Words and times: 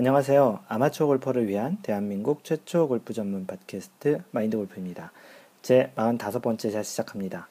안녕하세요. 0.00 0.60
아마추어 0.66 1.06
골퍼를 1.08 1.46
위한 1.46 1.76
대한민국 1.82 2.42
최초 2.42 2.88
골프 2.88 3.12
전문 3.12 3.44
팟캐스트 3.44 4.22
마인드 4.30 4.56
골프입니다. 4.56 5.12
제 5.60 5.92
45번째 5.94 6.72
샷 6.72 6.82
시작합니다. 6.84 7.50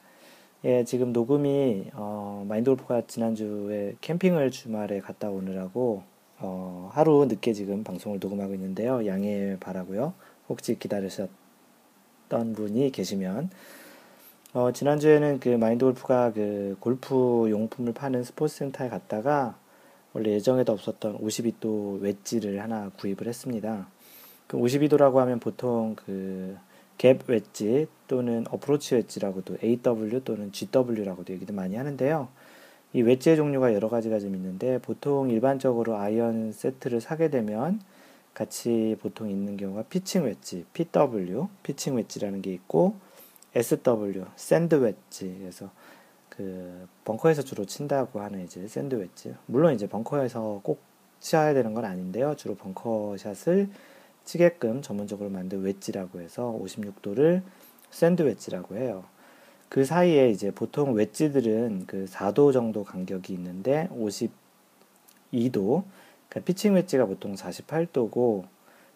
예, 0.66 0.84
지금 0.84 1.14
녹음이 1.14 1.92
어, 1.94 2.44
마인드 2.50 2.72
골프가 2.72 3.04
지난주에 3.06 3.98
캠핑을 4.02 4.50
주말에 4.50 5.00
갔다 5.00 5.30
오느라고 5.30 6.02
어, 6.40 6.90
하루 6.92 7.24
늦게 7.30 7.54
지금 7.54 7.84
방송을 7.84 8.18
녹음하고 8.20 8.56
있는데요. 8.56 9.06
양해 9.06 9.56
바라고요. 9.60 10.16
혹시 10.50 10.80
기다리셨던 10.80 11.30
분이 12.56 12.92
계시면 12.92 13.52
어, 14.54 14.72
지난주에는 14.72 15.40
그 15.40 15.50
마인드 15.50 15.86
골프가 15.86 16.34
그 16.34 16.78
골프 16.80 17.46
용품을 17.52 17.94
파는 17.94 18.24
스포츠 18.24 18.58
센터에 18.58 18.90
갔다가 18.90 19.56
원래 20.14 20.32
예정에도 20.32 20.74
없었던 20.74 21.20
52도 21.20 22.02
웨지를 22.02 22.62
하나 22.62 22.90
구입을 22.98 23.28
했습니다. 23.28 23.88
그 24.48 24.58
52도라고 24.58 25.16
하면 25.16 25.40
보통 25.40 25.96
그 25.96 26.58
갭 27.00 27.30
웨지 27.30 27.88
또는 28.08 28.46
어프로치 28.52 28.96
웨지라고도 28.96 29.58
AW 29.64 30.22
또는 30.24 30.52
GW라고도 30.52 31.34
얘기도 31.34 31.54
많이 31.54 31.76
하는데요. 31.76 32.28
이 32.92 33.02
웨지의 33.02 33.38
종류가 33.38 33.74
여러 33.74 33.88
가지가 33.88 34.20
좀 34.20 34.36
있는데 34.36 34.80
보통 34.80 35.30
일반적으로 35.30 35.96
아이언 35.96 36.52
세트를 36.52 37.00
사게 37.00 37.30
되면 37.30 37.80
같이 38.34 38.98
보통 39.02 39.30
있는 39.30 39.58
경우가 39.58 39.84
피칭 39.84 40.26
웨지, 40.26 40.66
PW, 40.74 41.48
피칭 41.64 41.96
웨지라는 41.96 42.42
게 42.42 42.52
있고 42.54 42.96
SW, 43.56 44.26
샌드 44.36 44.76
웨지. 44.76 45.38
그래서 45.40 45.70
그 46.40 46.88
벙커에서 47.04 47.42
주로 47.42 47.66
친다고 47.66 48.22
하는 48.22 48.46
이제 48.46 48.66
샌드웨지. 48.66 49.36
물론 49.46 49.74
이제 49.74 49.90
벙커에서 49.90 50.62
꼭 50.64 50.80
치어야 51.20 51.54
되는 51.54 51.74
건 51.74 51.84
아닌데요. 51.84 52.34
주로 52.38 52.56
벙커샷을 52.56 53.68
치게끔 54.24 54.82
전문적으로 54.82 55.30
만든 55.30 55.62
웨지라고 55.64 56.22
해서 56.22 56.58
56도를 56.64 57.42
샌드웨지라고 57.92 58.78
해요. 58.78 59.04
그 59.68 59.84
사이에 59.84 60.30
이제 60.30 60.50
보통 60.50 60.94
웨지들은 60.94 61.84
그 61.88 62.06
4도 62.06 62.54
정도 62.54 62.86
간격이 62.86 63.34
있는데 63.34 63.90
52도, 63.92 64.30
그러니까 65.34 66.46
피칭 66.46 66.76
웨지가 66.76 67.06
보통 67.06 67.36
48도고 67.36 68.46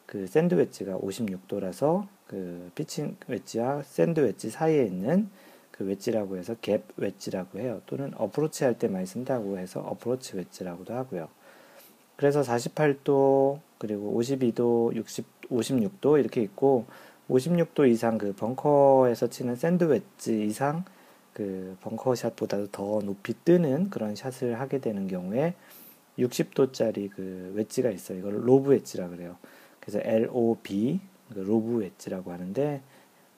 그 0.05 0.27
샌드 0.27 0.55
웨지가 0.55 0.97
56도라서 0.97 2.07
그 2.25 2.71
피칭 2.73 3.17
웨지와 3.27 3.83
샌드 3.83 4.21
웨지 4.21 4.49
사이에 4.49 4.85
있는 4.85 5.29
그 5.73 5.83
웨지라고 5.83 6.37
해서 6.37 6.55
갭 6.61 6.83
웨지라고 6.97 7.59
해요. 7.59 7.81
또는 7.87 8.13
어프로치 8.15 8.63
할 8.63 8.75
때 8.77 8.87
많이 8.87 9.05
쓴다고 9.05 9.57
해서 9.57 9.81
어프로치 9.81 10.37
웨지라고도 10.37 10.93
하고요. 10.93 11.27
그래서 12.15 12.41
48도 12.41 13.59
그리고 13.79 14.17
52도, 14.19 14.95
60, 14.95 15.49
56도 15.49 16.19
이렇게 16.19 16.41
있고 16.41 16.85
56도 17.29 17.89
이상 17.89 18.17
그 18.17 18.33
벙커에서 18.33 19.27
치는 19.27 19.55
샌드 19.55 19.85
웨지 19.85 20.45
이상 20.45 20.85
그 21.33 21.75
벙커샷보다도 21.81 22.67
더 22.71 22.99
높이 23.03 23.33
뜨는 23.43 23.89
그런 23.89 24.15
샷을 24.15 24.59
하게 24.59 24.79
되는 24.79 25.07
경우에 25.07 25.55
60도짜리 26.19 27.09
그 27.09 27.51
웨지가 27.55 27.89
있어요. 27.89 28.19
이걸 28.19 28.47
lob 28.47 28.69
웨지라 28.69 29.09
그래요. 29.09 29.37
그래서 29.79 29.99
LOB 30.03 30.99
그 31.33 31.39
로브 31.39 31.79
웨지라고 31.79 32.31
하는데 32.31 32.81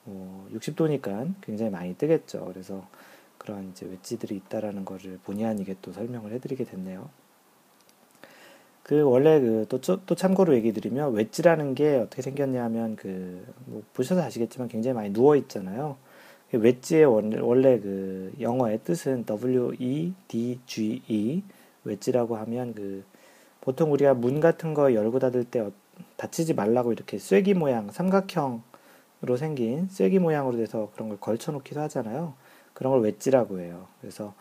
어, 0.05 0.47
60도니까 0.53 1.33
굉장히 1.41 1.71
많이 1.71 1.95
뜨겠죠. 1.95 2.45
그래서 2.45 2.87
그런 3.37 3.69
이제 3.69 3.85
웨지들이 3.85 4.35
있다라는 4.35 4.85
거를 4.85 5.19
본의 5.23 5.45
아니게 5.45 5.75
또 5.81 5.91
설명을 5.91 6.31
해드리게 6.33 6.63
됐네요. 6.63 7.09
그 8.83 9.01
원래 9.01 9.39
그또 9.39 9.81
또 9.81 10.15
참고로 10.15 10.53
얘기 10.55 10.71
드리면 10.71 11.13
웨지라는 11.13 11.73
게 11.73 11.95
어떻게 11.95 12.21
생겼냐면 12.21 12.95
그뭐 12.95 13.81
보셔서 13.93 14.21
아시겠지만 14.21 14.67
굉장히 14.67 14.93
많이 14.93 15.11
누워 15.11 15.35
있잖아요. 15.35 15.97
그 16.51 16.57
웨지의 16.57 17.05
원래, 17.05 17.39
원래 17.39 17.79
그 17.79 18.31
영어의 18.39 18.81
뜻은 18.83 19.25
W 19.25 19.73
E 19.79 20.13
D 20.27 20.59
G 20.67 21.01
E 21.07 21.41
웨지라고 21.83 22.37
하면 22.37 22.75
그 22.75 23.03
보통 23.61 23.91
우리가 23.91 24.13
문 24.13 24.39
같은 24.39 24.75
거 24.75 24.93
열고 24.93 25.17
닫을 25.17 25.45
때 25.45 25.61
어, 25.61 25.71
닫히지 26.17 26.53
말라고 26.53 26.93
이렇게 26.93 27.17
쐐기 27.17 27.55
모양 27.55 27.89
삼각형 27.89 28.61
으 28.71 28.74
로 29.25 29.37
생긴 29.37 29.87
쐐기 29.89 30.19
모양으로 30.19 30.57
돼서 30.57 30.89
그런 30.93 31.09
걸 31.09 31.19
걸쳐놓기도 31.19 31.79
하잖아요. 31.81 32.33
그런 32.73 32.93
걸 32.93 33.01
웨지라고 33.01 33.59
해요. 33.59 33.87
그래서 34.01 34.33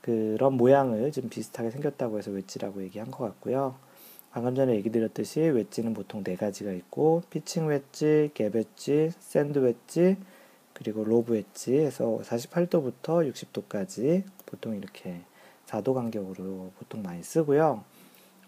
그런 0.00 0.54
모양을 0.54 1.10
좀 1.12 1.28
비슷하게 1.28 1.70
생겼다고 1.70 2.18
해서 2.18 2.30
웨지라고 2.30 2.82
얘기한 2.82 3.10
것 3.10 3.24
같고요. 3.24 3.74
방금 4.30 4.54
전에 4.54 4.74
얘기 4.76 4.90
드렸듯이 4.90 5.40
웨지는 5.40 5.94
보통 5.94 6.22
네 6.22 6.36
가지가 6.36 6.72
있고 6.72 7.22
피칭 7.30 7.66
웨지, 7.66 8.30
갭 8.34 8.54
웨지, 8.54 9.10
샌드 9.18 9.58
웨지, 9.58 10.16
그리고 10.74 11.02
로브 11.02 11.32
웨지 11.32 11.76
해서 11.78 12.20
48도부터 12.22 13.32
60도까지 13.32 14.22
보통 14.46 14.76
이렇게 14.76 15.22
4도 15.66 15.94
간격으로 15.94 16.70
보통 16.78 17.02
많이 17.02 17.22
쓰고요. 17.22 17.82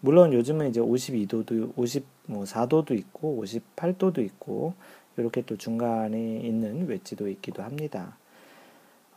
물론 0.01 0.33
요즘은 0.33 0.69
이제 0.69 0.81
52도도 0.81 1.75
54도도 1.75 2.97
있고 2.99 3.43
58도도 3.45 4.25
있고 4.25 4.75
이렇게 5.17 5.43
또 5.43 5.57
중간에 5.57 6.19
있는 6.41 6.87
웨지도 6.87 7.29
있기도 7.29 7.63
합니다. 7.63 8.17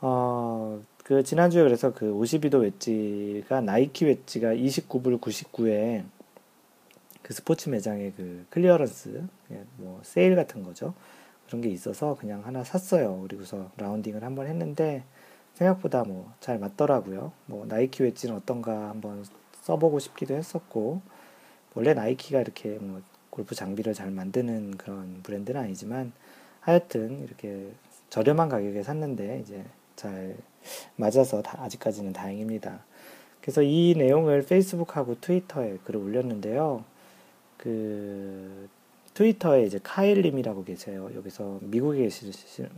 어, 0.00 0.80
그 1.04 1.22
지난주에 1.22 1.62
그래서 1.62 1.92
그 1.94 2.06
52도 2.12 2.62
웨지가 2.62 3.60
나이키 3.60 4.04
웨지가 4.06 4.54
29불 4.54 5.20
99에 5.20 6.04
그 7.22 7.32
스포츠 7.32 7.68
매장에 7.70 8.12
그 8.16 8.46
clearance 8.50 9.22
예, 9.52 9.64
뭐 9.76 10.00
세일 10.02 10.36
같은 10.36 10.62
거죠. 10.62 10.94
그런 11.46 11.60
게 11.62 11.68
있어서 11.70 12.16
그냥 12.16 12.44
하나 12.44 12.64
샀어요. 12.64 13.20
그리고서 13.22 13.70
라운딩을 13.76 14.22
한번 14.22 14.46
했는데 14.46 15.04
생각보다 15.54 16.04
뭐 16.04 16.32
잘 16.40 16.58
맞더라고요. 16.58 17.32
뭐 17.46 17.64
나이키 17.66 18.02
웨지는 18.02 18.36
어떤가 18.36 18.90
한번 18.90 19.24
써보고 19.62 19.98
싶기도 19.98 20.34
했었고 20.34 21.00
원래 21.74 21.94
나이키가 21.94 22.40
이렇게 22.40 22.78
뭐 22.78 23.00
골프 23.34 23.56
장비를 23.56 23.94
잘 23.94 24.12
만드는 24.12 24.76
그런 24.76 25.20
브랜드는 25.24 25.60
아니지만 25.60 26.12
하여튼 26.60 27.24
이렇게 27.24 27.68
저렴한 28.08 28.48
가격에 28.48 28.84
샀는데 28.84 29.40
이제 29.40 29.64
잘 29.96 30.36
맞아서 30.94 31.42
아직까지는 31.44 32.12
다행입니다. 32.12 32.84
그래서 33.40 33.60
이 33.62 33.94
내용을 33.98 34.42
페이스북하고 34.42 35.20
트위터에 35.20 35.78
글을 35.84 36.00
올렸는데요. 36.00 36.84
그 37.56 38.68
트위터에 39.14 39.64
이제 39.64 39.80
카일님이라고 39.82 40.62
계세요. 40.62 41.10
여기서 41.16 41.58
미국에 41.62 42.02
계시 42.02 42.30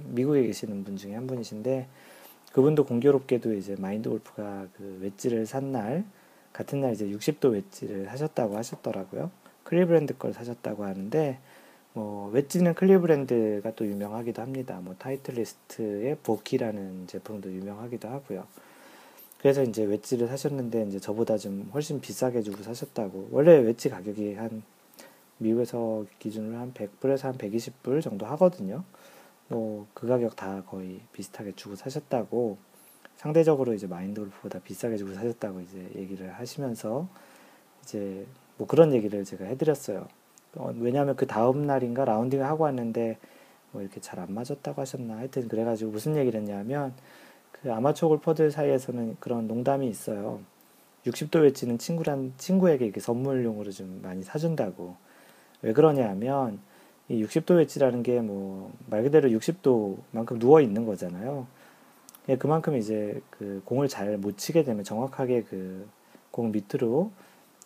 미국에 0.07 0.43
계시는 0.43 0.85
분 0.85 0.97
중에 0.97 1.15
한 1.15 1.27
분이신데 1.27 1.87
그분도 2.53 2.87
공교롭게도 2.87 3.53
이제 3.53 3.77
마인드 3.79 4.09
골프가 4.09 4.67
그 4.79 5.01
웨지를 5.03 5.45
산 5.45 5.71
날 5.71 6.05
같은 6.55 6.81
날 6.81 6.95
이제 6.95 7.07
60도 7.07 7.53
웨지를 7.53 8.11
사셨다고 8.11 8.57
하셨더라고요. 8.57 9.31
클리브랜드 9.67 10.17
걸 10.17 10.33
사셨다고 10.33 10.85
하는데 10.85 11.39
뭐 11.93 12.31
웨지는 12.31 12.75
클리브랜드가 12.75 13.73
또 13.75 13.87
유명하기도 13.87 14.41
합니다. 14.41 14.81
뭐 14.83 14.95
타이틀리스트의 14.99 16.17
보키라는 16.23 17.07
제품도 17.07 17.53
유명하기도 17.53 18.09
하고요. 18.09 18.47
그래서 19.39 19.63
이제 19.63 19.85
웨지를 19.85 20.29
사셨는데 20.29 20.87
이제 20.89 21.01
저보다 21.01 21.37
좀 21.37 21.71
훨씬 21.75 22.01
비싸게 22.01 22.43
주고 22.43 22.63
사셨다고. 22.63 23.29
원래 23.33 23.59
웨지 23.59 23.89
가격이 23.89 24.35
한 24.35 24.63
미국에서 25.39 26.05
기준으로 26.19 26.59
한 26.59 26.73
100불에서 26.73 27.23
한 27.25 27.39
120불 27.39 28.03
정도 28.03 28.27
하거든요. 28.27 28.85
뭐 29.49 29.87
그 29.95 30.07
가격 30.07 30.37
다 30.37 30.63
거의 30.67 31.01
비슷하게 31.13 31.53
주고 31.53 31.77
사셨다고 31.77 32.59
상대적으로 33.17 33.75
이제 33.75 33.87
마인드 33.87 34.21
골프보다 34.21 34.59
비싸게 34.61 34.97
주고 34.97 35.15
사셨다고 35.15 35.61
이제 35.61 35.89
얘기를 35.97 36.33
하시면서 36.33 37.09
이제 37.83 38.27
뭐 38.59 38.67
그런 38.67 38.93
얘기를 38.93 39.25
제가 39.25 39.45
해드렸어요. 39.47 40.07
어, 40.57 40.73
왜냐하면 40.79 41.17
그 41.17 41.27
다음 41.27 41.67
날인가 41.67 42.05
라운딩을 42.05 42.45
하고 42.47 42.65
왔는데 42.65 43.19
뭐 43.73 43.83
이렇게 43.83 44.01
잘 44.01 44.19
안 44.21 44.33
맞았다고 44.33 44.81
하셨나 44.81 45.17
하여튼 45.19 45.49
그래가지고 45.49 45.91
무슨 45.93 46.17
얘기를 46.17 46.41
했냐면 46.41 46.95
그 47.53 47.73
아마추어 47.73 48.09
골퍼들 48.09 48.51
사이에서는 48.51 49.17
그런 49.21 49.47
농담이 49.49 49.89
있어요. 49.89 50.41
60도 51.07 51.43
웨지는 51.43 51.79
친구란 51.79 52.33
친구에게 52.37 52.85
이렇게 52.85 53.01
선물용으로 53.01 53.71
좀 53.73 54.01
많이 54.03 54.23
사준다고. 54.23 54.97
왜 55.63 55.73
그러냐 55.73 56.09
하면 56.11 56.59
이 57.09 57.23
60도 57.25 57.57
웨지라는 57.59 58.03
게 58.03 58.19
뭐 58.21 58.71
말 58.89 59.03
그대로 59.03 59.29
60도만큼 59.31 60.39
누워 60.41 60.61
있는 60.61 60.85
거잖아요. 60.87 61.47
예, 62.29 62.37
그만큼 62.37 62.77
이제 62.77 63.21
그 63.31 63.63
공을 63.65 63.89
잘 63.89 64.19
못 64.19 64.37
치게 64.39 64.65
되면 64.65 64.85
정확하게 64.85 65.43
그 65.45 65.87
공 66.31 66.53
밑으로 66.53 67.11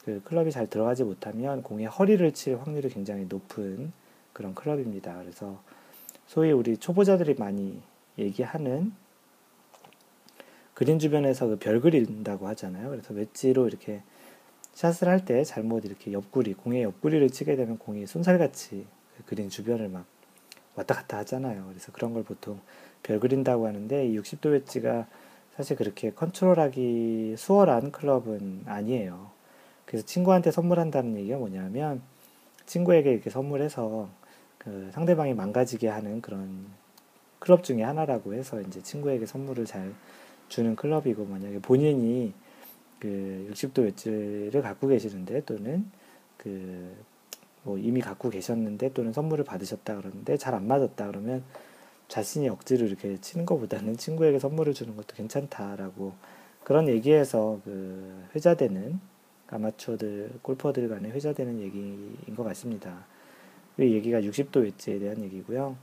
그 0.04 0.22
클럽이 0.24 0.50
잘 0.50 0.66
들어가지 0.66 1.04
못하면 1.04 1.62
공의 1.62 1.86
허리를 1.86 2.32
칠 2.32 2.58
확률이 2.58 2.88
굉장히 2.88 3.26
높은 3.26 3.92
그런 4.32 4.54
클럽입니다. 4.54 5.18
그래서 5.18 5.60
소위 6.26 6.52
우리 6.52 6.76
초보자들이 6.76 7.34
많이 7.34 7.80
얘기하는 8.18 8.92
그린 10.74 10.98
주변에서 10.98 11.46
그 11.48 11.56
별 11.56 11.80
그린다고 11.80 12.48
하잖아요. 12.48 12.88
그래서 12.90 13.12
웨지로 13.12 13.68
이렇게 13.68 14.02
샷을 14.72 15.08
할 15.08 15.24
때 15.24 15.44
잘못 15.44 15.84
이렇게 15.84 16.12
옆구리, 16.12 16.54
공의 16.54 16.82
옆구리를 16.84 17.28
치게 17.30 17.56
되면 17.56 17.76
공이 17.78 18.06
손살같이 18.06 18.86
그 19.16 19.24
그린 19.26 19.50
주변을 19.50 19.88
막 19.88 20.06
왔다 20.76 20.94
갔다 20.94 21.18
하잖아요. 21.18 21.66
그래서 21.68 21.92
그런 21.92 22.14
걸 22.14 22.22
보통 22.24 22.60
별 23.02 23.20
그린다고 23.20 23.66
하는데 23.66 24.06
이 24.06 24.18
60도 24.18 24.52
웨지가 24.52 25.06
사실 25.56 25.76
그렇게 25.76 26.12
컨트롤하기 26.12 27.34
수월한 27.36 27.92
클럽은 27.92 28.62
아니에요. 28.66 29.30
그래서 29.90 30.06
친구한테 30.06 30.50
선물한다는 30.50 31.16
얘기가 31.16 31.38
뭐냐면 31.38 32.00
친구에게 32.66 33.12
이렇게 33.12 33.28
선물해서 33.28 34.08
그 34.58 34.90
상대방이 34.92 35.34
망가지게 35.34 35.88
하는 35.88 36.20
그런 36.20 36.66
클럽 37.40 37.64
중에 37.64 37.82
하나라고 37.82 38.34
해서 38.34 38.60
이제 38.60 38.80
친구에게 38.82 39.26
선물을 39.26 39.64
잘 39.66 39.92
주는 40.48 40.76
클럽이고 40.76 41.24
만약에 41.24 41.58
본인이 41.60 42.32
그 43.00 43.48
60도 43.52 43.82
웨지를 43.82 44.62
갖고 44.62 44.86
계시는데 44.86 45.44
또는 45.44 45.90
그 46.36 47.10
뭐 47.62 47.78
이미 47.78 48.00
갖고 48.00 48.30
계셨는데 48.30 48.92
또는 48.92 49.12
선물을 49.12 49.44
받으셨다 49.44 49.96
그러는데 49.96 50.36
잘 50.36 50.54
안 50.54 50.66
맞았다 50.66 51.06
그러면 51.06 51.44
자신이 52.08 52.48
억지로 52.48 52.86
이렇게 52.86 53.20
치는 53.20 53.46
것보다는 53.46 53.96
친구에게 53.96 54.38
선물을 54.38 54.74
주는 54.74 54.96
것도 54.96 55.14
괜찮다라고 55.14 56.12
그런 56.64 56.88
얘기에서 56.88 57.60
그 57.64 58.24
회자되는 58.34 58.98
아마추어들 59.50 60.30
골퍼들 60.42 60.88
간에 60.88 61.10
회자되는 61.10 61.60
얘기인 61.60 62.34
것 62.36 62.44
같습니다. 62.44 63.04
이 63.78 63.82
얘기가 63.82 64.20
60도 64.20 64.62
웨지에 64.62 64.98
대한 64.98 65.22
얘기고요. 65.22 65.76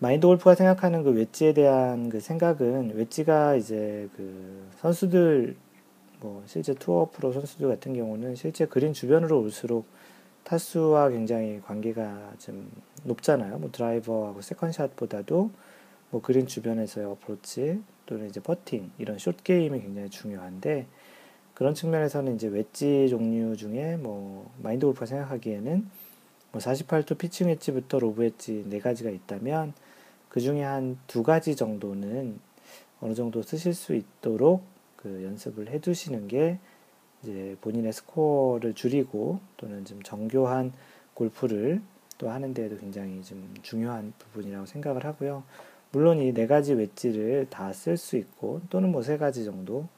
마인드 0.00 0.26
골프가 0.26 0.54
생각하는 0.54 1.02
그 1.02 1.10
웨지에 1.10 1.54
대한 1.54 2.08
그 2.08 2.20
생각은 2.20 2.94
웨지가 2.94 3.56
이제 3.56 4.08
그 4.16 4.68
선수들 4.78 5.56
뭐 6.20 6.42
실제 6.46 6.74
투어 6.74 7.08
프로 7.10 7.32
선수들 7.32 7.68
같은 7.68 7.94
경우는 7.94 8.36
실제 8.36 8.66
그린 8.66 8.92
주변으로 8.92 9.40
올수록 9.40 9.86
타수와 10.44 11.10
굉장히 11.10 11.60
관계가 11.60 12.34
좀 12.38 12.70
높잖아요. 13.04 13.58
뭐 13.58 13.70
드라이버하고 13.72 14.40
세컨샷보다도 14.40 15.50
뭐 16.10 16.22
그린 16.22 16.46
주변에서의 16.46 17.06
어프로치 17.06 17.82
또는 18.06 18.28
이제 18.28 18.40
퍼팅 18.40 18.90
이런 18.98 19.18
숏 19.18 19.42
게임이 19.44 19.80
굉장히 19.80 20.08
중요한데 20.08 20.86
그런 21.58 21.74
측면에서는 21.74 22.36
이제 22.36 22.46
웨지 22.46 23.08
종류 23.08 23.56
중에 23.56 23.96
뭐 23.96 24.48
마인드 24.62 24.86
골프가 24.86 25.06
생각하기에는 25.06 25.90
뭐 26.52 26.60
48도 26.60 27.18
피칭 27.18 27.48
웨지부터 27.48 27.98
로브 27.98 28.22
웨지 28.22 28.64
네 28.68 28.78
가지가 28.78 29.10
있다면 29.10 29.72
그 30.28 30.38
중에 30.38 30.62
한 30.62 31.00
두 31.08 31.24
가지 31.24 31.56
정도는 31.56 32.38
어느 33.00 33.14
정도 33.14 33.42
쓰실 33.42 33.74
수 33.74 33.96
있도록 33.96 34.62
그 34.94 35.24
연습을 35.24 35.70
해 35.70 35.80
두시는 35.80 36.28
게 36.28 36.60
이제 37.24 37.56
본인의 37.60 37.92
스코어를 37.92 38.74
줄이고 38.74 39.40
또는 39.56 39.84
좀 39.84 40.00
정교한 40.04 40.72
골프를 41.14 41.82
또 42.18 42.30
하는 42.30 42.54
데에도 42.54 42.76
굉장히 42.78 43.20
좀 43.24 43.52
중요한 43.62 44.12
부분이라고 44.20 44.64
생각을 44.66 45.04
하고요. 45.04 45.42
물론 45.90 46.18
이 46.20 46.32
네 46.32 46.46
가지 46.46 46.74
웨지를 46.74 47.48
다 47.50 47.72
쓸 47.72 47.96
수 47.96 48.16
있고 48.16 48.60
또는 48.70 48.92
뭐 48.92 49.02
세 49.02 49.18
가지 49.18 49.44
정도 49.44 49.88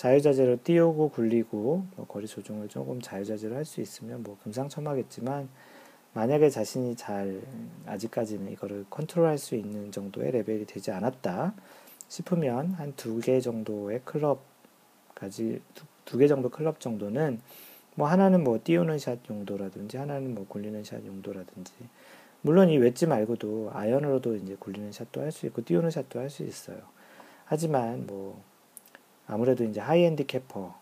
자유자재로 0.00 0.60
띄우고 0.64 1.10
굴리고 1.10 1.84
뭐 1.94 2.06
거리 2.06 2.26
조정을 2.26 2.68
조금 2.68 3.02
자유자재로 3.02 3.54
할 3.54 3.66
수 3.66 3.82
있으면 3.82 4.22
뭐 4.22 4.38
금상첨화겠지만 4.42 5.50
만약에 6.14 6.48
자신이 6.48 6.96
잘 6.96 7.42
아직까지는 7.84 8.50
이거를 8.52 8.86
컨트롤할 8.88 9.36
수 9.36 9.56
있는 9.56 9.92
정도의 9.92 10.30
레벨이 10.32 10.64
되지 10.64 10.90
않았다 10.90 11.52
싶으면 12.08 12.72
한 12.72 12.94
두 12.96 13.20
개 13.20 13.40
정도의 13.42 14.00
클럽까지 14.06 15.60
두 16.06 16.18
개 16.18 16.26
정도 16.26 16.48
클럽 16.48 16.80
정도는 16.80 17.38
뭐 17.94 18.08
하나는 18.08 18.42
뭐 18.42 18.58
띄우는 18.64 18.98
샷 18.98 19.18
용도라든지 19.28 19.98
하나는 19.98 20.34
뭐 20.34 20.46
굴리는 20.48 20.82
샷 20.82 21.04
용도라든지 21.04 21.74
물론 22.40 22.70
이 22.70 22.78
웨지 22.78 23.06
말고도 23.06 23.72
아이언으로도 23.74 24.36
이제 24.36 24.56
굴리는 24.58 24.92
샷도 24.92 25.20
할 25.20 25.30
수 25.30 25.44
있고 25.44 25.62
띄우는 25.62 25.90
샷도 25.90 26.18
할 26.20 26.30
수 26.30 26.42
있어요. 26.42 26.78
하지만 27.44 28.06
뭐 28.06 28.42
아무래도 29.30 29.62
이제 29.62 29.78
high 29.80 30.26
handicapper 30.26 30.74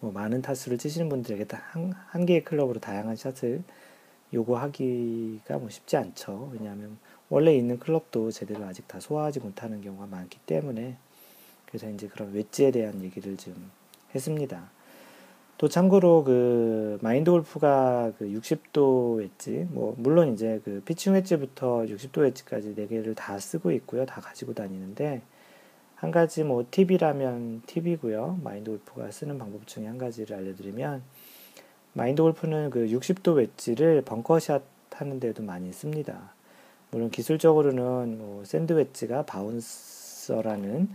뭐 0.00 0.10
많은 0.10 0.40
타수를 0.40 0.78
치시는 0.78 1.10
분들에게 1.10 1.44
한, 1.54 1.92
한 1.92 2.24
개의 2.24 2.44
클럽으로 2.44 2.80
다양한 2.80 3.14
샷을 3.14 3.62
요구하기가 4.32 5.58
뭐 5.58 5.68
쉽지 5.68 5.98
않죠. 5.98 6.50
왜냐하면 6.54 6.96
원래 7.28 7.54
있는 7.54 7.78
클럽도 7.78 8.30
제대로 8.30 8.64
아직 8.64 8.88
다 8.88 8.98
소화하지 9.00 9.40
못하는 9.40 9.82
경우가 9.82 10.06
많기 10.06 10.38
때문에 10.46 10.96
그래서 11.66 11.90
이제 11.90 12.08
그런 12.08 12.32
웨지에 12.32 12.70
대한 12.70 13.02
얘기를 13.02 13.36
좀 13.36 13.70
했습니다. 14.14 14.70
또 15.58 15.68
참고로 15.68 16.24
그 16.24 16.98
마인드 17.02 17.30
골프가 17.30 18.12
그 18.18 18.24
60도 18.24 19.18
웨지, 19.18 19.66
뭐 19.70 19.94
물론 19.98 20.32
이제 20.32 20.60
그 20.64 20.82
피칭 20.86 21.12
웨지부터 21.12 21.82
60도 21.82 22.22
웨지까지 22.22 22.74
네 22.74 22.86
개를 22.86 23.14
다 23.14 23.38
쓰고 23.38 23.70
있고요, 23.72 24.06
다 24.06 24.22
가지고 24.22 24.54
다니는데 24.54 25.20
한 26.02 26.10
가지 26.10 26.42
뭐 26.42 26.66
팁이라면 26.68 27.62
팁이고요. 27.66 28.40
마인드 28.42 28.72
골프가 28.72 29.08
쓰는 29.12 29.38
방법 29.38 29.68
중에 29.68 29.86
한 29.86 29.98
가지를 29.98 30.36
알려드리면 30.36 31.00
마인드 31.92 32.20
골프는 32.20 32.70
그 32.70 32.88
60도 32.88 33.36
웨지를 33.36 34.02
벙커샷 34.02 34.64
하는 34.90 35.20
데도 35.20 35.44
많이 35.44 35.72
씁니다. 35.72 36.34
물론 36.90 37.08
기술적으로는 37.08 38.18
뭐 38.18 38.44
샌드 38.44 38.72
웨지가 38.72 39.26
바운스라는 39.26 40.88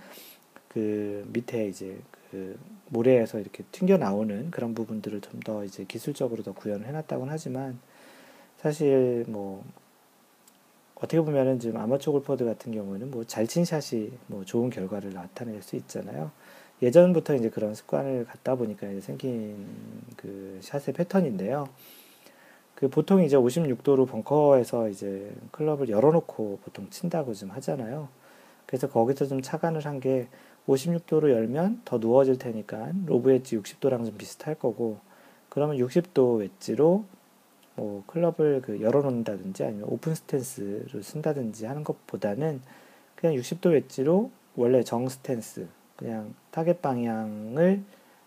그 0.68 1.26
밑에 1.32 1.70
이제 1.70 1.98
그 2.30 2.60
모래에서 2.90 3.40
이렇게 3.40 3.64
튕겨 3.72 3.96
나오는 3.96 4.52
그런 4.52 4.76
부분들을 4.76 5.22
좀 5.22 5.40
더 5.40 5.64
이제 5.64 5.86
기술적으로 5.88 6.44
더 6.44 6.52
구현을 6.52 6.86
해놨다고는 6.86 7.32
하지만 7.32 7.80
사실 8.58 9.24
뭐 9.30 9.64
어떻게 11.00 11.22
보면은 11.22 11.60
지금 11.60 11.80
아마추어 11.80 12.14
골퍼들 12.14 12.46
같은 12.46 12.72
경우는 12.72 13.12
뭐 13.12 13.24
잘 13.26 13.46
친 13.48 13.66
샷이 13.66 14.12
뭐 14.28 14.44
좋은 14.46 14.70
결과를 14.70 15.14
나타낼 15.14 15.62
수 15.62 15.76
있잖아요. 15.76 16.32
예전부터 16.82 17.36
이제 17.36 17.50
그런 17.50 17.74
습관을 17.76 18.26
갖다 18.26 18.56
보니까 18.56 18.88
이제 18.88 19.02
생긴 19.02 19.66
그 20.16 20.60
샷의 20.62 20.94
패턴인데요. 20.96 21.68
그 22.76 22.88
보통 22.90 23.24
이제 23.24 23.36
56도로 23.36 24.08
벙커에서 24.08 24.90
이제 24.90 25.32
클럽을 25.52 25.90
열어놓고 25.90 26.60
보통 26.64 26.88
친다고 26.90 27.34
좀 27.34 27.50
하잖아요. 27.52 28.10
그래서 28.68 28.88
거기서 28.90 29.26
좀 29.26 29.42
착안을 29.42 29.86
한 29.86 30.00
게 30.00 30.28
56도로 30.68 31.32
열면 31.32 31.82
더 31.86 31.98
누워질 31.98 32.38
테니까 32.38 32.92
로브 33.06 33.30
웨지 33.30 33.58
60도랑 33.58 34.06
좀 34.06 34.18
비슷할 34.18 34.56
거고 34.56 34.98
그러면 35.50 35.78
60도 35.78 36.40
웨지로 36.40 37.06
뭐 37.78 38.04
클럽을 38.08 38.62
그 38.64 38.82
열어놓는다든지 38.82 39.64
아니면 39.64 39.88
오픈 39.90 40.16
스탠스를 40.16 41.04
쓴다든지 41.04 41.66
하는 41.68 41.84
것보다는 41.84 42.62
그냥 43.16 43.36
60도 43.36 43.72
웨지로 43.72 44.32
원래 44.56 44.84
정 44.84 45.08
스탠스 45.08 45.68
그냥 45.96 46.34
타겟 46.52 46.82
방향을 46.82 47.84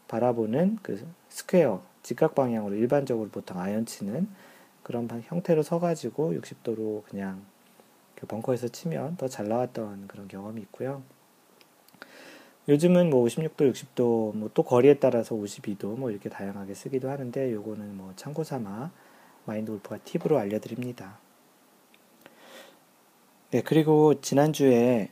바라보는 0.09 0.79
그 0.83 1.05
스퀘어 1.29 1.83
직각 2.03 2.35
방향으로 2.35 2.77
일반적으로 2.77 3.29
보통 3.29 3.59
아이언 3.61 3.87
치는 3.87 4.29
그런 4.83 5.09
형태로 5.25 5.63
서가지고 5.63 6.35
60도로 6.35 7.05
그냥 7.05 7.43
그 8.15 8.27
벙커에서 8.27 8.69
치면 8.69 9.17
더 9.17 9.29
잘 9.29 9.49
나왔던 9.49 10.07
그런 10.09 10.29
경험이 10.29 10.63
있고요. 10.63 11.03
요즘은 12.69 13.11
뭐 13.11 13.25
56도, 13.25 13.73
60도, 13.73 14.37
뭐 14.37 14.51
또 14.55 14.63
거리에 14.63 14.95
따라서 14.95 15.35
52도 15.35 15.97
뭐 15.99 16.11
이렇게 16.11 16.29
다양하게 16.29 16.75
쓰기도 16.75 17.11
하는데 17.11 17.53
요거는 17.53 17.97
뭐 17.97 18.13
참고 18.17 18.45
삼아 18.45 18.91
마인드 19.45 19.71
골프가 19.71 19.99
팁으로 19.99 20.39
알려드립니다. 20.39 21.19
네, 23.51 23.63
그리고 23.63 24.21
지난주에 24.21 25.11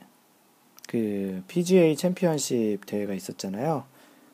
그 0.86 1.42
PGA 1.48 1.96
챔피언십 1.96 2.86
대회가 2.86 3.12
있었잖아요. 3.12 3.84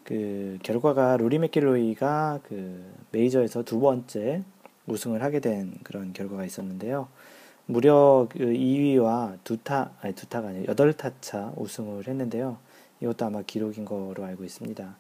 그 0.04 0.58
결과가 0.62 1.16
로리 1.16 1.38
맥길로이가 1.38 2.40
그 2.46 2.84
메이저에서 3.12 3.62
두 3.62 3.80
번째 3.80 4.42
우승을 4.86 5.22
하게 5.22 5.40
된 5.40 5.74
그런 5.82 6.12
결과가 6.12 6.44
있었는데요. 6.44 7.08
무려 7.66 8.28
그 8.30 8.38
2위와 8.38 9.38
두 9.42 9.56
타, 9.56 9.92
아니 10.00 10.14
두 10.14 10.26
타가 10.26 10.48
아니라 10.48 10.74
8타 10.74 11.14
차 11.22 11.52
우승을 11.56 12.06
했는데요. 12.06 12.58
이것도 13.00 13.24
아마 13.24 13.42
기록인 13.42 13.86
거로 13.86 14.22
알고 14.22 14.44
있습니다. 14.44 14.96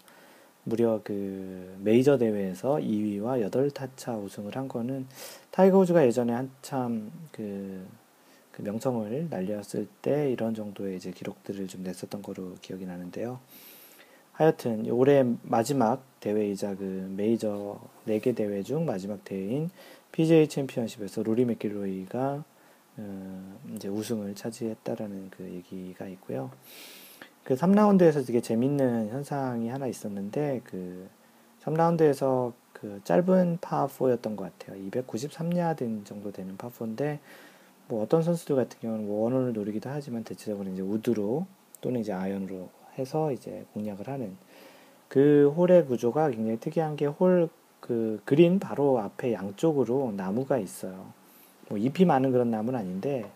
무려 0.64 1.00
그 1.04 1.76
메이저 1.80 2.16
대회에서 2.18 2.76
2위와 2.76 3.50
8타차 3.50 4.22
우승을 4.22 4.56
한 4.56 4.66
거는 4.66 5.06
타이거 5.50 5.78
우즈가 5.78 6.06
예전에 6.06 6.32
한참 6.32 7.12
그, 7.30 7.86
그 8.50 8.62
명성을 8.62 9.28
날렸을 9.30 9.86
때 10.02 10.32
이런 10.32 10.54
정도의 10.54 10.96
이제 10.96 11.10
기록들을 11.10 11.68
좀 11.68 11.82
냈었던 11.82 12.22
거로 12.22 12.54
기억이 12.62 12.86
나는데요. 12.86 13.38
하여튼 14.32 14.90
올해 14.90 15.24
마지막 15.42 16.02
대회이자 16.20 16.74
그 16.76 17.12
메이저 17.16 17.78
4개 18.08 18.34
대회 18.34 18.62
중 18.62 18.84
마지막 18.84 19.24
대회인 19.24 19.70
PGA 20.10 20.48
챔피언십에서 20.48 21.22
로리 21.22 21.44
맥길로이가 21.44 22.44
어, 22.96 23.58
이제 23.74 23.88
우승을 23.88 24.34
차지했다라는 24.34 25.30
그 25.30 25.44
얘기가 25.44 26.06
있고요. 26.08 26.50
그 27.44 27.54
3라운드에서 27.54 28.26
되게 28.26 28.40
재밌는 28.40 29.10
현상이 29.10 29.68
하나 29.68 29.86
있었는데 29.86 30.62
그 30.64 31.08
3라운드에서 31.62 32.52
그 32.72 33.00
짧은 33.04 33.58
파4였던 33.58 34.36
것 34.36 34.58
같아요. 34.58 34.80
293야드 34.90 36.04
정도 36.04 36.32
되는 36.32 36.56
파4인데 36.56 37.18
뭐 37.88 38.02
어떤 38.02 38.22
선수들 38.22 38.56
같은 38.56 38.78
경우는 38.80 39.06
뭐 39.06 39.24
원원을 39.24 39.52
노리기도 39.52 39.90
하지만 39.90 40.24
대체적으로 40.24 40.70
이제 40.70 40.82
우드로 40.82 41.46
또는 41.80 42.00
이제 42.00 42.12
아이언으로 42.12 42.68
해서 42.98 43.30
이제 43.32 43.64
공략을 43.74 44.08
하는 44.08 44.36
그 45.08 45.52
홀의 45.56 45.86
구조가 45.86 46.30
굉장히 46.30 46.58
특이한 46.58 46.96
게 46.96 47.06
홀 47.06 47.48
그 47.84 48.18
그린 48.24 48.58
바로 48.58 48.98
앞에 48.98 49.34
양쪽으로 49.34 50.14
나무가 50.16 50.56
있어요. 50.56 51.04
뭐 51.68 51.76
잎이 51.76 52.06
많은 52.06 52.32
그런 52.32 52.50
나무는 52.50 52.80
아닌데 52.80 53.30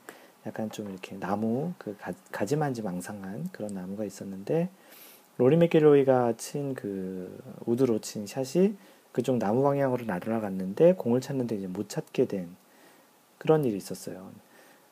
약간 0.49 0.71
좀 0.71 0.91
이렇게 0.91 1.17
나무 1.19 1.73
그 1.79 1.97
가, 2.33 2.47
지만지 2.47 2.83
망상한 2.83 3.51
그런 3.53 3.75
나무가 3.75 4.05
있었는데 4.05 4.71
로리 5.39 5.57
맥길로이가 5.57 6.35
친 6.37 6.75
그 6.75 7.39
우드로 7.67 8.01
친 8.01 8.27
샷이 8.27 8.75
그쪽 9.13 9.39
나무 9.39 9.63
방향으로 9.63 10.05
날아갔는데 10.05 10.95
공을 10.95 11.21
찾는데 11.21 11.57
이제 11.57 11.67
못 11.67 11.89
찾게 11.89 12.27
된 12.27 12.49
그런 13.39 13.65
일이 13.65 13.77
있었어요. 13.77 14.31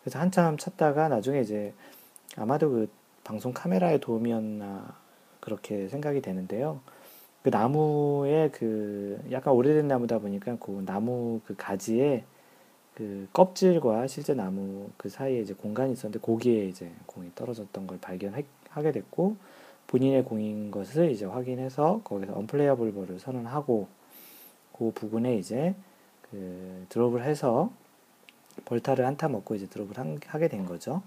그래서 0.03 0.19
한참 0.21 0.57
찾다가 0.57 1.09
나중에 1.09 1.41
이제 1.41 1.75
아마도 2.37 2.71
그 2.71 2.89
방송 3.25 3.53
카메라의 3.53 4.01
도움이었나 4.01 4.97
그렇게 5.41 5.89
생각이 5.89 6.21
되는데요. 6.23 6.81
그 7.43 7.51
나무에 7.51 8.51
그 8.51 9.21
약간 9.31 9.55
오래된 9.55 9.89
나무다 9.89 10.19
보니까 10.19 10.57
그 10.61 10.83
나무 10.87 11.41
그 11.47 11.55
가지에 11.57 12.25
그 12.97 13.29
껍질과 13.35 14.07
실제 14.07 14.33
나무 14.33 14.89
그 14.97 15.11
사이에 15.11 15.41
이제 15.41 15.53
공간이 15.53 15.93
있었는데 15.93 16.19
거기에 16.25 16.67
이제 16.67 16.91
공이 17.05 17.31
떨어졌던 17.35 17.87
걸 17.87 17.99
발견하게 18.01 18.93
됐고 18.93 19.37
본인의 19.87 20.25
공인 20.25 20.71
것을 20.71 21.11
이제 21.11 21.27
확인해서 21.27 22.01
거기서 22.05 22.33
언플레이어블 22.35 22.93
볼을 22.93 23.19
선언하고 23.21 23.87
그 24.73 24.93
부분에 24.95 25.37
이제 25.37 25.75
그 26.23 26.87
드롭을 26.89 27.23
해서 27.23 27.71
벌타를 28.65 29.05
한타 29.05 29.29
먹고 29.29 29.55
이제 29.55 29.67
드롭을 29.67 29.99
한, 29.99 30.19
하게 30.27 30.49
된 30.49 30.65
거죠. 30.65 31.03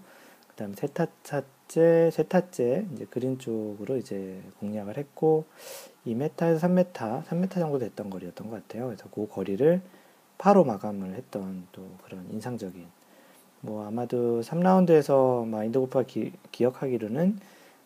그 0.46 0.54
다음에 0.54 0.74
세 0.76 0.86
타째, 0.86 2.10
세 2.12 2.22
타째 2.22 2.86
이제 2.94 3.04
그린 3.10 3.40
쪽으로 3.40 3.96
이제 3.96 4.40
공략을 4.60 4.96
했고 4.96 5.44
2m에서 6.06 6.60
3m, 6.60 7.24
3m 7.24 7.50
정도 7.50 7.80
됐던 7.80 8.10
거리였던 8.10 8.48
것 8.48 8.62
같아요. 8.62 8.86
그래서 8.86 9.08
그 9.10 9.26
거리를 9.26 9.82
파로 10.40 10.64
마감을 10.64 11.16
했던 11.16 11.66
또 11.70 11.82
그런 12.02 12.26
인상적인 12.30 12.86
뭐 13.60 13.86
아마도 13.86 14.40
3라운드에서 14.40 15.46
마인드 15.46 15.78
골프가 15.78 16.02
기, 16.02 16.32
기억하기로는 16.50 17.38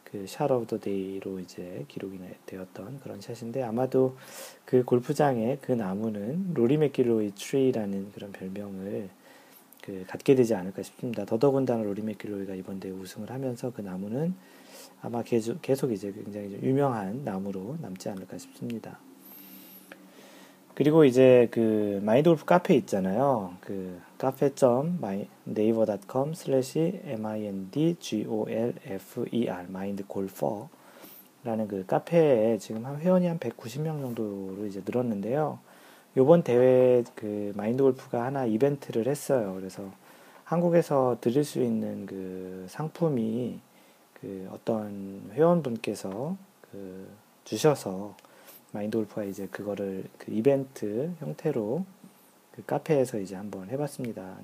그 0.05 0.25
shot 0.25 0.53
of 0.53 0.67
the 0.69 0.79
day로 0.79 1.41
이제 1.41 1.85
기록이 1.89 2.21
되었던 2.47 3.01
그런 3.01 3.21
샷인데 3.21 3.61
아마도 3.65 4.17
그 4.65 4.85
골프장의 4.85 5.59
그 5.63 5.73
나무는 5.73 6.55
로리 6.55 6.77
맥길로이 6.77 7.33
tree라는 7.35 8.13
그런 8.13 8.31
별명을 8.31 9.09
그 9.83 10.05
갖게 10.07 10.37
되지 10.37 10.55
않을까 10.55 10.85
싶습니다. 10.85 11.25
더더군다나 11.25 11.83
로리 11.83 12.03
맥길로이가 12.03 12.55
이번 12.55 12.79
대회 12.79 12.93
우승을 12.93 13.33
하면서 13.33 13.73
그 13.73 13.81
나무는 13.81 14.33
아마 15.03 15.25
계속, 15.25 15.61
계속 15.61 15.91
이제 15.91 16.13
굉장히 16.13 16.57
유명한 16.63 17.25
나무로 17.25 17.79
남지 17.81 18.09
않을까 18.11 18.39
싶습니다. 18.39 19.01
그리고 20.75 21.05
이제 21.05 21.47
그 21.53 22.01
마인드 22.03 22.29
골프 22.29 22.45
카페 22.45 22.75
있잖아요. 22.75 23.55
그 23.61 24.01
카페.naver.com 24.19 26.33
slash 26.33 26.79
mindgolfer 27.29 29.69
마인드 29.69 30.05
골퍼라는 30.07 31.69
그 31.69 31.87
카페에 31.87 32.59
지금 32.59 32.85
한 32.87 32.99
회원이 32.99 33.27
한 33.27 33.39
190명 33.39 34.01
정도로 34.01 34.67
이제 34.67 34.83
늘었는데요. 34.85 35.61
요번 36.17 36.43
대회 36.43 37.05
그 37.15 37.53
마인드 37.55 37.85
골프가 37.85 38.25
하나 38.25 38.45
이벤트를 38.45 39.07
했어요. 39.07 39.55
그래서 39.57 39.85
한국에서 40.43 41.19
드릴 41.21 41.45
수 41.45 41.63
있는 41.63 42.07
그 42.07 42.67
상품이 42.69 43.61
그 44.21 44.49
어떤 44.53 45.31
회원분께서 45.35 46.37
그 46.71 47.07
주셔서 47.45 48.17
마인드 48.75 48.99
골프가 48.99 49.23
이제 49.23 49.47
그거를 49.47 50.05
그 50.19 50.33
이벤트 50.33 51.13
형태로 51.21 51.85
그 52.51 52.65
카페에서 52.67 53.21
이제 53.21 53.37
한번 53.37 53.71
해봤습니다. 53.71 54.37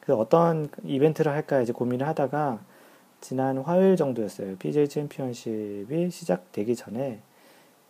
그래서 0.00 0.18
어떤 0.18 0.70
이벤트를 0.82 1.30
할까 1.30 1.60
이제 1.60 1.74
고민을 1.74 2.06
하다가 2.08 2.58
지난 3.20 3.58
화요일 3.58 3.96
정도였어요. 3.96 4.56
PJ 4.56 4.88
챔피언십이 4.88 6.10
시작되기 6.10 6.74
전에 6.74 7.20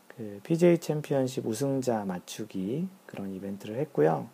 그 0.09 0.41
PJ 0.43 0.79
챔피언십 0.79 1.47
우승자 1.47 2.05
맞추기 2.05 2.89
그런 3.07 3.33
이벤트를 3.33 3.77
했고요. 3.77 4.27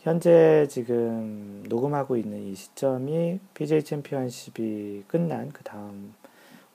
현재 0.00 0.66
지금 0.68 1.62
녹음하고 1.68 2.16
있는 2.16 2.42
이 2.42 2.54
시점이 2.56 3.38
PJ 3.54 3.84
챔피언십이 3.84 5.04
끝난 5.06 5.50
그 5.52 5.62
다음 5.62 6.14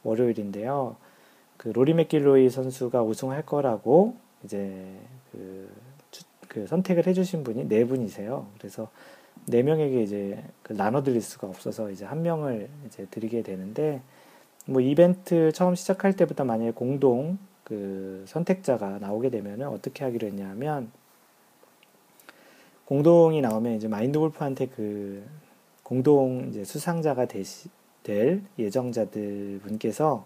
월요일인데요. 0.04 0.96
그 1.60 1.68
로리 1.68 1.94
맥길로이 1.94 2.50
선수가 2.50 3.04
우승할 3.04 3.46
거라고 3.46 4.16
이제 4.46 4.96
그, 5.30 5.70
그 6.48 6.66
선택을 6.66 7.06
해주신 7.06 7.44
분이 7.44 7.68
네 7.68 7.84
분이세요. 7.84 8.48
그래서 8.58 8.88
네 9.46 9.62
명에게 9.62 10.02
이제 10.02 10.42
그 10.64 10.72
나눠 10.72 11.04
드릴 11.04 11.22
수가 11.22 11.48
없어서 11.48 11.92
이제 11.92 12.06
한 12.06 12.22
명을 12.22 12.70
이제 12.88 13.06
드리게 13.12 13.44
되는데 13.44 14.02
뭐 14.68 14.80
이벤트 14.80 15.52
처음 15.52 15.76
시작할 15.76 16.16
때부터 16.16 16.46
만약에 16.46 16.72
공동 16.72 17.38
그 17.66 18.24
선택자가 18.26 19.00
나오게 19.00 19.30
되면 19.30 19.62
어떻게 19.64 20.06
하기로 20.06 20.28
했냐면 20.28 20.90
공동이 22.86 23.42
나오면 23.42 23.74
이제 23.74 23.90
마인드 23.90 24.18
골프한테 24.18 24.68
그 24.68 25.26
공동 25.84 26.48
이제 26.48 26.64
수상자가 26.64 27.26
되시, 27.26 27.68
될 28.04 28.44
예정자들 28.58 29.60
분께서 29.62 30.26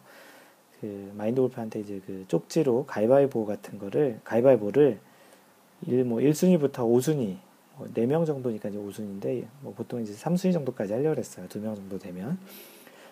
그 0.83 1.13
마인드 1.15 1.39
골프한테 1.39 1.79
이제 1.79 2.01
그 2.05 2.25
쪽지로 2.27 2.85
가위바위보 2.85 3.45
같은 3.45 3.79
거를 3.79 4.19
가위바위보를 4.25 4.99
1, 5.87 6.03
뭐 6.03 6.19
1순위부터 6.19 6.79
5순위 6.79 7.37
뭐 7.77 7.87
4명 7.93 8.25
정도니까 8.25 8.67
이제 8.67 8.77
5순위인데 8.77 9.45
뭐 9.61 9.73
보통 9.73 10.01
이제 10.01 10.13
3순위 10.13 10.51
정도까지 10.51 10.91
하려고 10.91 11.17
했어요. 11.17 11.47
2명 11.47 11.75
정도 11.77 11.97
되면. 11.97 12.37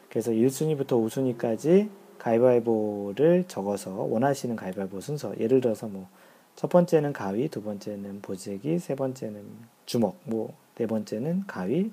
그래서 0.09 0.31
1순위부터 0.31 0.87
5순위까지 0.87 1.87
가위바위보를 2.17 3.45
적어서 3.47 3.91
원하시는 3.91 4.55
가위바위보 4.57 4.99
순서 4.99 5.33
예를 5.39 5.61
들어서 5.61 5.87
뭐 5.87 6.07
첫 6.55 6.69
번째는 6.69 7.13
가위, 7.13 7.47
두 7.47 7.63
번째는 7.63 8.21
보재기, 8.21 8.77
세 8.77 8.93
번째는 8.93 9.41
주먹, 9.85 10.17
뭐 10.25 10.53
네 10.75 10.87
번째는 10.87 11.43
가위, 11.47 11.91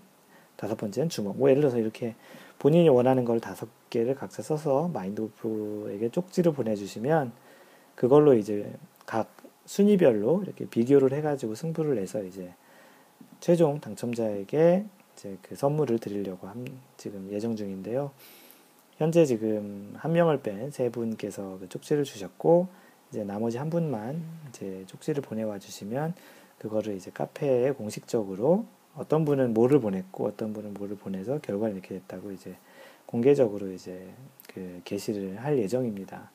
다섯 0.56 0.76
번째는 0.76 1.08
주먹. 1.08 1.36
뭐 1.36 1.50
예를 1.50 1.60
들어서 1.60 1.78
이렇게 1.78 2.14
본인이 2.58 2.88
원하는 2.88 3.24
걸 3.24 3.40
다섯 3.40 3.68
개를 3.90 4.14
각자 4.14 4.42
써서 4.42 4.88
마인드 4.88 5.22
골프에게 5.22 6.10
쪽지를 6.10 6.52
보내주시면 6.52 7.32
그걸로 7.94 8.34
이제 8.34 8.72
각 9.06 9.28
순위별로 9.66 10.42
이렇게 10.44 10.66
비교를 10.66 11.12
해가지고 11.12 11.54
승부를 11.54 11.96
내서 11.96 12.22
이제 12.22 12.52
최종 13.40 13.80
당첨자에게 13.80 14.84
이제 15.14 15.36
그 15.42 15.56
선물을 15.56 15.98
드리려고 15.98 16.46
함, 16.46 16.64
지금 16.96 17.28
예정 17.30 17.56
중인데요. 17.56 18.10
현재 18.96 19.24
지금 19.24 19.92
한 19.96 20.12
명을 20.12 20.42
뺀 20.42 20.70
세 20.70 20.90
분께서 20.90 21.58
그 21.60 21.68
쪽지를 21.68 22.04
주셨고 22.04 22.68
이제 23.10 23.24
나머지 23.24 23.58
한 23.58 23.70
분만 23.70 24.22
이제 24.48 24.84
쪽지를 24.86 25.22
보내와 25.22 25.58
주시면 25.58 26.14
그거를 26.58 26.94
이제 26.96 27.10
카페에 27.12 27.70
공식적으로 27.72 28.64
어떤 28.96 29.24
분은 29.24 29.54
뭐를 29.54 29.80
보냈고 29.80 30.26
어떤 30.26 30.52
분은 30.52 30.74
뭐를 30.74 30.96
보내서 30.96 31.38
결과를 31.38 31.74
이렇게 31.74 31.94
됐다고 31.94 32.32
이제 32.32 32.56
공개적으로 33.08 33.72
이제 33.72 34.08
그 34.46 34.80
게시를 34.84 35.42
할 35.42 35.58
예정입니다. 35.58 36.30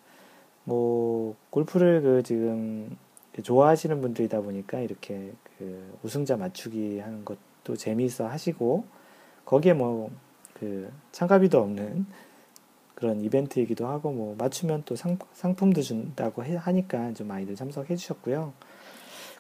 뭐 0.65 1.35
골프를 1.49 2.01
그 2.01 2.23
지금 2.23 2.97
좋아하시는 3.41 4.01
분들이다 4.01 4.41
보니까 4.41 4.79
이렇게 4.79 5.31
그 5.57 5.97
우승자 6.03 6.37
맞추기 6.37 6.99
하는 6.99 7.23
것도 7.23 7.75
재미있어 7.77 8.27
하시고 8.27 8.85
거기에 9.45 9.73
뭐 9.73 10.11
그 10.63 10.89
참가비도 11.11 11.59
없는 11.59 12.05
그런 12.95 13.21
이벤트이기도 13.21 13.85
하고 13.87 14.13
뭐 14.13 14.35
맞추면 14.37 14.83
또 14.85 14.95
상, 14.95 15.17
상품도 15.33 15.81
준다고 15.81 16.41
하니까 16.41 17.13
좀 17.13 17.27
많이들 17.27 17.55
참석해 17.55 17.97
주셨고요. 17.97 18.53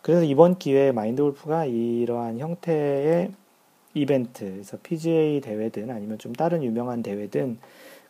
그래서 0.01 0.23
이번 0.23 0.57
기회에 0.57 0.91
마인드 0.91 1.21
골프가 1.21 1.63
이러한 1.63 2.39
형태의 2.39 3.31
이벤트, 3.93 4.45
그래서 4.51 4.77
PGA 4.81 5.41
대회든 5.41 5.89
아니면 5.91 6.17
좀 6.17 6.33
다른 6.33 6.63
유명한 6.63 7.03
대회든 7.03 7.59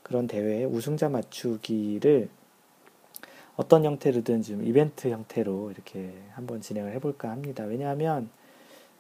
그런 0.04 0.28
대회의 0.28 0.66
우승자 0.66 1.10
맞추기를 1.10 2.30
어떤 3.56 3.86
형태로든 3.86 4.42
좀 4.42 4.66
이벤트 4.66 5.10
형태로 5.10 5.72
이렇게 5.72 6.13
한번 6.32 6.62
진행을 6.62 6.94
해볼까 6.94 7.30
합니다. 7.30 7.63
왜냐하면 7.66 8.30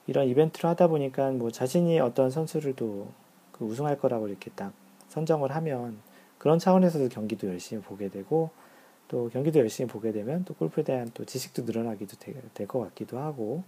이런 0.07 0.27
이벤트를 0.27 0.69
하다 0.71 0.87
보니까 0.87 1.31
뭐 1.31 1.51
자신이 1.51 1.99
어떤 1.99 2.29
선수를 2.31 2.75
또 2.75 3.13
그 3.53 3.65
우승할 3.65 3.97
거라고 3.99 4.27
이렇게 4.27 4.49
딱 4.55 4.73
선정을 5.09 5.51
하면 5.55 5.99
그런 6.39 6.59
차원에서도 6.59 7.09
경기도 7.09 7.47
열심히 7.47 7.81
보게 7.81 8.09
되고 8.09 8.49
또 9.07 9.29
경기도 9.29 9.59
열심히 9.59 9.87
보게 9.89 10.11
되면 10.11 10.43
또 10.45 10.53
골프에 10.55 10.83
대한 10.83 11.11
또 11.13 11.23
지식도 11.23 11.63
늘어나기도 11.63 12.17
될 12.53 12.67
것 12.67 12.79
같기도 12.79 13.19
하고 13.19 13.63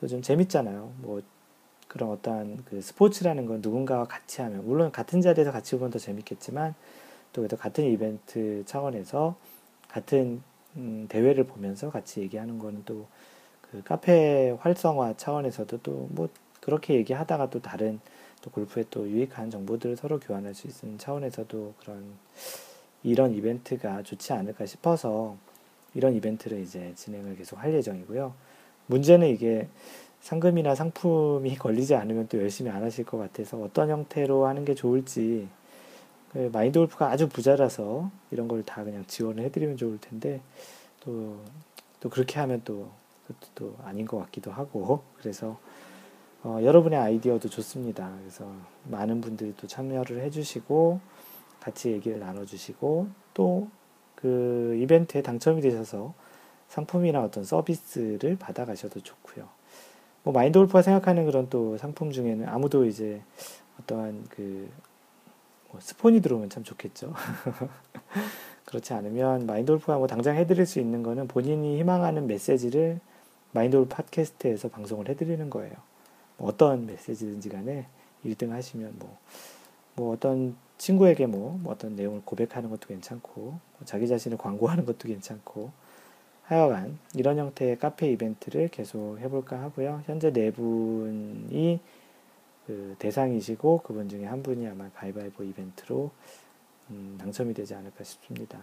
또 0.00 0.08
좀 0.08 0.20
재밌잖아요. 0.22 0.92
뭐 0.98 1.22
그런 1.92 2.10
어떠한 2.10 2.64
그 2.64 2.80
스포츠라는 2.80 3.46
건 3.46 3.60
누군가와 3.62 4.06
같이 4.06 4.40
하면 4.40 4.64
물론 4.66 4.90
같은 4.92 5.20
자리에서 5.20 5.52
같이 5.52 5.76
보면 5.76 5.90
더 5.90 5.98
재밌겠지만 5.98 6.74
또 7.32 7.42
그래도 7.42 7.56
같은 7.56 7.84
이벤트 7.84 8.62
차원에서 8.66 9.36
같은 9.88 10.42
음, 10.76 11.06
대회를 11.08 11.44
보면서 11.44 11.90
같이 11.90 12.20
얘기하는 12.20 12.58
거는 12.58 12.84
또 12.84 13.06
그 13.72 13.82
카페 13.82 14.50
활성화 14.60 15.14
차원에서도 15.16 15.78
또 15.82 16.08
뭐 16.10 16.28
그렇게 16.60 16.94
얘기하다가 16.94 17.50
또 17.50 17.60
다른 17.60 18.00
또 18.42 18.50
골프에 18.50 18.84
또 18.90 19.08
유익한 19.08 19.50
정보들을 19.50 19.96
서로 19.96 20.20
교환할 20.20 20.54
수 20.54 20.68
있는 20.68 20.98
차원에서도 20.98 21.74
그런 21.80 22.04
이런 23.02 23.32
이벤트가 23.34 24.02
좋지 24.02 24.32
않을까 24.32 24.66
싶어서 24.66 25.36
이런 25.94 26.14
이벤트를 26.14 26.60
이제 26.60 26.92
진행을 26.94 27.36
계속 27.36 27.60
할 27.62 27.72
예정이고요. 27.74 28.34
문제는 28.86 29.28
이게 29.28 29.68
상금이나 30.22 30.74
상품이 30.74 31.56
걸리지 31.56 31.94
않으면 31.94 32.28
또 32.28 32.38
열심히 32.38 32.70
안 32.70 32.82
하실 32.82 33.04
것 33.04 33.18
같아서 33.18 33.58
어떤 33.60 33.90
형태로 33.90 34.46
하는 34.46 34.64
게 34.64 34.74
좋을지 34.74 35.48
그 36.32 36.48
마인드 36.52 36.78
골프가 36.78 37.10
아주 37.10 37.28
부자라서 37.28 38.10
이런 38.30 38.48
걸 38.48 38.62
다 38.62 38.82
그냥 38.84 39.04
지원을 39.06 39.44
해드리면 39.44 39.76
좋을 39.76 39.98
텐데 40.00 40.40
또, 41.00 41.36
또 42.00 42.08
그렇게 42.08 42.40
하면 42.40 42.62
또, 42.64 42.88
또 43.54 43.76
아닌 43.84 44.06
것 44.06 44.18
같기도 44.18 44.50
하고 44.50 45.02
그래서 45.18 45.58
어, 46.42 46.58
여러분의 46.62 46.98
아이디어도 46.98 47.48
좋습니다. 47.50 48.10
그래서 48.20 48.50
많은 48.84 49.20
분들이 49.20 49.54
또 49.56 49.66
참여를 49.66 50.22
해주시고 50.22 51.00
같이 51.60 51.90
얘기를 51.92 52.18
나눠주시고 52.18 53.08
또 53.34 53.68
그 54.22 54.78
이벤트에 54.80 55.20
당첨이 55.20 55.60
되셔서 55.60 56.14
상품이나 56.68 57.22
어떤 57.22 57.44
서비스를 57.44 58.36
받아가셔도 58.38 59.00
좋고요. 59.00 59.48
뭐 60.22 60.32
마인드 60.32 60.58
골프가 60.58 60.82
생각하는 60.82 61.26
그런 61.26 61.48
또 61.50 61.76
상품 61.78 62.10
중에는 62.10 62.48
아무도 62.48 62.84
이제 62.86 63.22
어떠한 63.80 64.26
그 64.30 64.68
뭐 65.72 65.80
스폰이 65.80 66.20
들어오면 66.20 66.50
참 66.50 66.62
좋겠죠. 66.62 67.14
그렇지 68.66 68.92
않으면 68.92 69.46
마인드 69.46 69.72
골프가 69.72 69.96
뭐 69.96 70.06
당장 70.06 70.36
해드릴 70.36 70.66
수 70.66 70.78
있는 70.78 71.02
거는 71.02 71.28
본인이 71.28 71.78
희망하는 71.78 72.26
메시지를 72.26 73.00
마인드 73.52 73.76
골프 73.76 73.96
팟캐스트에서 73.96 74.68
방송을 74.68 75.08
해드리는 75.08 75.48
거예요. 75.50 75.72
뭐 76.36 76.48
어떤 76.48 76.86
메시지든지 76.86 77.48
간에 77.48 77.86
1등 78.24 78.50
하시면 78.50 78.96
뭐, 78.98 79.18
뭐 79.96 80.12
어떤 80.12 80.56
친구에게 80.76 81.26
뭐, 81.26 81.58
뭐 81.62 81.72
어떤 81.72 81.96
내용을 81.96 82.22
고백하는 82.24 82.68
것도 82.70 82.88
괜찮고, 82.88 83.40
뭐 83.40 83.60
자기 83.84 84.06
자신을 84.06 84.36
광고하는 84.36 84.84
것도 84.84 85.08
괜찮고, 85.08 85.70
하여간 86.52 86.98
이런 87.14 87.38
형태의 87.38 87.78
카페 87.78 88.10
이벤트를 88.12 88.68
계속 88.68 89.18
해볼까 89.18 89.60
하고요. 89.60 90.02
현재 90.06 90.30
네 90.32 90.50
분이 90.50 91.80
그 92.66 92.94
대상이시고 92.98 93.80
그분 93.84 94.08
중에 94.08 94.26
한 94.26 94.42
분이 94.42 94.68
아마 94.68 94.90
가위바위보 94.90 95.44
이벤트로 95.44 96.10
음, 96.90 97.16
당첨이 97.18 97.54
되지 97.54 97.74
않을까 97.74 98.04
싶습니다. 98.04 98.58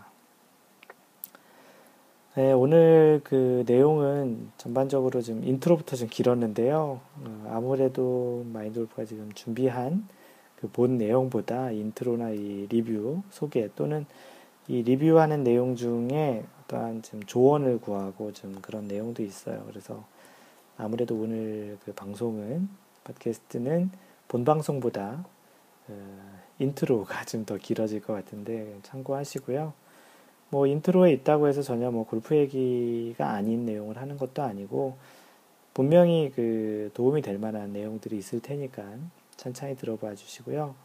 네, 2.36 2.52
오늘 2.52 3.22
그 3.24 3.64
내용은 3.66 4.52
전반적으로 4.58 5.22
좀 5.22 5.44
intro부터 5.44 5.96
좀 5.96 6.08
길었는데요. 6.10 7.02
어, 7.26 7.52
아무래도 7.52 8.46
마인드골프가 8.54 9.06
지금 9.06 9.32
준비한 9.34 10.08
그 10.58 10.68
본 10.68 10.98
내용보다 10.98 11.72
intro나 11.72 12.32
이 12.32 12.68
리뷰 12.70 13.24
소개 13.30 13.70
또는 13.76 14.06
이 14.68 14.84
리뷰하는 14.84 15.44
내용 15.44 15.76
중에 15.76 16.44
어떠한 16.70 17.02
좀 17.02 17.24
조언을 17.24 17.82
구하고 17.82 18.32
좀 18.32 18.62
그런 18.62 18.88
내용도 18.88 19.24
있어요. 19.24 19.64
그래서 19.68 20.06
아무래도 20.78 21.16
오늘 21.16 21.78
그 21.84 21.92
방송은 21.94 22.70
팟캐스트는 23.04 23.90
본 24.28 24.46
방송보다 24.46 25.26
어, 25.88 26.40
intro가 26.60 27.26
좀 27.26 27.46
더 27.46 27.58
길어질 27.58 28.02
것 28.02 28.14
같은데 28.14 28.78
참고하시고요. 28.84 29.74
뭐 30.52 30.68
intro에 30.68 31.12
있다고 31.14 31.48
해서 31.48 31.62
전혀 31.62 31.92
뭐 31.92 32.06
골프 32.06 32.36
얘기가 32.36 33.32
아닌 33.32 33.66
내용을 33.66 33.98
하는 33.98 34.18
것도 34.18 34.42
아니고 34.44 34.98
분명히 35.74 36.32
그 36.36 36.92
도움이 36.94 37.22
될 37.22 37.38
만한 37.38 37.74
내용들이 37.74 38.18
있을 38.18 38.42
테니까 38.42 38.84
천천히 39.38 39.76
들어봐 39.76 40.16
주시고요. 40.16 40.76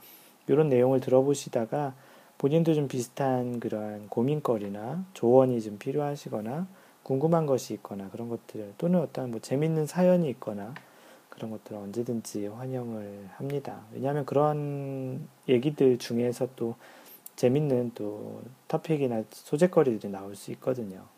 이런 0.49 0.69
내용을 0.69 1.01
들어보시다가 1.01 1.95
본인도 2.39 2.75
좀 2.75 2.89
비슷한 2.89 3.61
그러한 3.61 4.09
고민거리나 4.09 5.05
조언이 5.15 5.61
좀 5.63 5.79
필요하시거나 5.79 6.67
궁금한 7.03 7.47
것이 7.47 7.75
있거나 7.75 8.09
그런 8.11 8.29
것들 8.29 8.75
또는 8.79 9.01
어떤 9.01 9.31
뭐 9.31 9.41
재밌는 9.41 9.87
사연이 9.87 10.29
있거나 10.31 10.75
그런 11.29 11.51
것들은 11.51 11.79
언제든지 11.79 12.47
환영을 12.47 13.29
합니다. 13.37 13.83
왜냐하면 13.93 14.25
그런 14.25 15.29
얘기들 15.49 15.99
중에서 15.99 16.49
또 16.57 16.77
재밌는 17.37 17.93
또 17.95 18.43
토픽이나 18.69 19.25
소재거리들이 19.31 20.11
나올 20.13 20.37
수 20.37 20.51
있거든요. 20.53 21.14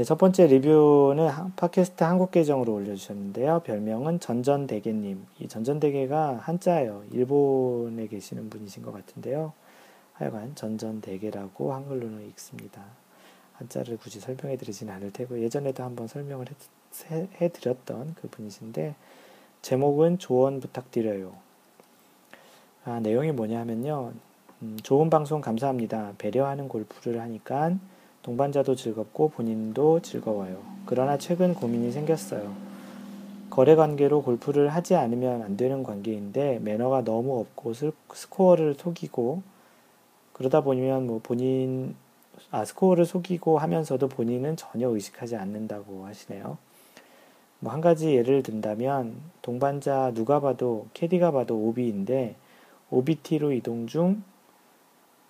네, 0.00 0.04
첫 0.04 0.16
번째 0.16 0.46
리뷰는 0.46 1.28
팟캐스트 1.56 2.04
한국 2.04 2.30
계정으로 2.30 2.72
올려주셨는데요. 2.72 3.60
별명은 3.66 4.18
전전대게님. 4.18 5.26
이 5.40 5.46
전전대게가 5.46 6.38
한자예요. 6.40 7.04
일본에 7.12 8.06
계시는 8.06 8.48
분이신 8.48 8.82
것 8.82 8.92
같은데요. 8.92 9.52
하여간 10.14 10.54
전전대게라고 10.54 11.74
한글로는 11.74 12.26
읽습니다. 12.30 12.82
한자를 13.56 13.98
굳이 13.98 14.20
설명해 14.20 14.56
드리지는 14.56 14.90
않을 14.94 15.12
테고 15.12 15.42
예전에도 15.42 15.82
한번 15.82 16.06
설명을 16.06 16.46
해, 17.10 17.28
해 17.38 17.48
드렸던 17.50 18.14
그 18.14 18.28
분이신데 18.28 18.94
제목은 19.60 20.18
조언 20.18 20.60
부탁드려요. 20.60 21.34
아, 22.86 23.00
내용이 23.00 23.32
뭐냐 23.32 23.60
하면요. 23.60 24.14
음, 24.62 24.78
좋은 24.82 25.10
방송 25.10 25.42
감사합니다. 25.42 26.14
배려하는 26.16 26.68
골프를 26.68 27.20
하니까 27.20 27.76
동반자도 28.22 28.74
즐겁고 28.74 29.30
본인도 29.30 30.00
즐거워요. 30.00 30.62
그러나 30.86 31.16
최근 31.18 31.54
고민이 31.54 31.92
생겼어요. 31.92 32.54
거래 33.48 33.74
관계로 33.74 34.22
골프를 34.22 34.68
하지 34.68 34.94
않으면 34.94 35.42
안 35.42 35.56
되는 35.56 35.82
관계인데 35.82 36.60
매너가 36.60 37.02
너무 37.04 37.40
없고 37.40 37.72
스코어를 38.12 38.74
속이고 38.74 39.42
그러다 40.32 40.60
보면 40.60 41.06
뭐 41.06 41.20
본인 41.22 41.94
아 42.50 42.64
스코어를 42.64 43.04
속이고 43.06 43.58
하면서도 43.58 44.08
본인은 44.08 44.56
전혀 44.56 44.88
의식하지 44.88 45.36
않는다고 45.36 46.06
하시네요. 46.06 46.58
뭐 47.60 47.72
한 47.72 47.80
가지 47.80 48.14
예를 48.14 48.42
든다면 48.42 49.16
동반자 49.42 50.12
누가 50.14 50.40
봐도 50.40 50.86
캐디가 50.94 51.30
봐도 51.32 51.56
오비인데 51.56 52.36
OBT로 52.90 53.52
이동 53.52 53.86
중 53.86 54.22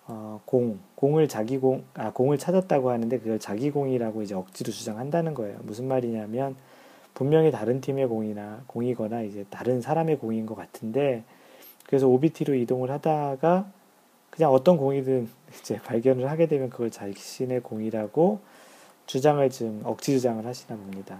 어, 0.07 0.41
공, 0.45 0.79
공을 0.95 1.27
자기 1.27 1.57
공, 1.57 1.83
아, 1.93 2.11
공을 2.11 2.37
찾았다고 2.37 2.89
하는데 2.89 3.19
그걸 3.19 3.39
자기 3.39 3.71
공이라고 3.71 4.23
이제 4.23 4.35
억지로 4.35 4.71
주장한다는 4.71 5.33
거예요. 5.33 5.59
무슨 5.63 5.87
말이냐면 5.87 6.55
분명히 7.13 7.51
다른 7.51 7.81
팀의 7.81 8.07
공이나 8.07 8.63
공이거나 8.67 9.21
이제 9.21 9.45
다른 9.49 9.81
사람의 9.81 10.17
공인 10.17 10.45
것 10.45 10.55
같은데 10.55 11.23
그래서 11.85 12.07
OBT로 12.07 12.55
이동을 12.55 12.89
하다가 12.89 13.69
그냥 14.29 14.51
어떤 14.51 14.77
공이든 14.77 15.29
이제 15.59 15.77
발견을 15.83 16.29
하게 16.29 16.47
되면 16.47 16.69
그걸 16.69 16.89
자신의 16.89 17.61
공이라고 17.61 18.39
주장을 19.05 19.47
좀 19.49 19.81
억지 19.83 20.13
주장을 20.13 20.45
하시나 20.45 20.77
봅니다. 20.77 21.19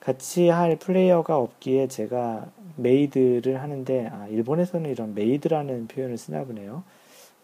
같이 0.00 0.48
할 0.48 0.76
플레이어가 0.76 1.36
없기에 1.36 1.88
제가 1.88 2.46
maid를 2.76 3.60
하는데 3.60 4.08
아, 4.08 4.26
일본에서는 4.28 4.90
이런 4.90 5.14
maid라는 5.14 5.88
표현을 5.88 6.16
쓰나 6.16 6.44
보네요. 6.44 6.82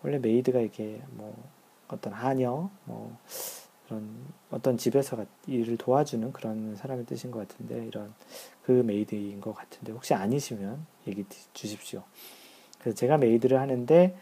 원래 0.02 0.18
maid가 0.18 0.60
이게 0.60 1.00
뭐 1.10 1.34
어떤 1.88 2.12
하녀 2.12 2.68
뭐 2.84 3.16
그런 3.86 4.08
어떤 4.50 4.76
집에서 4.76 5.24
일을 5.46 5.76
도와주는 5.76 6.32
그런 6.32 6.74
사람의 6.76 7.06
뜻인 7.06 7.30
것 7.30 7.46
같은데 7.46 7.86
이런 7.86 8.12
그 8.62 8.72
maid인 8.72 9.40
것 9.40 9.54
같은데 9.54 9.92
혹시 9.92 10.14
아니시면 10.14 10.84
얘기 11.06 11.24
주십시오. 11.52 12.02
그래서 12.80 12.96
제가 12.96 13.16
maid를 13.18 13.60
하는데 13.60 14.16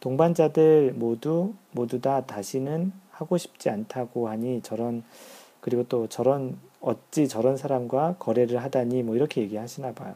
동반자들 0.00 0.94
모두 0.94 1.52
모두 1.72 2.00
다 2.00 2.24
다시는 2.24 2.92
하고 3.10 3.36
싶지 3.36 3.68
않다고 3.68 4.28
하니 4.28 4.62
저런 4.62 5.04
그리고 5.60 5.84
또 5.84 6.08
저런 6.08 6.58
어찌 6.80 7.28
저런 7.28 7.58
사람과 7.58 8.16
거래를 8.18 8.62
하다니 8.62 9.02
뭐 9.02 9.14
이렇게 9.14 9.42
얘기하시나 9.42 9.92
봐요. 9.92 10.14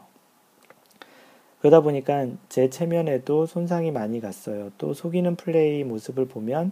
그러다 1.59 1.81
보니까 1.81 2.27
제 2.49 2.69
체면에도 2.69 3.45
손상이 3.45 3.91
많이 3.91 4.19
갔어요. 4.19 4.71
또 4.77 4.93
속이는 4.93 5.35
플레이 5.35 5.83
모습을 5.83 6.27
보면 6.27 6.71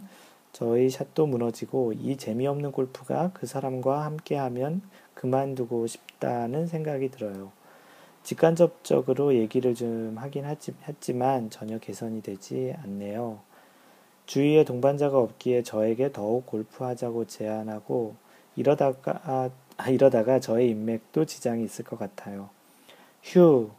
저희 0.52 0.89
샷도 0.89 1.26
무너지고 1.26 1.93
이 1.93 2.15
재미없는 2.15 2.72
골프가 2.72 3.32
그 3.34 3.48
사람과 3.48 4.06
함께 4.06 4.36
하면 4.36 4.82
그만두고 5.15 5.88
싶다는 5.88 6.67
생각이 6.67 7.10
들어요. 7.10 7.52
직간접적으로 8.24 9.34
얘기를 9.34 9.74
좀 9.76 10.15
하긴 10.17 10.46
했지만 10.88 11.50
전혀 11.50 11.80
개선이 11.80 12.22
되지 12.22 12.76
않네요. 12.84 13.39
주위에 14.26 14.63
동반자가 14.63 15.17
없기에 15.17 15.63
저에게 15.63 16.12
더욱 16.12 16.46
골프하자고 16.46 17.26
제안하고 17.26 18.15
이러다가 18.56 19.19
아, 19.78 19.89
이러다가 19.89 20.39
저의 20.39 20.69
인맥도 20.69 21.26
지장이 21.26 21.63
있을 21.63 21.84
것 21.84 21.98
같아요. 21.98 22.50
휴, 23.24 23.72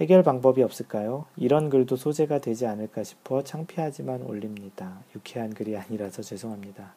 해결 0.00 0.22
방법이 0.22 0.62
없을까요? 0.62 1.24
이런 1.36 1.70
글도 1.70 1.96
소재가 1.96 2.38
되지 2.40 2.66
않을까 2.66 3.02
싶어 3.02 3.42
창피하지만 3.42 4.22
올립니다. 4.22 5.00
유쾌한 5.16 5.52
글이 5.52 5.76
아니라서 5.76 6.22
죄송합니다. 6.22 6.94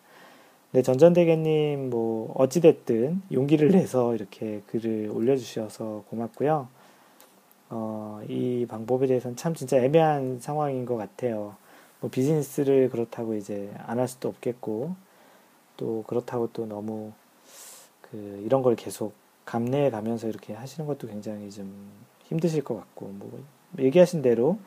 네, 0.71 0.81
전전대계님, 0.83 1.89
뭐, 1.89 2.31
어찌됐든 2.37 3.23
용기를 3.31 3.69
내서 3.71 4.13
이렇게 4.15 4.61
글을 4.67 5.09
올려주셔서 5.13 6.03
고맙고요. 6.09 6.67
어, 7.71 8.21
이 8.29 8.65
방법에 8.69 9.07
대해서는 9.07 9.35
참 9.35 9.53
진짜 9.55 9.77
애매한 9.77 10.39
상황인 10.39 10.85
것 10.85 10.95
같아요. 10.95 11.55
뭐, 11.99 12.09
비즈니스를 12.09 12.89
그렇다고 12.89 13.33
이제 13.35 13.71
안 13.87 13.99
할 13.99 14.07
수도 14.07 14.29
없겠고, 14.29 14.95
또 15.77 16.03
그렇다고 16.07 16.49
또 16.53 16.65
너무 16.67 17.11
그 18.01 18.41
이런 18.45 18.61
걸 18.61 18.75
계속 18.75 19.13
감내해 19.45 19.89
가면서 19.89 20.27
이렇게 20.27 20.53
하시는 20.53 20.85
것도 20.87 21.07
굉장히 21.07 21.49
좀 21.49 21.73
힘드실 22.31 22.63
것 22.63 22.75
같고 22.75 23.05
뭐 23.07 23.43
얘기하신 23.77 24.21
대로 24.21 24.57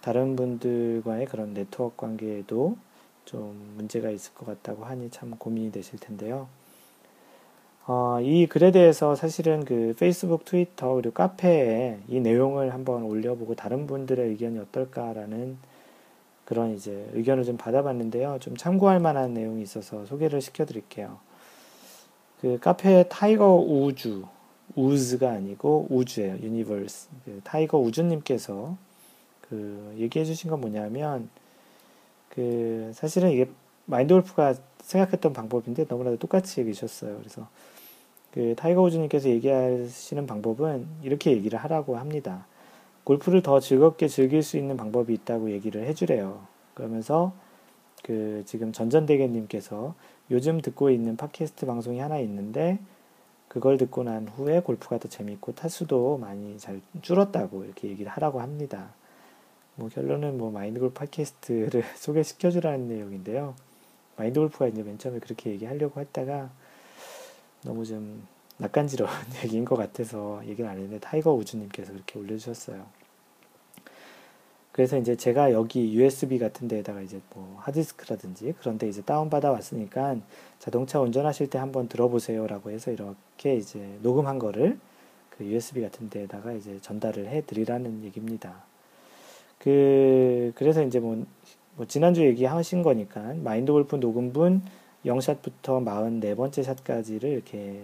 다른 0.00 0.36
분들과의 0.36 1.26
그런 1.26 1.54
네트워크 1.54 1.96
관계에도 1.96 2.76
좀 3.24 3.74
문제가 3.76 4.10
있을 4.10 4.34
것 4.34 4.46
같다고 4.46 4.84
하니 4.84 5.10
참 5.10 5.34
고민이 5.36 5.72
되실 5.72 5.98
텐데요. 5.98 6.46
어, 7.86 8.18
이 8.20 8.46
글에 8.46 8.70
대해서 8.70 9.14
사실은 9.14 9.64
그 9.64 9.94
페이스북, 9.98 10.44
트위터, 10.44 10.94
그리고 10.94 11.12
카페에 11.12 11.98
이 12.08 12.20
내용을 12.20 12.72
한번 12.72 13.02
올려보고 13.02 13.54
다른 13.54 13.86
분들의 13.86 14.26
의견이 14.28 14.58
어떨까라는 14.58 15.58
그런 16.44 16.74
이제 16.74 17.08
의견을 17.12 17.44
좀 17.44 17.56
받아봤는데요. 17.56 18.38
좀 18.40 18.56
참고할 18.56 19.00
만한 19.00 19.34
내용이 19.34 19.62
있어서 19.62 20.04
소개를 20.06 20.40
시켜드릴게요. 20.40 21.18
그 22.40 22.58
카페 22.58 23.06
타이거 23.08 23.54
우주, 23.54 24.24
우즈가 24.74 25.30
아니고 25.30 25.86
우주예요. 25.90 26.38
universe. 26.42 27.08
그 27.24 27.40
타이거 27.44 27.78
우주님께서 27.78 28.76
그 29.42 29.94
얘기해 29.98 30.24
주신 30.24 30.50
건 30.50 30.60
뭐냐면 30.60 31.28
그 32.28 32.90
사실은 32.94 33.30
이게 33.30 33.48
마인드 33.86 34.12
골프가 34.14 34.54
생각했던 34.80 35.32
방법인데 35.32 35.86
너무나도 35.88 36.18
똑같이 36.18 36.60
얘기해 36.60 36.74
주셨어요. 36.74 37.16
그래서 37.18 37.48
그 38.32 38.54
타이거 38.56 38.82
우주님께서 38.82 39.28
얘기하시는 39.28 40.26
방법은 40.26 40.86
이렇게 41.02 41.30
얘기를 41.30 41.58
하라고 41.58 41.96
합니다. 41.96 42.46
골프를 43.04 43.42
더 43.42 43.60
즐겁게 43.60 44.08
즐길 44.08 44.42
수 44.42 44.56
있는 44.56 44.76
방법이 44.76 45.12
있다고 45.12 45.50
얘기를 45.50 45.86
해주래요. 45.86 46.40
그러면서 46.74 47.32
그 48.02 48.42
지금 48.46 48.72
전전대계님께서 48.72 49.94
요즘 50.30 50.60
듣고 50.60 50.90
있는 50.90 51.16
팟캐스트 51.16 51.66
방송이 51.66 52.00
하나 52.00 52.18
있는데 52.18 52.78
그걸 53.48 53.78
듣고 53.78 54.02
난 54.02 54.26
후에 54.26 54.60
골프가 54.60 54.98
더 54.98 55.08
재밌고 55.08 55.54
타수도 55.54 56.18
많이 56.18 56.58
잘 56.58 56.80
줄었다고 57.02 57.64
이렇게 57.64 57.88
얘기를 57.88 58.10
하라고 58.12 58.40
합니다. 58.40 58.92
뭐 59.76 59.88
결론은 59.88 60.38
뭐 60.38 60.50
마인드 60.50 60.80
골프 60.80 60.94
팟캐스트를 60.94 61.82
소개시켜 61.96 62.50
주라는 62.50 62.88
내용인데요. 62.88 63.54
마인드 64.16 64.38
골프가 64.38 64.66
이제 64.66 64.82
맨 64.82 64.98
처음에 64.98 65.18
그렇게 65.18 65.50
얘기하려고 65.50 66.00
했다가 66.00 66.50
너무 67.62 67.84
좀 67.84 68.26
낯간지러운 68.58 69.10
얘기인 69.44 69.64
것 69.64 69.76
같아서 69.76 70.40
얘기를 70.46 70.68
안 70.68 70.76
했는데 70.76 70.98
타이거 71.00 71.32
우주님께서 71.32 71.92
그렇게 71.92 72.18
올려주셨어요. 72.18 73.03
그래서 74.74 74.98
이제 74.98 75.14
제가 75.14 75.52
여기 75.52 75.94
USB 75.94 76.40
같은 76.40 76.66
데에다가 76.66 77.00
이제 77.00 77.20
뭐 77.32 77.58
하드디스크라든지 77.60 78.54
그런 78.58 78.76
데 78.76 78.88
이제 78.88 79.02
다운받아 79.02 79.52
왔으니까 79.52 80.16
자동차 80.58 80.98
운전하실 80.98 81.48
때 81.48 81.58
한번 81.58 81.86
들어보세요라고 81.86 82.72
해서 82.72 82.90
이렇게 82.90 83.54
이제 83.54 83.78
녹음한 84.02 84.40
거를 84.40 84.80
그 85.30 85.44
USB 85.44 85.80
같은 85.80 86.10
데에다가 86.10 86.54
이제 86.54 86.80
전달을 86.80 87.28
해 87.28 87.42
드리라는 87.46 88.02
얘기입니다. 88.02 88.64
그, 89.60 90.50
그래서 90.56 90.82
이제 90.82 90.98
뭐, 90.98 91.24
뭐 91.76 91.86
지난주 91.86 92.24
얘기하신 92.24 92.82
거니까 92.82 93.32
마인드 93.44 93.70
골프 93.70 93.94
녹음분 93.94 94.62
0샷부터 95.06 95.84
44번째 95.84 96.64
샷까지를 96.64 97.30
이렇게 97.30 97.80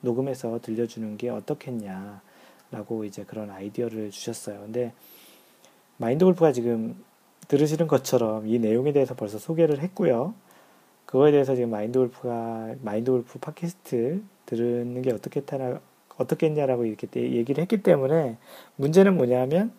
녹음해서 0.00 0.58
들려주는 0.60 1.18
게 1.18 1.28
어떻겠냐라고 1.28 3.04
이제 3.06 3.22
그런 3.22 3.48
아이디어를 3.48 4.10
주셨어요. 4.10 4.58
근데 4.62 4.92
마인드 6.02 6.24
골프가 6.24 6.50
지금 6.50 6.96
들으시는 7.46 7.86
것처럼 7.86 8.48
이 8.48 8.58
내용에 8.58 8.92
대해서 8.92 9.14
벌써 9.14 9.38
소개를 9.38 9.78
했고요. 9.78 10.34
그거에 11.06 11.30
대해서 11.30 11.54
지금 11.54 11.70
마인드 11.70 11.96
골프가 11.96 12.74
마인드 12.82 13.12
골프 13.12 13.38
팟캐스트 13.38 14.20
들은 14.46 15.00
게 15.00 15.12
어떻겠다라 15.12 15.78
어떻겠냐라고 16.18 16.86
이렇게 16.86 17.08
얘기를 17.14 17.62
했기 17.62 17.84
때문에 17.84 18.36
문제는 18.74 19.16
뭐냐면 19.16 19.70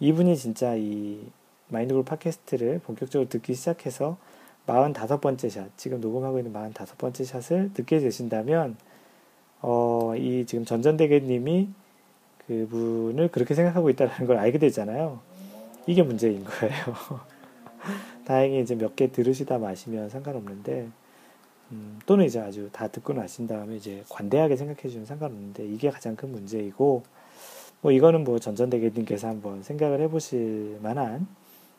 이분이 0.00 0.36
진짜 0.36 0.74
이 0.74 1.20
마인드 1.68 1.94
골프 1.94 2.10
팟캐스트를 2.10 2.80
본격적으로 2.80 3.28
듣기 3.28 3.54
시작해서 3.54 4.16
45번째 4.66 5.48
샷, 5.48 5.70
지금 5.76 6.00
녹음하고 6.00 6.38
있는 6.38 6.52
45번째 6.52 7.24
샷을 7.24 7.70
듣게 7.72 8.00
되신다면, 8.00 8.76
어, 9.62 10.12
이 10.14 10.44
지금 10.44 10.66
전전대계님이 10.66 11.68
그분을 12.46 13.28
그렇게 13.28 13.54
생각하고 13.54 13.88
있다는 13.88 14.26
걸 14.26 14.36
알게 14.36 14.58
되잖아요. 14.58 15.20
이게 15.88 16.02
문제인 16.02 16.44
거예요. 16.44 16.74
다행히 18.26 18.60
이제 18.60 18.74
몇 18.76 18.94
개 18.94 19.10
들으시다 19.10 19.58
마시면 19.58 20.10
상관없는데, 20.10 20.88
음, 21.72 21.98
또는 22.06 22.26
이제 22.26 22.40
아주 22.40 22.68
다 22.72 22.88
듣고 22.88 23.14
나신 23.14 23.46
다음에 23.46 23.76
이제 23.76 24.04
관대하게 24.10 24.56
생각해 24.56 24.88
주면 24.88 25.06
상관없는데, 25.06 25.66
이게 25.66 25.90
가장 25.90 26.14
큰 26.16 26.30
문제이고, 26.32 27.04
뭐 27.80 27.92
이거는 27.92 28.24
뭐 28.24 28.38
전전대계님께서 28.38 29.28
한번 29.28 29.62
생각을 29.62 30.00
해 30.00 30.08
보실 30.08 30.78
만한 30.82 31.26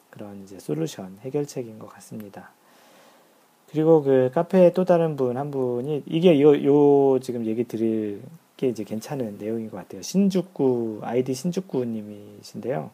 그런 0.09 0.41
이제 0.43 0.59
솔루션, 0.59 1.17
해결책인 1.21 1.77
것 1.79 1.87
같습니다. 1.89 2.51
그리고 3.71 4.01
그 4.01 4.31
카페에 4.33 4.73
또 4.73 4.85
다른 4.85 5.15
분 5.15 5.37
한 5.37 5.51
분이 5.51 6.03
이게 6.07 6.41
요, 6.41 6.55
요 6.65 7.19
지금 7.19 7.45
얘기 7.45 7.65
드릴 7.65 8.21
게 8.57 8.69
이제 8.69 8.83
괜찮은 8.83 9.37
내용인 9.37 9.69
것 9.69 9.77
같아요. 9.77 10.01
신죽구 10.01 11.01
아이디 11.03 11.33
신죽구님이신데요. 11.35 12.89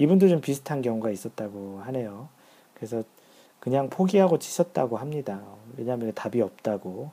이분도 0.00 0.30
좀 0.30 0.40
비슷한 0.40 0.80
경우가 0.80 1.10
있었다고 1.10 1.80
하네요. 1.82 2.30
그래서 2.72 3.02
그냥 3.58 3.90
포기하고 3.90 4.38
치셨다고 4.38 4.96
합니다. 4.96 5.42
왜냐하면 5.76 6.14
답이 6.14 6.40
없다고. 6.40 7.10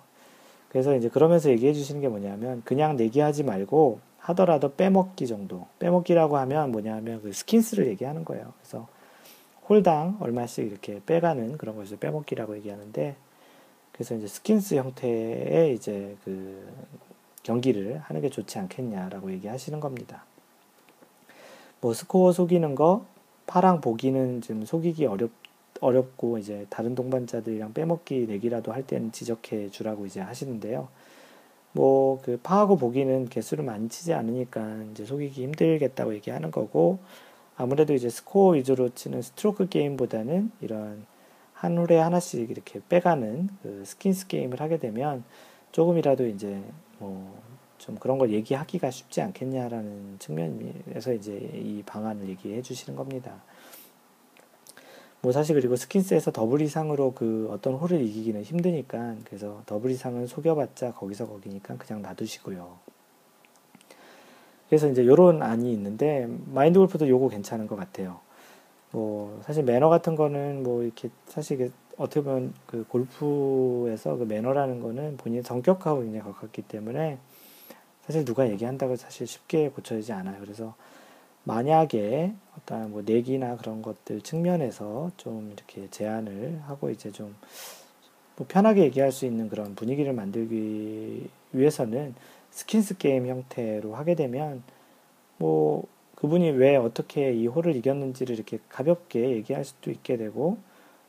그래서 0.70 0.96
이제 0.96 1.10
그러면서 1.10 1.50
얘기해 1.50 1.74
주시는 1.74 2.00
게 2.00 2.08
뭐냐면 2.08 2.62
그냥 2.64 2.96
내기하지 2.96 3.44
말고 3.44 4.00
하더라도 4.20 4.74
빼먹기 4.74 5.28
정도. 5.28 5.68
빼먹기라고 5.80 6.38
하면 6.38 6.72
뭐냐면 6.72 7.22
그 7.22 7.34
skins를 7.34 7.88
얘기하는 7.88 8.24
거예요. 8.24 8.54
그래서 8.62 8.88
홀당 9.68 10.20
얼마씩 10.22 10.66
이렇게 10.66 11.02
빼가는 11.06 11.58
그런 11.58 11.76
것을 11.76 11.98
빼먹기라고 11.98 12.56
얘기하는데 12.56 13.18
그래서 13.92 14.16
이제 14.16 14.28
skins 14.28 14.76
형태의 14.76 15.76
이제 15.76 16.16
그 16.24 16.66
경기를 17.44 17.98
하는 17.98 18.22
게 18.22 18.30
좋지 18.30 18.58
않겠냐라고 18.60 19.30
얘기하시는 19.34 19.78
겁니다. 19.82 20.24
뭐 21.82 21.94
스코어 21.94 22.32
속이는 22.32 22.76
거 22.76 23.06
파랑 23.46 23.82
보기는 23.82 24.42
좀 24.42 24.66
속이기 24.66 25.06
어렵 25.06 25.32
어렵고 25.80 26.40
이제 26.40 26.66
다른 26.70 26.96
동반자들이랑 26.96 27.74
빼먹기 27.74 28.26
내기라도 28.28 28.74
할 28.74 28.86
때는 28.86 29.12
지적해 29.12 29.70
주라고 29.70 30.06
이제 30.06 30.20
하시는데요. 30.22 30.88
뭐 31.74 32.08
그 32.24 32.38
파하고 32.44 32.78
보기는 32.78 33.30
개수를 33.30 33.64
많이 33.64 33.88
치지 33.90 34.14
않으니까 34.14 34.84
이제 34.92 35.06
속이기 35.06 35.44
힘들겠다고 35.44 36.14
얘기하는 36.16 36.52
거고 36.52 37.00
아무래도 37.56 37.94
이제 37.94 38.10
스코어 38.10 38.54
위주로 38.54 38.90
치는 38.90 39.22
스트로크 39.22 39.70
게임보다는 39.70 40.52
이런 40.62 41.06
한 41.54 41.78
홀에 41.78 41.98
하나씩 41.98 42.50
이렇게 42.52 42.82
빼가는 42.88 43.50
그 43.64 43.84
skins 43.86 44.28
게임을 44.28 44.62
하게 44.62 44.78
되면 44.78 45.24
조금이라도 45.72 46.28
이제 46.28 46.62
뭐 47.00 47.42
좀 47.88 47.96
그런 47.96 48.18
걸 48.18 48.32
얘기하기가 48.32 48.92
쉽지 48.92 49.22
않겠냐라는 49.22 50.20
측면에서 50.20 51.14
이제 51.14 51.32
이 51.54 51.82
방안을 51.86 52.28
얘기해 52.28 52.62
주시는 52.62 52.98
겁니다. 52.98 53.42
뭐 55.22 55.32
사실 55.32 55.56
그리고 55.56 55.78
skins에서 55.78 56.32
더블 56.32 56.60
이상으로 56.60 57.14
그 57.14 57.48
어떤 57.50 57.76
홀을 57.76 58.02
이기기는 58.02 58.44
힘드니까 58.44 59.16
그래서 59.24 59.64
더블 59.66 59.92
이상은 59.92 60.28
속여봤자 60.28 60.96
거기서 60.96 61.28
거기니까 61.28 61.78
그냥 61.78 62.02
놔두시고요. 62.02 62.78
그래서 64.68 64.90
이제 64.90 65.06
요런 65.06 65.42
안이 65.42 65.72
있는데 65.72 66.28
마인드 66.48 66.78
골프도 66.80 67.08
요거 67.08 67.30
괜찮은 67.30 67.68
것 67.68 67.78
같아요. 67.78 68.20
뭐 68.92 69.42
사실 69.46 69.64
매너 69.64 69.88
같은 69.88 70.18
거는 70.18 70.64
뭐 70.64 70.84
이렇게 70.84 71.10
사실 71.26 71.72
어떻게 71.96 72.22
보면 72.22 72.54
그 72.66 72.84
골프에서 72.90 74.18
그 74.18 74.26
매너라는 74.26 74.82
거는 74.82 75.16
본인 75.16 75.42
성격하고 75.42 76.02
굉장히 76.02 76.26
가깝기 76.26 76.64
때문에 76.64 77.18
사실 78.08 78.26
누가 78.26 78.50
얘기한다고 78.50 78.96
사실 78.96 79.28
쉽게 79.28 79.70
고쳐지지 79.70 80.12
않아요. 80.14 80.40
그래서 80.40 80.74
만약에 81.44 82.34
어떤 82.58 82.90
뭐 82.92 83.04
내기나 83.06 83.58
그런 83.58 83.84
것들 83.84 84.22
측면에서 84.22 85.12
좀 85.18 85.54
이렇게 85.54 85.88
제안을 85.92 86.64
하고 86.66 86.90
이제 86.90 87.12
좀 87.12 87.36
뭐 88.38 88.46
편하게 88.48 88.84
얘기할 88.84 89.12
수 89.12 89.26
있는 89.26 89.50
그런 89.50 89.76
분위기를 89.76 90.14
만들기 90.14 91.28
위해서는 91.52 92.14
skins 92.52 92.98
게임 92.98 93.28
형태로 93.28 93.96
하게 93.96 94.16
되면 94.16 94.64
뭐 95.38 95.84
그분이 96.16 96.52
왜 96.52 96.76
어떻게 96.76 97.34
이 97.34 97.48
홀을 97.48 97.76
이겼는지를 97.76 98.36
이렇게 98.36 98.60
가볍게 98.70 99.32
얘기할 99.32 99.66
수도 99.66 99.92
있게 99.92 100.18
되고 100.18 100.58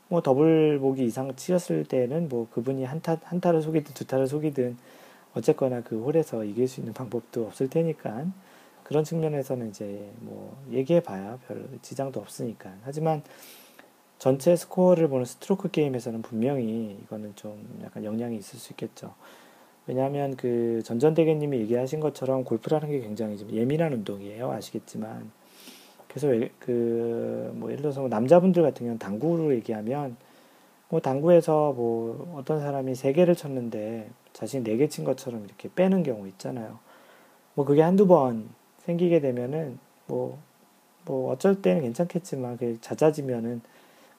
뭐 0.08 0.22
더블 0.22 0.78
보기 0.78 1.04
이상 1.04 1.36
치셨을 1.36 1.84
때는 1.84 2.30
뭐 2.30 2.48
그분이 2.50 2.84
한 2.84 3.02
타, 3.02 3.18
한 3.24 3.40
타를 3.40 3.60
속이든 3.60 3.92
두 3.92 4.06
타를 4.06 4.26
속이든 4.26 4.78
어쨌거나 5.38 5.82
그 5.82 6.02
홀에서 6.02 6.44
이길 6.44 6.68
수 6.68 6.80
있는 6.80 6.92
방법도 6.92 7.46
없을 7.46 7.70
테니까 7.70 8.26
그런 8.82 9.04
측면에서는 9.04 9.68
이제 9.68 10.10
뭐 10.20 10.60
얘기해 10.70 11.00
봐야 11.00 11.38
별 11.46 11.68
지장도 11.82 12.20
없으니까 12.20 12.72
하지만 12.82 13.22
전체 14.18 14.56
스코어를 14.56 15.08
보는 15.08 15.24
스트로크 15.24 15.70
게임에서는 15.70 16.22
분명히 16.22 16.98
이거는 17.04 17.34
좀 17.36 17.80
약간 17.84 18.04
영향이 18.04 18.36
있을 18.36 18.58
수 18.58 18.72
있겠죠. 18.72 19.14
왜냐하면 19.86 20.36
그 20.36 20.82
전전대계님이 20.84 21.58
얘기하신 21.60 22.00
것처럼 22.00 22.44
골프라는 22.44 22.90
게 22.90 23.00
굉장히 23.00 23.38
좀 23.38 23.50
예민한 23.52 23.92
운동이에요. 23.92 24.50
아시겠지만. 24.50 25.30
그래서 26.08 26.28
그, 26.58 27.52
뭐 27.54 27.70
예를 27.70 27.82
들어서 27.82 28.00
뭐 28.00 28.08
남자분들 28.08 28.62
같은 28.62 28.78
경우는 28.80 28.98
당구로 28.98 29.54
얘기하면 29.54 30.16
뭐 30.88 31.00
당구에서 31.00 31.72
뭐 31.72 32.36
어떤 32.38 32.60
사람이 32.60 32.94
세 32.94 33.12
개를 33.12 33.34
쳤는데 33.34 34.10
자신이 34.38 34.62
네개친 34.62 35.04
것처럼 35.04 35.44
이렇게 35.44 35.68
빼는 35.74 36.04
경우 36.04 36.28
있잖아요. 36.28 36.78
뭐 37.54 37.64
그게 37.64 37.82
한두 37.82 38.06
번 38.06 38.48
생기게 38.84 39.18
되면은 39.18 39.80
뭐, 40.06 40.38
뭐 41.04 41.32
어쩔 41.32 41.60
때는 41.60 41.82
괜찮겠지만 41.82 42.56
그게 42.56 42.76
잦아지면은 42.80 43.62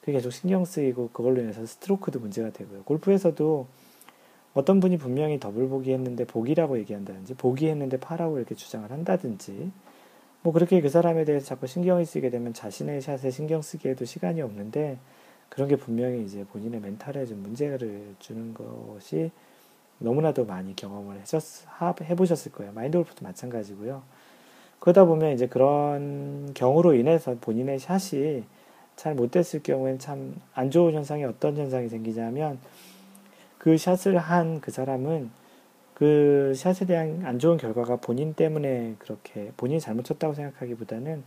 그게 0.00 0.12
계속 0.12 0.30
신경 0.30 0.66
쓰이고 0.66 1.08
그걸로 1.14 1.40
인해서 1.40 1.64
스트로크도 1.64 2.20
문제가 2.20 2.50
되고요. 2.50 2.82
골프에서도 2.82 3.66
어떤 4.52 4.80
분이 4.80 4.98
분명히 4.98 5.40
더블 5.40 5.68
보기 5.68 5.90
했는데 5.90 6.26
보기라고 6.26 6.78
얘기한다든지 6.80 7.32
보기 7.34 7.68
했는데 7.68 7.98
파라고 7.98 8.36
이렇게 8.36 8.54
주장을 8.54 8.90
한다든지 8.90 9.72
뭐 10.42 10.52
그렇게 10.52 10.82
그 10.82 10.90
사람에 10.90 11.24
대해서 11.24 11.46
자꾸 11.46 11.66
신경이 11.66 12.04
쓰게 12.04 12.28
되면 12.28 12.52
자신의 12.52 13.00
샷에 13.00 13.30
신경 13.30 13.62
쓰기에도 13.62 14.04
시간이 14.04 14.42
없는데 14.42 14.98
그런 15.48 15.66
게 15.66 15.76
분명히 15.76 16.22
이제 16.24 16.44
본인의 16.44 16.80
멘탈에 16.80 17.24
좀 17.24 17.42
문제를 17.42 18.16
주는 18.18 18.52
것이 18.52 19.30
너무나도 20.00 20.44
많이 20.46 20.74
경험을 20.74 21.20
하셨, 21.20 21.42
해보셨을 22.02 22.52
거예요. 22.52 22.72
마인드 22.72 22.98
골프도 22.98 23.24
마찬가지고요. 23.24 24.02
그러다 24.80 25.04
보면 25.04 25.32
이제 25.32 25.46
그런 25.46 26.52
경우로 26.54 26.94
인해서 26.94 27.36
본인의 27.40 27.78
샷이 27.78 28.44
잘 28.96 29.14
못됐을 29.14 29.62
경우에는 29.62 29.98
참안 29.98 30.70
좋은 30.70 30.94
현상이 30.94 31.24
어떤 31.24 31.56
현상이 31.56 31.88
생기냐면 31.88 32.58
그 33.58 33.76
샷을 33.76 34.18
한 34.18 34.60
그 34.60 34.70
사람은 34.70 35.30
그 35.94 36.54
샷에 36.56 36.86
대한 36.86 37.22
안 37.26 37.38
좋은 37.38 37.58
결과가 37.58 37.96
본인 37.96 38.32
때문에 38.32 38.94
그렇게 38.98 39.52
본인이 39.58 39.80
잘못 39.80 40.04
쳤다고 40.06 40.32
생각하기보다는 40.32 41.22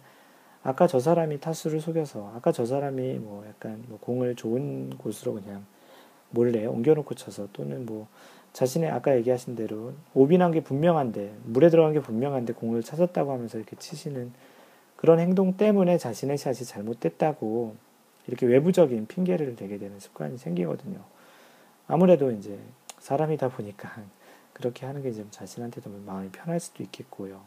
아까 0.64 0.88
저 0.88 1.00
사람이 1.00 1.42
타수를 1.42 1.80
속여서 1.80 2.34
아까 2.36 2.52
저 2.52 2.66
사람이 2.66 3.20
뭐 3.20 3.46
약간 3.48 3.84
뭐 3.88 4.00
공을 4.00 4.36
좋은 4.36 4.90
곳으로 4.98 5.34
그냥 5.36 5.64
몰래 6.32 6.66
옮겨놓고 6.66 7.14
쳐서 7.14 7.50
또는 7.54 7.86
뭐 7.86 8.08
자신의 8.54 8.90
아까 8.92 9.16
얘기하신 9.18 9.56
대로 9.56 9.94
오빈한 10.14 10.52
게 10.52 10.62
분명한데 10.64 11.36
물에 11.44 11.70
들어간 11.70 11.94
게 11.94 12.00
분명한데 12.02 12.54
공을 12.54 12.84
찾았다고 12.84 13.32
하면서 13.32 13.58
이렇게 13.58 13.76
치시는 13.76 14.32
그런 14.96 15.20
행동 15.20 15.58
때문에 15.58 15.98
자신의 15.98 16.38
샷이 16.38 16.58
잘못됐다고 16.58 17.76
이렇게 18.28 18.46
외부적인 18.46 19.08
핑계를 19.08 19.56
대게 19.56 19.78
되는 19.78 20.00
습관이 20.00 20.38
생기거든요. 20.38 21.00
아무래도 21.88 22.32
이제 22.32 22.58
사람이다 23.00 23.50
보니까 23.50 23.92
그렇게 24.54 24.86
하는 24.86 25.02
게 25.02 25.12
좀 25.12 25.28
자신한테도 25.32 25.90
마음이 26.06 26.30
편할 26.30 26.60
수도 26.60 26.84
있겠고요. 26.84 27.42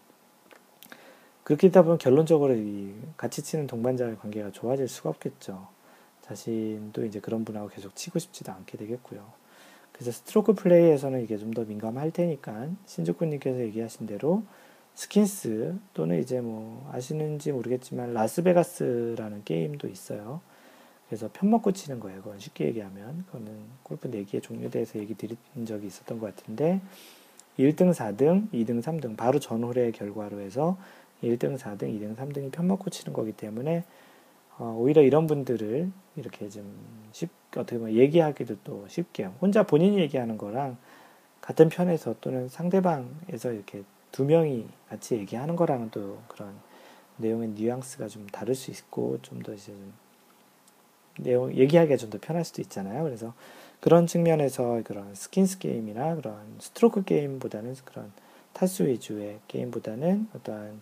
그렇게 1.45 1.69
되다 1.69 1.83
보면 1.83 1.99
결론적으로 1.99 2.55
이 2.55 2.93
같이 3.17 3.43
치는 3.43 3.69
동반자의 3.69 4.19
관계가 4.19 4.51
좋아질 4.51 4.89
수가 4.89 5.11
없겠죠. 5.11 5.69
자신도 6.23 7.05
이제 7.05 7.21
그런 7.21 7.45
분하고 7.45 7.69
계속 7.69 7.95
치고 7.95 8.19
싶지도 8.19 8.51
않게 8.53 8.77
되겠고요. 8.77 9.46
그래서 9.97 10.13
스트로크 10.13 10.55
플레이에서는 10.55 11.23
이게 11.23 11.37
좀 11.39 11.53
더 11.55 11.65
민감할 11.65 12.11
테니까 12.11 12.69
신주쿠님께서 12.87 13.61
얘기하신 13.61 14.07
대로 14.07 14.43
skins 14.95 15.75
또는 15.95 16.21
이제 16.21 16.41
뭐 16.41 16.89
아시는지 16.93 17.53
모르겠지만 17.53 18.13
라스베가스라는 18.15 19.43
게임도 19.45 19.89
있어요. 19.89 20.41
그래서 21.09 21.31
편먹고 21.33 21.73
치는 21.73 22.01
거예요. 22.01 22.23
그건 22.23 22.39
쉽게 22.39 22.67
얘기하면. 22.67 23.25
그거는 23.27 23.47
골프 23.83 24.09
내기의 24.09 24.41
종류에 24.43 24.71
대해서 24.71 24.99
얘기 24.99 25.15
드린 25.15 25.37
적이 25.65 25.87
있었던 25.87 26.19
것 26.19 26.35
같은데, 26.35 26.81
1등, 27.59 27.95
4등, 27.95 28.51
2등, 28.53 28.83
3등, 28.83 29.17
바로 29.17 29.39
전홀의 29.39 29.93
결과로 29.93 30.41
해서 30.41 30.77
1등, 31.23 31.57
4등, 31.59 31.83
2등, 31.83 32.17
3등이 32.17 32.51
편먹고 32.53 32.91
치는 32.91 33.13
거기 33.13 33.33
때문에, 33.33 33.85
어, 34.59 34.75
오히려 34.79 35.03
이런 35.03 35.27
분들을 35.27 35.91
이렇게 36.17 36.49
좀 36.49 36.65
쉽, 37.13 37.31
어떻게 37.57 37.79
보면 37.79 37.95
얘기하기도 37.95 38.57
또 38.65 38.87
쉽게, 38.89 39.25
혼자 39.25 39.63
본인이 39.65 39.99
얘기하는 40.01 40.39
거랑 40.39 40.77
같은 41.41 41.69
편에서 41.69 42.15
또는 42.21 42.49
상대방에서 42.49 43.53
이렇게 43.53 43.83
두 44.13 44.25
명이 44.25 44.67
같이 44.89 45.17
얘기하는 45.17 45.57
거랑은 45.57 45.91
또 45.91 46.19
그런 46.29 46.55
내용의 47.19 47.51
뉘앙스가 47.51 48.09
좀 48.09 48.27
다를 48.29 48.55
수 48.55 48.71
있고, 48.71 49.19
좀 49.23 49.43
더 49.43 49.53
이제 49.55 49.73
좀 49.73 49.93
내용 51.19 51.55
얘기하기가 51.55 51.97
좀 51.97 52.11
더 52.11 52.19
편할 52.21 52.45
수도 52.45 52.63
있잖아요. 52.63 53.03
그래서 53.05 53.35
그런 53.81 54.07
측면에서 54.07 54.83
그런 54.85 55.15
skins 55.15 55.59
게임이나 55.59 56.17
그런 56.17 56.57
스트로크 56.61 57.05
게임보다는 57.05 57.75
그런 57.85 58.13
타수 58.53 58.87
위주의 58.87 59.39
게임보다는 59.49 60.29
어떠한 60.35 60.81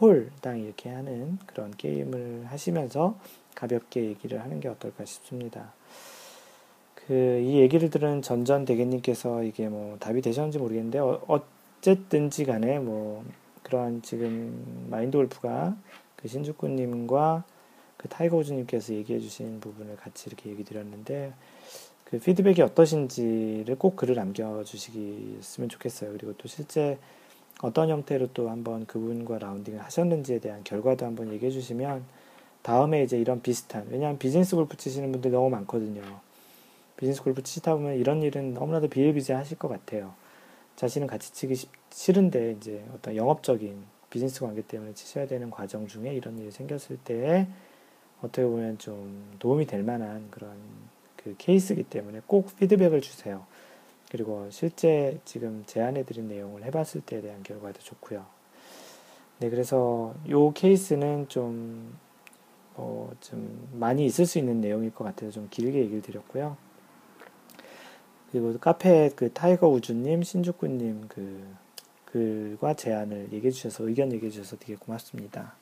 홀당 0.00 0.60
이렇게 0.60 0.88
하는 0.90 1.38
그런 1.46 1.72
게임을 1.76 2.46
하시면서 2.46 3.18
가볍게 3.54 4.04
얘기를 4.04 4.40
하는 4.40 4.60
게 4.60 4.68
어떨까 4.68 5.04
싶습니다. 5.04 5.72
그, 6.94 7.40
이 7.44 7.60
얘기를 7.60 7.90
들은 7.90 8.22
전전 8.22 8.64
대개님께서 8.64 9.42
이게 9.42 9.68
뭐 9.68 9.96
답이 9.98 10.22
되셨는지 10.22 10.58
모르겠는데, 10.58 10.98
어, 11.00 11.20
어쨌든지 11.26 12.44
간에 12.44 12.78
뭐, 12.78 13.24
그런 13.62 14.02
지금 14.02 14.88
마인드 14.90 15.16
골프가 15.16 15.76
그 16.16 16.28
신주쿠님과 16.28 17.44
그 17.96 18.08
타이거 18.08 18.36
우즈님께서 18.38 18.94
얘기해 18.94 19.20
주신 19.20 19.60
부분을 19.60 19.96
같이 19.96 20.28
이렇게 20.28 20.50
얘기 20.50 20.64
드렸는데 20.64 21.32
그 22.04 22.18
피드백이 22.18 22.62
어떠신지를 22.62 23.76
꼭 23.78 23.94
글을 23.94 24.16
남겨주시겠으면 24.16 25.68
좋겠어요. 25.68 26.12
그리고 26.12 26.32
또 26.32 26.48
실제 26.48 26.98
어떤 27.62 27.90
형태로 27.90 28.28
또 28.32 28.48
한번 28.48 28.86
그분과 28.86 29.38
라운딩을 29.38 29.82
하셨는지에 29.82 30.38
대한 30.38 30.64
결과도 30.64 31.04
한번 31.04 31.32
얘기해 31.32 31.50
주시면 31.50 32.04
다음에 32.62 33.02
이제 33.02 33.18
이런 33.18 33.42
비슷한 33.42 33.86
왜냐하면 33.90 34.18
비즈니스 34.18 34.56
골프 34.56 34.76
치시는 34.76 35.12
분들 35.12 35.30
너무 35.30 35.50
많거든요. 35.50 36.02
비즈니스 36.96 37.22
골프 37.22 37.42
치다 37.42 37.74
보면 37.74 37.96
이런 37.96 38.22
일은 38.22 38.54
너무나도 38.54 38.88
비일비재하실 38.88 39.58
것 39.58 39.68
같아요. 39.68 40.12
자신은 40.76 41.06
같이 41.06 41.32
치기 41.32 41.66
싫은데 41.90 42.52
이제 42.52 42.84
어떤 42.94 43.16
영업적인 43.16 43.82
비즈니스 44.08 44.40
관계 44.40 44.62
때문에 44.62 44.94
치셔야 44.94 45.26
되는 45.26 45.50
과정 45.50 45.86
중에 45.86 46.14
이런 46.14 46.38
일이 46.38 46.50
생겼을 46.50 46.98
때 47.04 47.46
어떻게 48.22 48.42
보면 48.46 48.78
좀 48.78 49.36
도움이 49.38 49.66
될 49.66 49.82
만한 49.82 50.28
그런 50.30 50.56
그 51.16 51.34
케이스이기 51.38 51.84
때문에 51.84 52.20
꼭 52.26 52.54
피드백을 52.58 53.00
주세요. 53.00 53.44
그리고 54.10 54.48
실제 54.50 55.18
지금 55.24 55.62
제안해드린 55.66 56.28
내용을 56.28 56.64
해봤을 56.64 57.02
때에 57.06 57.20
대한 57.20 57.42
결과도 57.42 57.80
좋고요. 57.80 58.26
네, 59.38 59.48
그래서 59.48 60.14
요 60.28 60.52
케이스는 60.52 61.28
좀, 61.28 61.96
뭐, 62.74 63.12
좀 63.20 63.68
많이 63.72 64.04
있을 64.04 64.26
수 64.26 64.38
있는 64.38 64.60
내용일 64.60 64.92
것 64.92 65.04
같아서 65.04 65.32
좀 65.32 65.48
길게 65.50 65.78
얘기를 65.78 66.02
드렸고요. 66.02 66.56
그리고 68.30 68.56
카페 68.58 69.10
그 69.14 69.32
타이거 69.32 69.68
우즈님, 69.68 70.22
신주꾸님 70.22 71.06
그, 71.08 71.42
글과 72.04 72.74
제안을 72.74 73.28
얘기해 73.32 73.50
주셔서, 73.52 73.88
의견 73.88 74.12
얘기해 74.12 74.30
주셔서 74.30 74.56
되게 74.56 74.74
고맙습니다. 74.74 75.54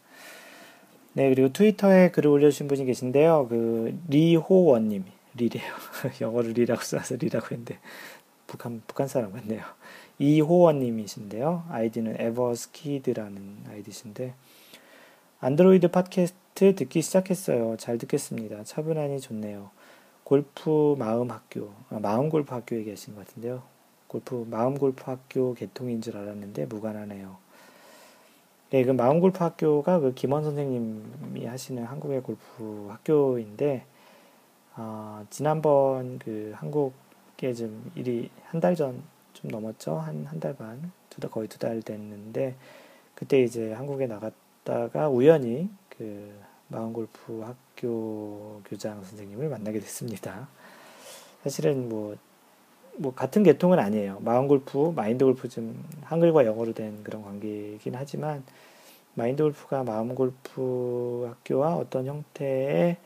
네, 1.13 1.29
그리고 1.29 1.53
트위터에 1.53 2.11
글을 2.11 2.31
올려주신 2.31 2.67
분이 2.69 2.85
계신데요. 2.87 3.47
그, 3.49 3.99
리호원님. 4.09 5.05
리래요. 5.37 5.73
영어를 6.21 6.53
리라고 6.53 6.83
써서 6.83 7.17
리라고 7.17 7.47
했는데, 7.51 7.79
북한, 8.49 8.83
북한 8.89 9.07
사람 9.07 9.31
같네요. 9.33 9.63
이호원님이신데요. 10.19 11.67
아이디는 11.71 12.21
에버스키드라는 12.21 13.67
아이디신데, 13.71 14.35
안드로이드 15.41 15.93
팟캐스트 15.93 16.75
듣기 16.75 17.03
시작했어요. 17.03 17.77
잘 17.77 17.99
듣겠습니다. 17.99 18.65
차분하니 18.65 19.21
좋네요. 19.21 19.71
골프 20.25 20.97
마음 20.99 21.31
학교, 21.31 21.71
아, 21.91 22.01
마음 22.01 22.29
골프 22.29 22.53
학교 22.53 22.75
얘기하신 22.77 23.15
것 23.15 23.27
같은데요. 23.27 23.63
골프 24.09 24.47
마음 24.51 24.77
골프 24.77 25.05
학교 25.05 25.55
개통인 25.55 26.01
줄 26.01 26.17
알았는데 26.17 26.67
무관하네요. 26.67 27.37
네, 28.71 28.85
그 28.85 28.91
마음 28.91 29.21
골프 29.21 29.43
학교가 29.43 30.01
그 30.01 30.15
김원 30.15 30.43
선생님이 30.43 31.47
하시는 31.47 31.85
한국의 31.85 32.23
골프 32.23 32.89
학교인데 32.91 33.85
어, 34.77 35.25
지난번 35.31 36.19
그 36.19 36.53
한국 36.57 36.95
에좀 37.47 37.93
일이 37.95 38.31
한 38.51 38.61
달 38.61 38.75
전 38.75 39.03
좀 39.35 39.51
넘었죠. 39.51 39.97
한 39.99 40.27
한 40.27 40.41
달 40.41 40.55
반, 40.57 40.91
두 41.11 41.21
달, 41.21 41.31
거의 41.31 41.49
두 41.49 41.59
달 41.59 41.81
됐는데 41.83 42.57
그때 43.15 43.43
이제 43.43 43.73
한국에 43.73 44.07
나갔다가 44.07 45.09
우연히 45.09 45.69
그 45.89 46.33
마음골프 46.69 47.43
학교 47.43 48.61
교장 48.65 49.03
선생님을 49.05 49.49
만나게 49.49 49.81
됐습니다. 49.81 50.49
사실은 51.45 51.89
뭐, 51.89 52.17
뭐 52.97 53.15
같은 53.15 53.43
계통은 53.45 53.79
아니에요. 53.79 54.19
마음골프, 54.21 54.93
마인드골프 54.97 55.49
좀 55.49 55.85
한글과 56.03 56.45
영어로 56.47 56.73
된 56.75 57.03
그런 57.05 57.23
관계이긴 57.23 57.95
하지만 57.95 58.43
마인드골프가 59.15 59.85
마음골프 59.85 61.27
학교와 61.29 61.77
어떤 61.77 62.07
형태의 62.07 62.97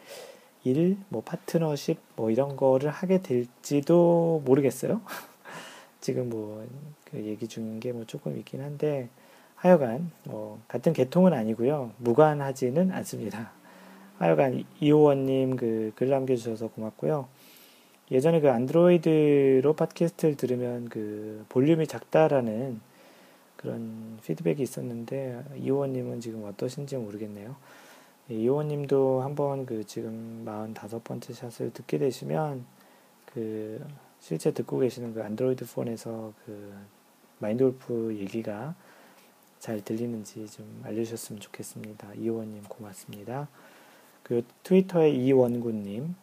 일, 0.65 0.97
뭐 1.09 1.23
파트너십 1.23 1.99
뭐 2.17 2.31
이런 2.31 2.57
거를 2.57 2.91
하게 2.91 3.23
될지도 3.23 4.43
모르겠어요. 4.45 5.01
지금 6.01 6.31
뭐 6.31 6.65
그 7.11 7.19
얘기 7.25 7.47
중인 7.47 7.79
게 7.81 7.93
뭐 7.93 8.07
조금 8.07 8.39
있긴 8.39 8.63
한데 8.63 9.09
하여간 9.57 10.11
뭐 10.25 10.61
같은 10.69 10.93
계통은 10.95 11.33
아니고요. 11.35 11.93
무관하지는 11.99 12.91
않습니다. 12.93 13.53
하여간 14.19 14.65
이호원님 14.81 15.57
그 15.57 15.93
글 15.95 16.09
남겨주셔서 16.09 16.69
고맙고요. 16.69 17.29
예전에 18.11 18.41
그 18.41 18.51
안드로이드로 18.51 19.75
팟캐스트를 19.75 20.37
들으면 20.37 20.89
그 20.89 21.45
볼륨이 21.49 21.87
작다라는 21.87 22.81
그런 23.57 24.19
피드백이 24.25 24.63
있었는데 24.63 25.43
이호원님은 25.59 26.21
지금 26.21 26.45
어떠신지 26.45 26.97
모르겠네요. 26.97 27.57
예, 28.33 28.37
이호원님도 28.37 29.21
한번 29.23 29.67
그 29.67 29.85
지금 29.85 30.43
45번째 30.47 31.35
샷을 31.35 31.73
듣게 31.73 31.99
되시면 31.99 32.65
그 33.27 33.85
실제 34.21 34.53
듣고 34.53 34.79
계시는 34.79 35.15
그 35.15 35.23
안드로이드 35.23 35.67
폰에서 35.67 36.33
그 36.47 36.75
마인드 37.39 37.63
골프 37.63 38.17
얘기가 38.19 38.75
잘 39.59 39.85
들리는지 39.85 40.47
좀 40.49 40.83
알려주셨으면 40.85 41.41
좋겠습니다. 41.41 42.15
이호원님 42.15 42.65
고맙습니다. 42.65 43.49
그 44.23 44.45
트위터의 44.63 45.17
이원구님 45.17 46.15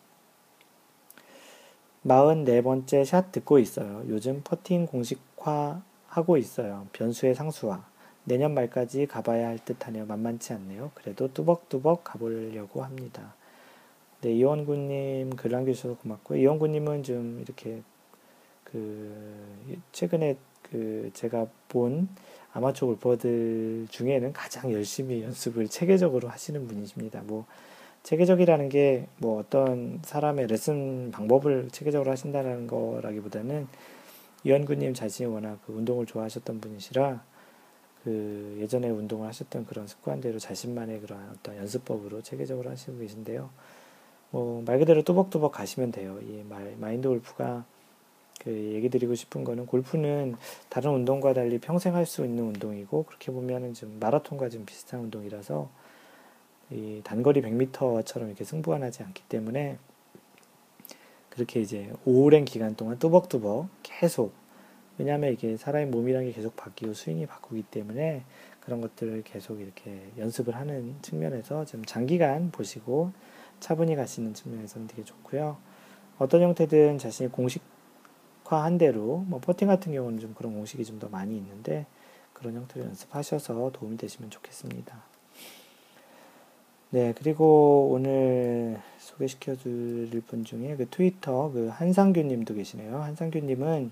44번째 2.06 3.06
샷 3.06 3.32
듣고 3.32 3.60
있어요. 3.60 4.04
요즘 4.08 4.42
퍼팅 4.44 4.88
공식화 4.88 5.82
하고 6.08 6.38
있어요. 6.38 6.88
변수의 6.94 7.36
상수화. 7.36 7.89
내년 8.30 8.54
말까지 8.54 9.08
가봐야 9.08 9.48
할 9.48 9.58
듯하네요. 9.58 10.06
만만치 10.06 10.54
않네요. 10.54 10.92
그래도 10.94 11.34
뚜벅뚜벅 11.34 12.04
가보려고 12.04 12.84
합니다. 12.84 13.34
네, 14.22 14.34
이원구님 14.34 15.36
글 15.36 15.52
남겨주셔서 15.52 15.98
고맙고요. 15.98 16.40
이원구님은 16.40 17.04
좀 17.04 17.40
이렇게 17.42 17.82
그 18.64 19.78
최근에 19.92 20.38
그 20.62 21.10
제가 21.14 21.48
본 21.70 22.08
아마추어 22.54 22.88
골퍼들 22.90 23.88
중에는 23.90 24.32
가장 24.34 24.72
열심히 24.72 25.22
연습을 25.24 25.68
체계적으로 25.68 26.30
하시는 26.30 26.68
분이십니다. 26.68 27.24
뭐 27.26 27.46
체계적이라는 28.04 28.70
게 28.70 29.08
뭐 29.18 29.40
어떤 29.40 30.00
사람의 30.04 30.48
레슨 30.48 31.12
방법을 31.12 31.70
체계적으로 31.72 32.12
하신다는 32.12 32.68
거라기보다는 32.68 33.68
이원구님 34.44 34.94
자신이 34.94 35.28
워낙 35.30 35.60
그 35.66 35.74
운동을 35.74 36.06
좋아하셨던 36.06 36.62
분이시라 36.62 37.24
그 38.04 38.58
예전에 38.60 38.90
운동을 38.90 39.28
하셨던 39.28 39.66
그런 39.66 39.88
습관대로 39.88 40.40
자신만의 40.40 41.02
그런 41.02 41.30
어떤 41.32 41.58
연습법으로 41.58 42.22
체계적으로 42.22 42.70
하시고 42.70 42.98
계신데요. 43.00 43.50
뭐 44.32 44.62
말 44.66 44.80
그대로 44.80 45.02
뚜벅뚜벅 45.04 45.52
가시면 45.52 45.92
돼요. 45.92 46.20
이 46.22 46.44
말, 46.48 46.76
마인드 46.80 47.08
골프가 47.08 47.66
그 48.42 48.52
얘기 48.52 48.90
드리고 48.90 49.16
싶은 49.16 49.44
거는 49.44 49.66
골프는 49.66 50.36
다른 50.70 50.92
운동과 50.92 51.34
달리 51.34 51.60
평생 51.60 51.96
할 51.96 52.06
수 52.06 52.24
있는 52.26 52.46
운동이고 52.46 53.04
그렇게 53.04 53.32
보면은 53.32 53.74
좀 53.74 53.98
마라톤과 54.00 54.50
좀 54.50 54.66
비슷한 54.66 55.02
운동이라서 55.02 55.70
이 56.72 57.02
단거리 57.04 57.42
100m처럼 57.42 58.28
이렇게 58.28 58.44
승부가 58.46 58.78
나지 58.78 59.04
않기 59.04 59.24
때문에 59.24 59.78
그렇게 61.30 61.60
이제 61.62 61.92
오랜 62.06 62.46
기간 62.46 62.76
동안 62.76 62.98
뚜벅뚜벅 63.00 63.68
계속 63.84 64.34
왜냐하면 65.00 65.32
이게 65.32 65.56
사람의 65.56 65.88
몸이라는 65.88 66.28
게 66.28 66.34
계속 66.34 66.56
바뀌고 66.58 66.94
스윙이 66.94 67.26
바꾸기 67.26 67.64
때문에 67.64 68.24
그런 68.60 68.82
것들을 68.82 69.24
계속 69.24 69.62
이렇게 69.62 70.12
연습을 70.18 70.56
하는 70.56 70.96
측면에서 71.02 71.64
좀 71.66 71.84
장기간 71.86 72.52
보시고 72.52 73.12
차분히 73.62 73.96
가시는 73.96 74.34
측면에서는 74.34 74.88
되게 74.88 75.04
좋고요. 75.04 75.58
어떤 76.18 76.42
형태든 76.42 76.98
자신이 76.98 77.32
공식화한 77.32 78.78
대로 78.78 79.24
뭐 79.28 79.40
퍼팅 79.40 79.70
같은 79.70 79.94
경우는 79.94 80.20
좀 80.20 80.34
그런 80.34 80.54
공식이 80.54 80.84
좀 80.84 81.00
더 81.00 81.08
많이 81.08 81.38
있는데 81.38 81.86
그런 82.34 82.56
형태로 82.56 82.86
연습하셔서 82.88 83.72
도움이 83.72 83.96
되시면 83.98 84.30
좋겠습니다. 84.30 85.02
네, 86.92 87.14
그리고 87.18 87.90
오늘 87.92 88.82
소개시켜 88.98 89.56
드릴 89.56 90.22
분 90.22 90.44
중에 90.44 90.76
그 90.76 90.90
트위터 90.90 91.52
그 91.52 91.68
한상규 91.68 92.22
님도 92.22 92.56
계시네요. 92.56 93.02
한상규 93.02 93.40
님은 93.40 93.92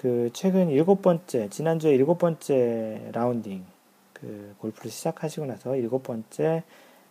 그 0.00 0.30
최근 0.32 0.70
일곱 0.70 1.02
번째, 1.02 1.50
지난주에 1.50 1.94
일곱 1.94 2.16
번째 2.16 3.10
라운딩, 3.12 3.66
그 4.14 4.54
골프를 4.56 4.90
시작하시고 4.90 5.44
나서 5.44 5.76
일곱 5.76 6.04
번째 6.04 6.62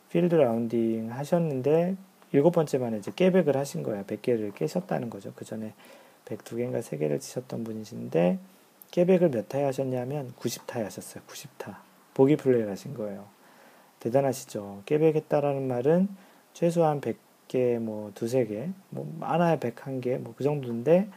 필드 0.09 0.33
라운딩 0.33 1.11
하셨는데 1.11 1.95
일곱 2.31 2.49
번째 2.49 2.79
만에 2.79 2.97
이제 2.97 3.11
깨백을 3.15 3.55
하신 3.55 3.83
거예요. 3.83 4.05
100개를 4.05 4.55
깨셨다는 4.55 5.11
거죠. 5.11 5.33
그 5.35 5.45
전에 5.45 5.75
102개인가 6.25 6.81
3개를 6.81 7.21
치셨던 7.21 7.63
분이신데 7.63 8.39
깨백을 8.89 9.29
몇 9.29 9.47
타에 9.49 9.65
하셨냐면 9.65 10.33
90타에 10.39 10.81
하셨어요. 10.83 11.21
90타. 11.27 11.75
보기 12.15 12.37
플레이를 12.37 12.71
하신 12.71 12.95
거예요. 12.95 13.27
대단하시죠. 13.99 14.81
깨백했다라는 14.87 15.67
말은 15.67 16.07
최소한 16.53 17.01
100개, 17.01 17.77
뭐 17.77 18.11
두세 18.15 18.45
개, 18.47 18.69
뭐 18.89 19.07
많아야 19.19 19.59
101개, 19.59 20.17
뭐 20.17 20.33
그 20.35 20.43
정도인데 20.43 21.07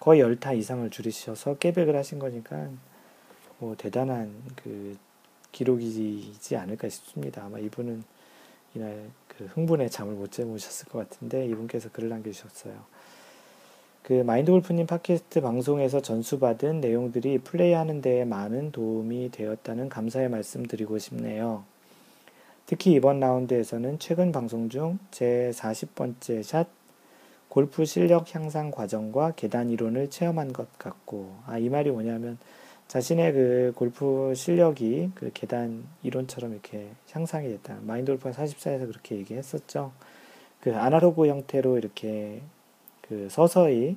거의 0.00 0.22
10타 0.22 0.56
이상을 0.56 0.88
줄이셔서 0.90 1.58
깨백을 1.58 1.96
하신 1.96 2.18
거니까 2.18 2.68
뭐 3.58 3.74
대단한 3.76 4.34
그 4.56 4.96
기록이지 5.52 6.56
않을까 6.56 6.88
싶습니다. 6.88 7.44
아마 7.44 7.58
이분은 7.58 8.04
이날 8.74 9.10
그 9.28 9.44
흥분에 9.46 9.88
잠을 9.88 10.14
못 10.14 10.32
주무셨을 10.32 10.88
것 10.88 10.98
같은데 10.98 11.46
이분께서 11.46 11.90
글을 11.90 12.10
남겨주셨어요. 12.10 12.74
그 14.02 14.12
마인드 14.12 14.52
골프님 14.52 14.86
팟캐스트 14.86 15.40
방송에서 15.40 16.00
전수받은 16.00 16.80
내용들이 16.80 17.38
플레이하는 17.38 18.00
데에 18.00 18.24
많은 18.24 18.70
도움이 18.70 19.30
되었다는 19.32 19.88
감사의 19.88 20.28
말씀 20.28 20.64
드리고 20.64 20.98
싶네요. 20.98 21.64
특히 22.66 22.92
이번 22.92 23.20
라운드에서는 23.20 23.98
최근 23.98 24.32
방송 24.32 24.68
중 24.68 24.98
제 25.10 25.50
40번째 25.54 26.42
샷 26.42 26.68
골프 27.56 27.86
실력 27.86 28.34
향상 28.34 28.70
과정과 28.70 29.32
계단 29.34 29.70
이론을 29.70 30.10
체험한 30.10 30.52
것 30.52 30.78
같고, 30.78 31.36
아, 31.46 31.56
이 31.56 31.70
말이 31.70 31.90
뭐냐면, 31.90 32.36
자신의 32.86 33.32
그 33.32 33.72
골프 33.74 34.34
실력이 34.36 35.12
그 35.14 35.30
계단 35.32 35.86
이론처럼 36.02 36.52
이렇게 36.52 36.90
향상이 37.12 37.48
됐다. 37.48 37.78
마인드 37.80 38.12
골프가 38.12 38.32
44에서 38.32 38.86
그렇게 38.86 39.16
얘기했었죠. 39.16 39.92
그 40.60 40.76
아날로그 40.76 41.28
형태로 41.28 41.78
이렇게 41.78 42.42
그 43.00 43.28
서서히 43.30 43.96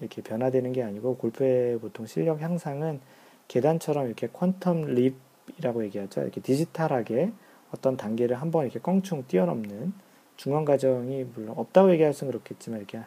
이렇게 0.00 0.20
변화되는 0.20 0.72
게 0.72 0.82
아니고 0.82 1.16
골프의 1.18 1.78
보통 1.78 2.06
실력 2.06 2.40
향상은 2.40 2.98
계단처럼 3.46 4.06
이렇게 4.06 4.26
퀀텀 4.26 4.84
립이라고 4.84 5.84
얘기하죠. 5.84 6.22
이렇게 6.22 6.40
디지털하게 6.40 7.30
어떤 7.70 7.96
단계를 7.96 8.40
한번 8.40 8.64
이렇게 8.64 8.80
껑충 8.80 9.26
뛰어넘는 9.28 9.92
중간 10.36 10.64
과정이 10.64 11.24
물론 11.34 11.56
없다고 11.56 11.90
얘기할 11.92 12.12
수는 12.12 12.32
그렇겠지만 12.32 12.78
이렇게 12.78 13.00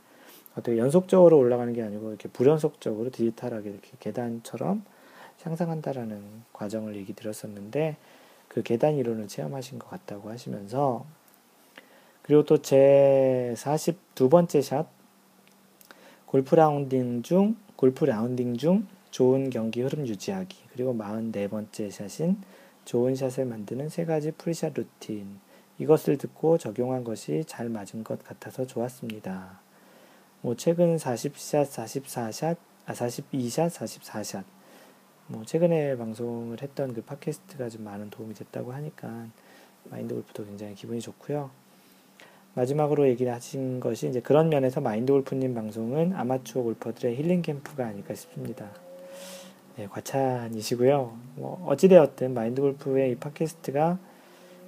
어떻게 0.55 0.77
연속적으로 0.77 1.37
올라가는 1.37 1.71
게 1.73 1.83
아니고 1.83 2.09
이렇게 2.09 2.27
불연속적으로 2.29 3.09
디지털하게 3.11 3.69
이렇게 3.69 3.91
계단처럼 3.99 4.83
향상한다라는 5.43 6.21
과정을 6.53 6.95
얘기 6.95 7.13
드렸었는데 7.13 7.97
그 8.47 8.63
계단 8.63 8.95
이론을 8.95 9.27
체험하신 9.27 9.79
것 9.79 9.89
같다고 9.89 10.29
하시면서 10.29 11.05
그리고 12.23 12.43
또 12.43 12.57
제 12.57 13.53
42번째 13.55 14.61
샷 14.61 14.87
골프 16.25 16.55
라운딩 16.55 17.23
중 17.23 17.55
골프 17.75 18.05
라운딩 18.05 18.57
중 18.57 18.87
좋은 19.11 19.49
경기 19.49 19.81
흐름 19.81 20.05
유지하기 20.07 20.57
그리고 20.73 20.93
44번째 20.93 21.89
샷인 21.89 22.37
좋은 22.85 23.15
샷을 23.15 23.45
만드는 23.45 23.89
세 23.89 24.05
가지 24.05 24.31
pre-shot 24.31 24.73
routine 24.75 25.39
이것을 25.79 26.17
듣고 26.17 26.57
적용한 26.57 27.03
것이 27.03 27.43
잘 27.47 27.69
맞은 27.69 28.03
것 28.03 28.23
같아서 28.23 28.67
좋았습니다. 28.67 29.59
뭐 30.41 30.55
최근 30.55 30.97
40샷, 30.97 31.65
44샷 31.65 32.57
아 32.85 32.93
42샷, 32.93 33.69
44샷. 33.69 34.43
뭐 35.27 35.45
최근에 35.45 35.95
방송을 35.95 36.61
했던 36.61 36.93
그 36.93 37.01
팟캐스트가 37.01 37.69
좀 37.69 37.83
많은 37.83 38.09
도움이 38.09 38.33
됐다고 38.33 38.73
하니까 38.73 39.27
마인드 39.85 40.13
골프도 40.13 40.45
굉장히 40.45 40.75
기분이 40.75 40.99
좋고요. 40.99 41.49
마지막으로 42.55 43.07
얘기를 43.07 43.31
하신 43.31 43.79
것이 43.79 44.09
이제 44.09 44.21
그런 44.21 44.49
면에서 44.49 44.81
마인드 44.81 45.13
골프님 45.13 45.53
방송은 45.53 46.13
아마추어 46.13 46.63
골퍼들의 46.63 47.15
힐링 47.15 47.41
캠프가 47.41 47.85
아닐까 47.85 48.15
싶습니다. 48.15 48.69
네, 49.77 49.87
과찬이시고요. 49.87 51.17
뭐 51.35 51.65
어찌되었든 51.67 52.33
마인드 52.33 52.61
골프의 52.61 53.11
이 53.11 53.15
팟캐스트가 53.15 53.99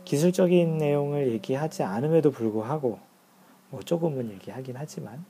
기술적인 0.05 0.77
내용을 0.77 1.31
얘기하지 1.33 1.83
않음에도 1.83 2.31
불구하고 2.31 2.99
뭐 3.69 3.81
조금은 3.81 4.31
얘기하긴 4.31 4.75
하지만 4.77 5.23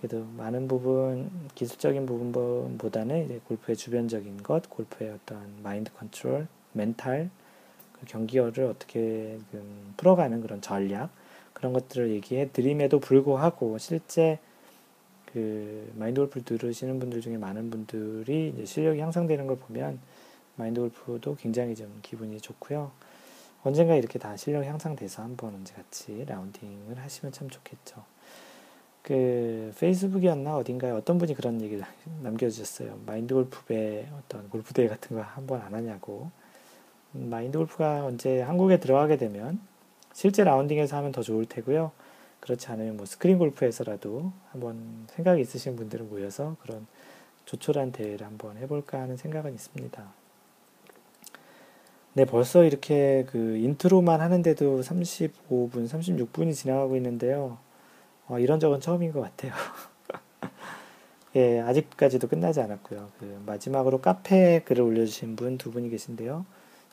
그래도 0.00 0.24
많은 0.36 0.66
부분 0.68 1.30
기술적인 1.54 2.06
부분보다는 2.06 3.24
이제 3.24 3.40
골프의 3.46 3.76
주변적인 3.76 4.42
것, 4.42 4.68
골프의 4.68 5.12
어떤 5.12 5.62
마인드 5.62 5.92
컨트롤, 5.92 6.48
멘탈, 6.72 7.30
그 7.92 8.06
경기를 8.06 8.64
어떻게 8.64 9.38
풀어가는 9.96 10.40
그런 10.40 10.60
전략 10.60 11.10
그런 11.52 11.72
것들을 11.72 12.10
얘기해 12.10 12.50
드림에도 12.52 12.98
불구하고 12.98 13.78
실제 13.78 14.38
그 15.32 15.90
마인드 15.96 16.20
골프를 16.20 16.44
들으시는 16.44 16.98
분들 16.98 17.20
중에 17.20 17.38
많은 17.38 17.70
분들이 17.70 18.64
실력이 18.66 19.00
향상되는 19.00 19.46
걸 19.46 19.56
보면 19.56 20.00
마인드 20.56 20.80
골프도 20.80 21.36
굉장히 21.36 21.74
좀 21.74 22.00
기분이 22.02 22.40
좋고요. 22.40 22.90
언젠가 23.64 23.94
이렇게 23.94 24.18
다 24.18 24.36
실력 24.36 24.64
향상돼서 24.64 25.22
한번 25.22 25.54
언제 25.54 25.72
같이 25.74 26.24
라운딩을 26.26 26.98
하시면 26.98 27.32
참 27.32 27.48
좋겠죠. 27.48 28.04
그 29.02 29.72
페이스북이었나 29.78 30.56
어딘가에 30.56 30.90
어떤 30.90 31.18
분이 31.18 31.34
그런 31.34 31.60
얘기를 31.60 31.84
남겨주셨어요. 32.22 33.00
마인드 33.06 33.34
골프배 33.34 34.08
어떤 34.18 34.48
골프 34.48 34.72
대회 34.72 34.88
같은 34.88 35.16
거 35.16 35.22
한번 35.22 35.60
안 35.60 35.74
하냐고. 35.74 36.30
음, 37.14 37.28
마인드 37.30 37.58
골프가 37.58 38.04
언제 38.04 38.40
한국에 38.40 38.78
들어가게 38.78 39.16
되면 39.16 39.60
실제 40.12 40.44
라운딩에서 40.44 40.96
하면 40.98 41.12
더 41.12 41.22
좋을 41.22 41.46
테고요. 41.46 41.92
그렇지 42.40 42.68
않으면 42.68 42.96
뭐 42.96 43.06
스크린 43.06 43.38
골프에서라도 43.38 44.32
한번 44.50 45.06
생각이 45.10 45.40
있으신 45.40 45.76
분들은 45.76 46.10
모여서 46.10 46.56
그런 46.62 46.86
조촐한 47.44 47.92
대회를 47.92 48.26
한번 48.26 48.56
해볼까 48.56 49.00
하는 49.00 49.16
생각은 49.16 49.54
있습니다. 49.54 50.21
네, 52.14 52.26
벌써 52.26 52.62
이렇게 52.64 53.24
그 53.30 53.56
인트로만 53.56 54.20
하는데도 54.20 54.82
35분, 54.82 55.88
36분이 55.88 56.54
지나가고 56.54 56.96
있는데요. 56.96 57.56
어, 58.28 58.38
이런 58.38 58.60
적은 58.60 58.80
처음인 58.80 59.12
것 59.12 59.22
같아요. 59.22 59.52
예, 61.36 61.60
아직까지도 61.60 62.28
끝나지 62.28 62.60
않았고요. 62.60 63.08
그 63.18 63.42
마지막으로 63.46 64.02
카페 64.02 64.60
글을 64.60 64.82
올려주신 64.84 65.36
분 65.36 65.56
두 65.56 65.70
분이 65.70 65.88
계신데요. 65.88 66.44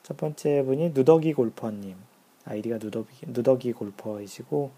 첫 0.03 0.15
번째 0.15 0.63
분이 0.63 0.91
누더기 0.91 1.33
골퍼님. 1.33 1.97
아이디가 2.45 2.77
누더기, 2.81 3.25
누더기 3.27 3.73
골퍼이시고, 3.73 4.71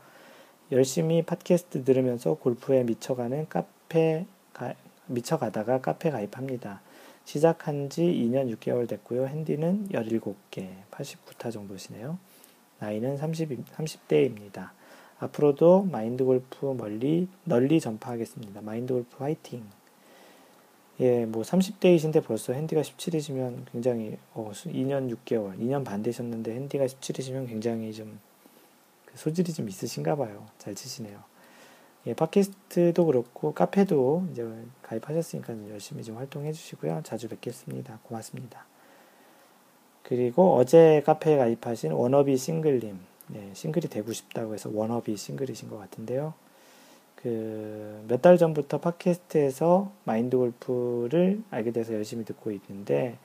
열심히 0.71 1.21
팟캐스트 1.21 1.83
들으면서 1.83 2.33
골프에 2.33 2.83
미쳐가는 2.83 3.47
카페, 3.47 4.25
가, 4.53 4.73
미쳐가다가 5.05 5.81
카페 5.81 6.09
가입합니다. 6.09 6.81
시작한 7.25 7.89
지 7.89 8.01
2년 8.01 8.53
6개월 8.55 8.87
됐고요. 8.87 9.27
핸디는 9.27 9.89
17개, 9.89 10.67
89타 10.91 11.51
정도시네요. 11.51 12.17
나이는 12.79 13.17
30, 13.17 13.65
30대입니다. 13.75 14.71
앞으로도 15.19 15.83
마인드 15.83 16.23
골프 16.23 16.65
멀리, 16.65 17.27
널리 17.43 17.79
전파하겠습니다. 17.79 18.61
마인드 18.61 18.93
골프 18.93 19.23
화이팅! 19.23 19.63
예, 20.99 21.25
뭐 21.25 21.43
30대이신데 21.43 22.23
벌써 22.23 22.53
핸디가 22.53 22.81
17이시면 22.81 23.65
굉장히, 23.71 24.17
어, 24.33 24.51
2년 24.53 25.15
6개월, 25.15 25.59
2년 25.59 25.85
반 25.85 26.03
되셨는데 26.03 26.53
핸디가 26.53 26.85
17이시면 26.85 27.47
굉장히 27.47 27.93
좀그 27.93 28.15
소질이 29.15 29.53
좀 29.53 29.69
있으신가 29.69 30.15
봐요. 30.15 30.47
잘 30.57 30.75
치시네요. 30.75 31.30
예, 32.07 32.13
팟캐스트도 32.15 33.05
그렇고 33.05 33.53
카페도 33.53 34.27
이제 34.31 34.47
가입하셨으니까 34.81 35.69
열심히 35.69 36.03
좀 36.03 36.17
활동해 36.17 36.51
주시고요. 36.51 37.01
자주 37.03 37.29
뵙겠습니다. 37.29 37.99
고맙습니다. 38.03 38.65
그리고 40.03 40.55
어제 40.55 41.03
카페에 41.05 41.37
가입하신 41.37 41.91
워너비 41.91 42.37
싱글님, 42.37 42.99
네, 43.27 43.49
싱글이 43.53 43.87
되고 43.87 44.11
싶다고 44.11 44.53
해서 44.53 44.69
워너비 44.73 45.15
싱글이신 45.15 45.69
것 45.69 45.77
같은데요. 45.77 46.33
그 47.15 48.03
몇 48.07 48.21
달 48.21 48.37
전부터 48.37 48.79
팟캐스트에서 48.79 49.91
마인드 50.03 50.35
골프를 50.37 51.41
알게 51.51 51.71
돼서 51.71 51.93
열심히 51.93 52.25
듣고 52.25 52.51
있는데 52.51 53.17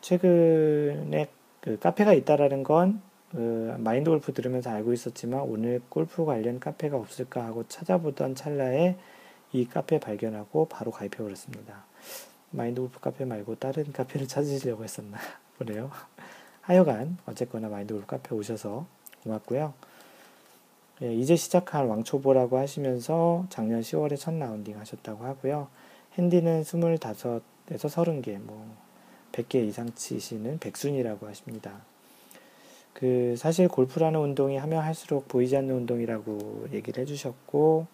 최근에 0.00 1.28
그 1.60 1.78
카페가 1.78 2.14
있다라는 2.14 2.62
건 2.62 3.02
그 3.30 3.76
마인드 3.78 4.10
골프 4.10 4.32
들으면서 4.32 4.70
알고 4.70 4.92
있었지만 4.92 5.40
오늘 5.42 5.80
골프 5.88 6.24
관련 6.24 6.58
카페가 6.58 6.96
없을까 6.96 7.44
하고 7.44 7.64
찾아보던 7.68 8.34
찰나에 8.34 8.96
이 9.52 9.66
카페 9.66 10.00
발견하고 10.00 10.66
바로 10.68 10.90
가입해 10.90 11.18
버렸습니다. 11.18 11.84
마인드 12.50 12.80
골프 12.80 12.98
카페 12.98 13.24
말고 13.24 13.56
다른 13.56 13.92
카페를 13.92 14.26
찾으시려고 14.26 14.82
했었나 14.82 15.18
보네요. 15.58 15.90
하여간 16.62 17.18
어쨌거나 17.26 17.68
마인드 17.68 17.94
골프 17.94 18.06
카페 18.06 18.34
오셔서 18.34 18.86
고맙고요. 19.22 19.74
예, 21.02 21.14
이제 21.14 21.36
시작한 21.36 21.86
왕초보라고 21.86 22.58
하시면서 22.58 23.46
작년 23.48 23.80
10월에 23.80 24.18
첫 24.18 24.34
라운딩 24.34 24.78
하셨다고 24.78 25.24
하고요. 25.24 25.68
핸디는 26.18 26.62
25에서 26.62 27.40
30개, 27.68 28.38
뭐 28.38 28.76
100개 29.32 29.66
이상 29.66 29.94
치시는 29.94 30.58
백순이라고 30.58 31.26
하십니다. 31.28 31.89
그 33.00 33.34
사실 33.38 33.66
골프라는 33.66 34.20
운동이 34.20 34.58
하면 34.58 34.82
할수록 34.82 35.26
보이지 35.26 35.56
않는 35.56 35.74
운동이라고 35.74 36.68
얘기를 36.72 37.00
해주셨고 37.00 37.86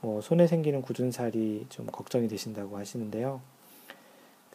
뭐 0.00 0.20
손에 0.20 0.46
생기는 0.46 0.80
굳은 0.80 1.10
살이 1.10 1.66
좀 1.70 1.86
걱정이 1.86 2.28
되신다고 2.28 2.78
하시는데요. 2.78 3.40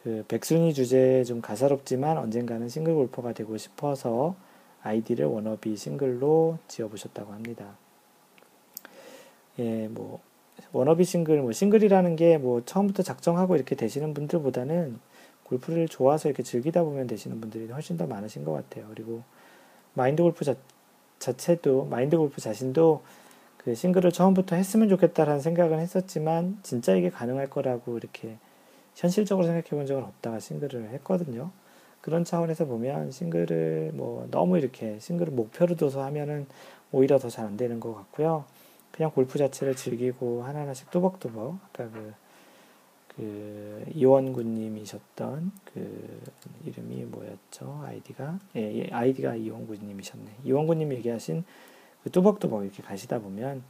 그 0.02 0.24
백순이 0.26 0.72
주제 0.72 1.22
좀 1.24 1.42
가소롭지만 1.42 2.16
언젠가는 2.16 2.66
싱글 2.68 2.94
골퍼가 2.94 3.34
되고 3.34 3.56
싶어서 3.58 4.36
아이디를 4.82 5.26
wannabe 5.26 5.76
single로 5.76 6.58
지어보셨다고 6.66 7.32
합니다. 7.32 7.76
예, 9.58 9.88
뭐 9.88 10.20
wannabe 10.72 11.04
single, 11.04 11.42
뭐 11.42 11.52
싱글이라는 11.52 12.16
게 12.16 12.38
뭐 12.38 12.62
처음부터 12.64 13.02
작정하고 13.02 13.54
이렇게 13.56 13.74
되시는 13.74 14.14
분들보다는 14.14 14.98
골프를 15.44 15.88
좋아서 15.88 16.28
이렇게 16.28 16.42
즐기다 16.42 16.84
보면 16.84 17.06
되시는 17.06 17.40
분들이 17.40 17.70
훨씬 17.70 17.98
더 17.98 18.06
많으신 18.06 18.44
것 18.44 18.52
같아요. 18.52 18.86
그리고 18.88 19.22
마인드 19.94 20.22
골프 20.22 20.44
자, 20.44 20.54
자체도 21.18 21.86
마인드 21.86 22.16
골프 22.16 22.40
자신도 22.40 23.02
그 23.58 23.74
싱글을 23.74 24.12
처음부터 24.12 24.56
했으면 24.56 24.88
좋겠다라는 24.88 25.40
생각은 25.40 25.78
했었지만 25.80 26.58
진짜 26.62 26.94
이게 26.94 27.10
가능할 27.10 27.48
거라고 27.48 27.96
이렇게 27.96 28.36
현실적으로 28.94 29.46
생각해 29.46 29.70
본 29.70 29.86
적은 29.86 30.02
없다가 30.04 30.38
싱글을 30.40 30.90
했거든요. 30.90 31.50
그런 32.02 32.24
차원에서 32.24 32.66
보면 32.66 33.10
싱글을 33.10 33.92
뭐 33.94 34.28
너무 34.30 34.58
이렇게 34.58 34.98
싱글을 35.00 35.32
목표로 35.32 35.76
둬서 35.76 36.02
하면은 36.04 36.46
오히려 36.92 37.18
더 37.18 37.28
잘 37.30 37.46
안 37.46 37.56
되는 37.56 37.80
것 37.80 37.94
같고요. 37.94 38.44
그냥 38.92 39.10
골프 39.12 39.38
자체를 39.38 39.74
즐기고 39.74 40.44
하나하나씩 40.44 40.90
뚜벅뚜벅 40.90 41.58
아까 41.72 41.90
그, 41.90 42.12
그 43.16 43.84
이원구님이셨던 43.94 45.52
그 45.72 46.22
이름이 46.64 47.04
뭐였죠? 47.04 47.82
아이디가 47.84 48.40
예, 48.56 48.60
예 48.60 48.88
아이디가 48.90 49.36
이원구님이셨네. 49.36 50.38
이원구님 50.44 50.92
얘기하신 50.94 51.44
그 52.02 52.10
뚜벅뚜벅 52.10 52.64
이렇게 52.64 52.82
가시다 52.82 53.20
보면 53.20 53.62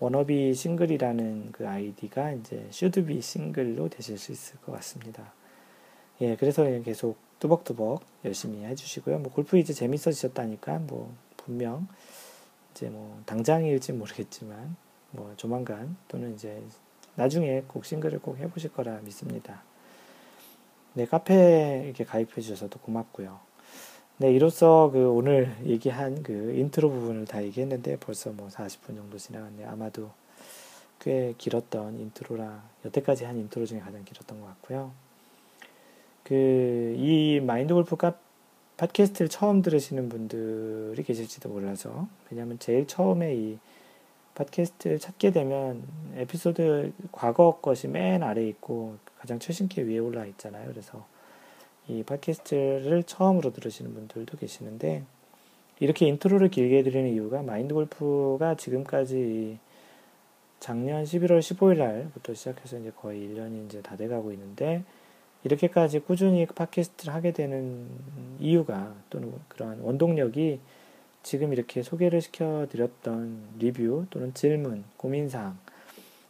wannabe 0.00 0.54
single이라는 0.54 1.52
그 1.52 1.68
아이디가 1.68 2.32
이제 2.32 2.66
should 2.70 3.07
be 3.07 3.20
single로 3.20 3.88
되실 3.88 4.16
수 4.16 4.32
있을 4.32 4.58
것 4.60 4.72
같습니다. 4.72 5.32
예, 6.20 6.36
그래서 6.36 6.64
계속 6.82 7.18
뚜벅뚜벅 7.40 8.02
열심히 8.24 8.64
해주시고요. 8.64 9.18
뭐 9.18 9.32
골프 9.32 9.58
이제 9.58 9.72
재밌어지셨다니까 9.72 10.78
뭐 10.80 11.14
분명 11.36 11.86
이제 12.72 12.88
뭐 12.88 13.20
당장일지 13.26 13.92
모르겠지만 13.92 14.76
뭐 15.10 15.32
조만간 15.36 15.96
또는 16.08 16.34
이제 16.34 16.62
나중에 17.18 17.64
꼭 17.66 17.84
싱글을 17.84 18.20
꼭 18.20 18.38
해보실 18.38 18.72
거라 18.72 19.00
믿습니다. 19.02 19.62
네 20.94 21.04
카페 21.04 21.82
이렇게 21.84 22.04
가입해 22.04 22.40
주셔서도 22.40 22.78
고맙고요. 22.78 23.40
네 24.18 24.32
이로써 24.32 24.90
그 24.92 25.10
오늘 25.10 25.54
얘기한 25.64 26.22
그 26.22 26.54
인트로 26.56 26.88
부분을 26.90 27.24
다 27.26 27.42
얘기했는데 27.42 27.98
벌써 27.98 28.30
뭐 28.30 28.46
40분 28.48 28.96
정도 28.96 29.18
지나갔네요. 29.18 29.68
아마도 29.68 30.10
꽤 31.00 31.34
길었던 31.38 31.98
인트로라 31.98 32.62
여태까지 32.84 33.24
한 33.24 33.36
인트로 33.36 33.66
중에 33.66 33.80
가장 33.80 34.04
길었던 34.04 34.40
것 34.40 34.46
같고요. 34.46 34.92
그, 36.22 36.94
이 36.98 37.40
마인드 37.40 37.74
골프 37.74 37.96
카 37.96 38.14
팟캐스트를 38.76 39.28
처음 39.28 39.62
들으시는 39.62 40.08
분들이 40.08 41.02
계실지도 41.02 41.48
몰라서, 41.48 42.06
왜냐면 42.30 42.58
제일 42.60 42.86
처음에 42.86 43.34
이 43.34 43.58
팟캐스트를 44.38 45.00
찾게 45.00 45.32
되면 45.32 45.82
에피소드 46.16 46.92
과거 47.10 47.58
것이 47.60 47.88
맨 47.88 48.22
아래에 48.22 48.46
있고 48.48 48.96
가장 49.18 49.38
최신 49.40 49.68
게 49.68 49.82
위에 49.82 49.98
올라 49.98 50.24
있잖아요. 50.26 50.68
그래서 50.70 51.04
이 51.88 52.04
팟캐스트를 52.04 53.02
처음으로 53.04 53.52
들으시는 53.52 53.94
분들도 53.94 54.36
계시는데 54.38 55.02
이렇게 55.80 56.06
인트로를 56.06 56.50
길게 56.50 56.78
해드리는 56.78 57.12
이유가 57.12 57.42
마인드 57.42 57.74
골프가 57.74 58.54
지금까지 58.54 59.58
작년 60.60 61.04
11월 61.04 61.38
15일 61.40 61.78
날부터 61.78 62.34
시작해서 62.34 62.78
이제 62.78 62.92
거의 62.96 63.28
1년이 63.28 63.66
이제 63.66 63.82
다 63.82 63.96
돼가고 63.96 64.32
있는데 64.32 64.84
이렇게까지 65.44 66.00
꾸준히 66.00 66.46
팟캐스트를 66.46 67.14
하게 67.14 67.32
되는 67.32 67.88
이유가 68.38 68.94
또는 69.10 69.32
그러한 69.48 69.80
원동력이 69.80 70.60
지금 71.22 71.52
이렇게 71.52 71.82
소개를 71.82 72.20
시켜드렸던 72.20 73.58
리뷰 73.58 74.06
또는 74.10 74.32
질문, 74.34 74.84
고민사항 74.96 75.58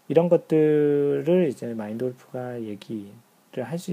이런 0.08 0.28
것들을 0.28 1.48
이제 1.48 1.74
마인드 1.74 2.04
골프가 2.04 2.60
얘기를 2.62 3.12
할 3.64 3.78
수 3.78 3.92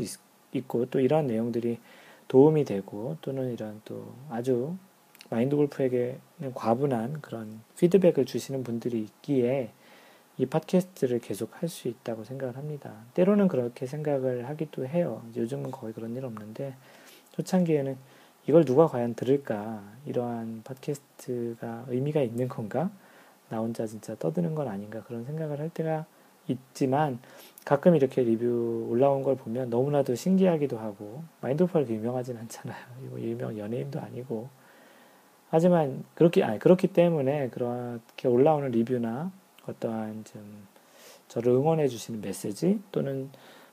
있고 0.54 0.86
또 0.86 1.00
이런 1.00 1.28
내용들이 1.28 1.80
도움이 2.28 2.64
되고 2.66 3.18
또는 3.22 3.52
이런 3.52 3.82
또 3.86 4.14
아주 4.30 4.76
마인드 5.30 5.56
골프에게는 5.56 6.54
과분한 6.54 7.22
그런 7.22 7.62
피드백을 7.78 8.26
주시는 8.26 8.64
분들이 8.64 9.02
있기에 9.02 9.72
이 10.38 10.46
팟캐스트를 10.46 11.20
계속 11.20 11.62
할 11.62 11.70
수 11.70 11.88
있다고 11.88 12.24
생각을 12.24 12.58
합니다. 12.58 12.94
때로는 13.14 13.48
그렇게 13.48 13.86
생각을 13.86 14.48
하기도 14.50 14.88
해요. 14.88 15.24
요즘은 15.36 15.72
거의 15.72 15.94
그런 15.94 16.16
일 16.16 16.26
없는데 16.26 16.76
초창기에는 17.34 17.98
이걸 18.48 18.64
누가 18.66 18.88
과연 18.88 19.16
들을까? 19.16 19.82
이러한 20.06 20.62
팟캐스트가 20.64 21.86
의미가 21.88 22.22
있는 22.22 22.48
건가? 22.48 22.92
나 23.50 23.60
혼자 23.60 23.86
진짜 23.88 24.16
떠드는 24.16 24.56
건 24.56 24.68
아닌가? 24.68 25.02
그런 25.04 25.26
생각을 25.26 25.60
할 25.60 25.70
때가 25.70 26.06
있지만 26.48 27.20
가끔 27.64 27.96
이렇게 27.96 28.22
리뷰 28.22 28.88
올라온 28.90 29.24
걸 29.24 29.36
보면 29.36 29.70
너무나도 29.70 30.14
신기하기도 30.14 30.78
하고 30.78 31.24
마인드풀 31.42 31.90
유명하진 31.90 32.38
않잖아요. 32.38 32.86
유명 33.18 33.58
연예인도 33.58 34.00
아니고 34.00 34.50
하지만 35.50 36.04
그렇게 36.14 36.44
아니 36.44 36.60
그렇기 36.60 36.88
때문에 36.88 37.50
그렇게 37.50 38.28
올라오는 38.28 38.70
리뷰나 38.70 39.32
어떠한 39.68 40.24
좀 40.26 40.68
저를 41.28 41.54
응원해 41.54 41.88
주시는 41.88 42.22
메시지 42.22 42.80
또는 42.92 43.30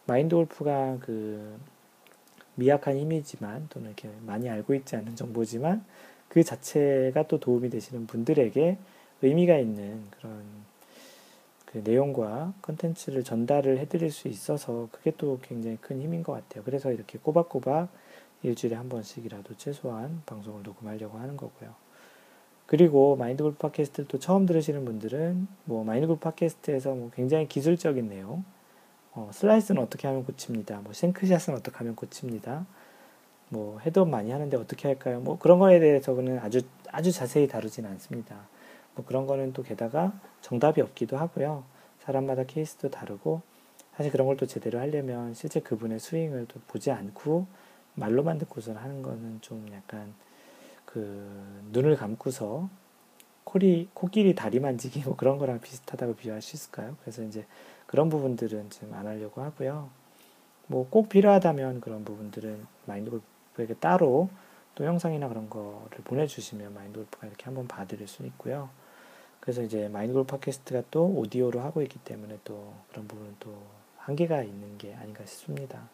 마인드 0.06 0.34
골프가 0.34 0.96
그 1.00 1.58
미약한 2.54 2.96
힘이지만 2.96 3.66
또는 3.70 3.88
이렇게 3.88 4.10
많이 4.26 4.48
알고 4.48 4.74
있지 4.74 4.96
않은 4.96 5.16
정보지만 5.16 5.84
그 6.28 6.42
자체가 6.42 7.26
또 7.28 7.38
도움이 7.38 7.70
되시는 7.70 8.06
분들에게 8.06 8.78
의미가 9.22 9.58
있는 9.58 10.02
그런 10.10 10.42
그 11.66 11.78
내용과 11.84 12.52
컨텐츠를 12.62 13.24
전달을 13.24 13.78
해드릴 13.78 14.10
수 14.10 14.28
있어서 14.28 14.88
그게 14.92 15.12
또 15.16 15.38
굉장히 15.42 15.78
큰 15.80 16.00
힘인 16.00 16.22
것 16.22 16.32
같아요. 16.32 16.62
그래서 16.64 16.92
이렇게 16.92 17.18
꼬박꼬박 17.18 17.88
일주일에 18.42 18.76
한 18.76 18.88
번씩이라도 18.88 19.56
최소한 19.56 20.22
방송을 20.26 20.62
녹음하려고 20.62 21.18
하는 21.18 21.36
거고요. 21.36 21.74
그리고 22.66 23.16
마인드골프 23.16 23.58
팟캐스트를 23.58 24.08
또 24.08 24.18
처음 24.18 24.46
들으시는 24.46 24.84
분들은 24.84 25.46
뭐 25.64 25.84
마인드골프 25.84 26.20
팟캐스트에서 26.20 26.94
뭐 26.94 27.10
굉장히 27.14 27.46
기술적인 27.46 28.08
내용, 28.08 28.44
어, 29.14 29.30
슬라이스는 29.32 29.82
어떻게 29.82 30.06
하면 30.08 30.24
고칩니까. 30.24 30.80
뭐 30.80 30.92
생크샷은 30.92 31.54
어떻게 31.54 31.76
하면 31.78 31.94
고칩니까. 31.96 32.66
뭐 33.50 33.78
헤드업 33.80 34.08
많이 34.08 34.30
하는데 34.30 34.56
어떻게 34.56 34.88
할까요? 34.88 35.20
뭐 35.20 35.38
그런 35.38 35.58
거에 35.58 35.78
대해서는 35.78 36.38
아주 36.38 36.62
아주 36.90 37.12
자세히 37.12 37.46
다루진 37.46 37.84
않습니다. 37.86 38.36
뭐 38.94 39.04
그런 39.04 39.26
거는 39.26 39.52
또 39.52 39.62
게다가 39.62 40.12
정답이 40.40 40.80
없기도 40.80 41.16
하고요. 41.18 41.64
사람마다 42.00 42.44
케이스도 42.44 42.90
다르고 42.90 43.42
사실 43.96 44.10
그런 44.10 44.26
걸 44.26 44.36
또 44.36 44.46
제대로 44.46 44.78
하려면 44.80 45.34
실제 45.34 45.60
그분의 45.60 46.00
스윙을 46.00 46.46
또 46.48 46.60
보지 46.68 46.90
않고 46.90 47.46
말로만 47.94 48.38
듣고서 48.38 48.72
하는 48.74 49.02
거는 49.02 49.38
좀 49.42 49.68
약간 49.74 50.14
그 50.86 51.30
눈을 51.72 51.96
감고서 51.96 52.68
코리 53.44 53.88
코끼리 53.92 54.34
다리 54.34 54.60
만지기 54.60 55.00
뭐 55.04 55.16
그런 55.16 55.36
거랑 55.36 55.60
비슷하다고 55.60 56.14
비유할 56.16 56.40
수 56.40 56.56
있을까요? 56.56 56.96
그래서 57.02 57.22
이제 57.22 57.46
그런 57.92 58.08
부분들은 58.08 58.70
좀안 58.70 59.06
하려고 59.06 59.42
하고요. 59.42 59.90
뭐 60.66 60.86
꼭 60.90 61.10
필요하다면 61.10 61.82
그런 61.82 62.04
부분들은 62.04 62.66
마인드 62.86 63.10
골프에게 63.10 63.74
따로 63.74 64.30
또 64.74 64.86
영상이나 64.86 65.28
그런 65.28 65.50
거를 65.50 65.98
보내주시면 66.04 66.72
마인드 66.74 66.98
골프가 67.00 67.26
이렇게 67.26 67.44
한번 67.44 67.68
봐드릴 67.68 68.08
수 68.08 68.24
있고요. 68.24 68.70
그래서 69.40 69.62
이제 69.62 69.88
마인드 69.88 70.14
골프 70.14 70.38
팟캐스트가 70.38 70.84
또 70.90 71.04
오디오로 71.06 71.60
하고 71.60 71.82
있기 71.82 71.98
때문에 71.98 72.38
또 72.44 72.72
그런 72.90 73.06
부분은 73.06 73.36
또 73.40 73.52
한계가 73.98 74.42
있는 74.42 74.78
게 74.78 74.94
아닌가 74.94 75.24
싶습니다. 75.26 75.88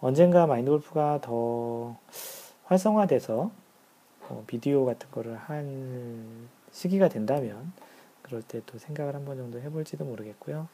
언젠가 0.00 0.46
마인드 0.46 0.70
골프가 0.70 1.20
더 1.20 1.96
활성화돼서 2.64 3.50
어, 4.28 4.44
비디오 4.46 4.86
같은 4.86 5.10
거를 5.10 5.36
한 5.36 6.48
시기가 6.72 7.08
된다면 7.10 7.72
그럴 8.22 8.40
때 8.42 8.62
또 8.64 8.78
생각을 8.78 9.14
한 9.14 9.24
번 9.26 9.36
정도 9.36 9.60
해볼지도 9.60 10.04
모르겠고요. 10.06 10.68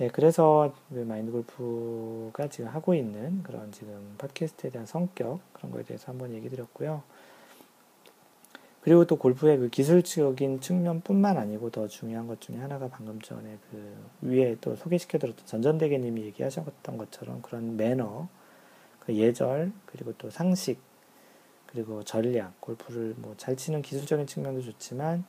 네, 0.00 0.08
그래서 0.08 0.72
그 0.88 0.94
마인드 1.00 1.30
골프가 1.30 2.48
지금 2.48 2.70
하고 2.70 2.94
있는 2.94 3.42
그런 3.42 3.70
지금 3.70 4.14
팟캐스트에 4.16 4.70
대한 4.70 4.86
성격 4.86 5.40
그런 5.52 5.70
거에 5.70 5.82
대해서 5.82 6.10
한번 6.10 6.32
얘기 6.32 6.48
드렸고요. 6.48 7.02
그리고 8.80 9.04
또 9.04 9.16
골프의 9.16 9.58
그 9.58 9.68
기술적인 9.68 10.62
측면뿐만 10.62 11.36
아니고 11.36 11.68
더 11.68 11.86
중요한 11.86 12.26
것 12.26 12.40
중에 12.40 12.56
하나가 12.56 12.88
방금 12.88 13.20
전에 13.20 13.58
그 13.70 13.94
위에 14.22 14.56
또 14.62 14.74
소개시켜드렸던 14.74 15.44
전전대계님이 15.44 16.22
얘기하셨던 16.22 16.96
것처럼 16.96 17.42
그런 17.42 17.76
매너, 17.76 18.26
그 19.00 19.14
예절, 19.14 19.70
그리고 19.84 20.14
또 20.16 20.30
상식, 20.30 20.80
그리고 21.66 22.02
전략, 22.04 22.58
골프를 22.62 23.16
뭐 23.18 23.34
잘 23.36 23.54
치는 23.54 23.82
기술적인 23.82 24.26
측면도 24.26 24.62
좋지만 24.62 25.26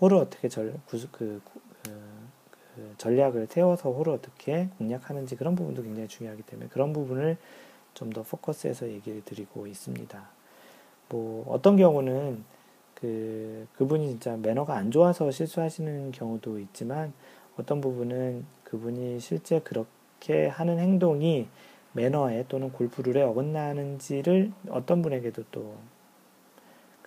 홀을 0.00 0.18
어떻게 0.18 0.48
절, 0.48 0.78
구수, 0.86 1.08
그, 1.10 1.42
그, 1.82 1.90
그 2.74 2.94
전략을 2.98 3.46
세워서 3.48 3.90
홀을 3.90 4.12
어떻게 4.12 4.68
공략하는지 4.78 5.36
그런 5.36 5.54
부분도 5.54 5.82
굉장히 5.82 6.08
중요하기 6.08 6.42
때문에 6.42 6.68
그런 6.70 6.92
부분을 6.92 7.36
좀 7.94 8.10
더 8.12 8.22
포커스해서 8.22 8.88
얘기를 8.88 9.22
드리고 9.24 9.66
있습니다. 9.68 10.28
뭐 11.08 11.44
어떤 11.48 11.76
경우는 11.76 12.44
그 12.94 13.66
그분이 13.76 14.08
진짜 14.08 14.36
매너가 14.36 14.74
안 14.76 14.90
좋아서 14.90 15.30
실수하시는 15.30 16.10
경우도 16.12 16.58
있지만 16.58 17.12
어떤 17.56 17.80
부분은 17.80 18.44
그분이 18.64 19.20
실제 19.20 19.60
그렇게 19.60 20.48
하는 20.48 20.78
행동이 20.80 21.48
매너에 21.92 22.46
또는 22.48 22.72
골프 22.72 23.02
룰에 23.02 23.22
어긋나는지를 23.22 24.52
어떤 24.70 25.02
분에게도 25.02 25.44
또 25.52 25.94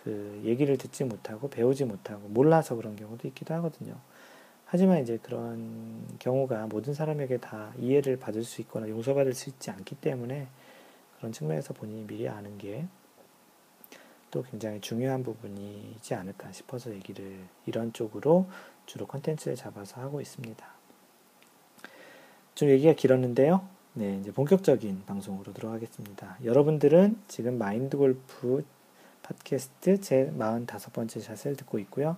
그 0.07 0.41
얘기를 0.45 0.77
듣지 0.77 1.03
못하고 1.03 1.49
배우지 1.49 1.83
못하고 1.83 2.29
몰라서 2.29 2.75
그런 2.75 2.95
경우도 2.95 3.27
있기도 3.27 3.53
하거든요. 3.55 3.95
하지만 4.67 5.01
이제 5.01 5.17
그런 5.21 6.05
경우가 6.19 6.67
모든 6.67 6.93
사람에게 6.93 7.37
다 7.37 7.73
이해를 7.79 8.17
받을 8.17 8.43
수 8.43 8.61
있거나 8.61 8.87
용서받을 8.89 9.33
수 9.33 9.49
있지 9.49 9.71
않기 9.71 9.95
때문에 9.95 10.47
그런 11.17 11.31
측면에서 11.31 11.73
본인이 11.73 12.05
미리 12.05 12.27
아는 12.29 12.57
게 12.57 12.87
또 14.31 14.43
굉장히 14.43 14.81
중요한 14.81 15.23
부분이지 15.23 16.13
않을까 16.13 16.51
싶어서 16.51 16.93
얘기를 16.93 17.39
이런 17.65 17.93
쪽으로 17.93 18.47
주로 18.85 19.07
컨텐츠를 19.07 19.55
잡아서 19.55 20.01
하고 20.01 20.21
있습니다. 20.21 20.65
좀 22.55 22.69
얘기가 22.69 22.93
길었는데요. 22.93 23.67
네, 23.93 24.17
이제 24.19 24.31
본격적인 24.31 25.03
방송으로 25.05 25.53
들어가겠습니다. 25.53 26.37
여러분들은 26.43 27.17
지금 27.27 27.57
마인드 27.57 27.97
골프 27.97 28.65
팟캐스트 29.23 30.01
제 30.01 30.31
45번째 30.37 31.21
샷을 31.21 31.55
듣고 31.55 31.79
있고요. 31.79 32.17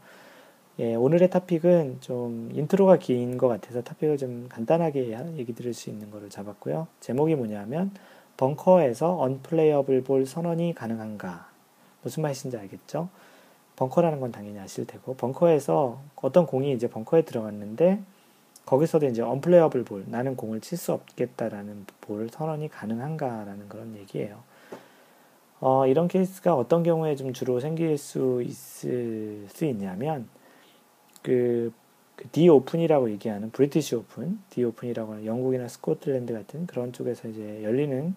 예, 0.80 0.95
오늘의 0.95 1.30
토픽은 1.30 1.97
좀 1.99 2.49
인트로가 2.53 2.97
긴 2.97 3.38
것 3.38 3.49
같아서 3.49 3.82
토픽을 3.82 4.17
좀 4.17 4.47
간단하게 4.49 5.17
얘기 5.36 5.53
드릴 5.53 5.73
수 5.73 5.89
있는 5.89 6.09
거를 6.09 6.30
잡았고요. 6.30 6.88
제목이 7.01 7.36
뭐냐면 7.36 7.91
벙커에서 8.38 9.19
언플레이어블 9.19 10.03
볼 10.03 10.25
선언이 10.25 10.73
가능한가? 10.75 11.49
무슨 12.01 12.23
말인지 12.23 12.55
알겠죠? 12.55 13.09
벙커라는 13.75 14.21
건 14.21 14.32
당연히 14.32 14.57
아실 14.59 14.86
테고 14.86 15.15
벙커에서 15.15 15.99
어떤 16.15 16.45
공이 16.45 16.71
이제 16.71 16.89
벙커에 16.89 17.23
들어갔는데 17.23 17.99
거기서도 18.65 19.07
이제 19.07 19.21
언플레이어블 19.21 19.84
볼, 19.84 20.05
나는 20.07 20.38
공을 20.38 20.61
칠 20.61 20.77
수 20.77 20.93
없겠다라는 20.93 21.88
볼 21.99 22.30
선언이 22.30 22.69
가능한가라는 22.69 23.67
그런 23.67 23.95
얘기예요. 23.97 24.38
어, 25.59 25.86
이런 25.88 26.07
케이스가 26.07 26.55
어떤 26.55 26.84
경우에 26.84 27.17
좀 27.17 27.34
주로 27.34 27.59
생길 27.59 27.97
수 27.97 28.41
있을 28.41 29.45
수 29.49 29.65
있냐면 29.65 30.30
그, 31.30 31.71
그 32.15 32.27
디 32.32 32.49
오픈이라고 32.49 33.11
얘기하는 33.11 33.51
브리티시 33.51 33.95
오픈, 33.95 34.39
디 34.49 34.63
오픈이라고 34.63 35.13
하는 35.13 35.25
영국이나 35.25 35.67
스코틀랜드 35.67 36.34
같은 36.34 36.65
그런 36.65 36.91
쪽에서 36.93 37.27
이제 37.27 37.63
열리는 37.63 38.15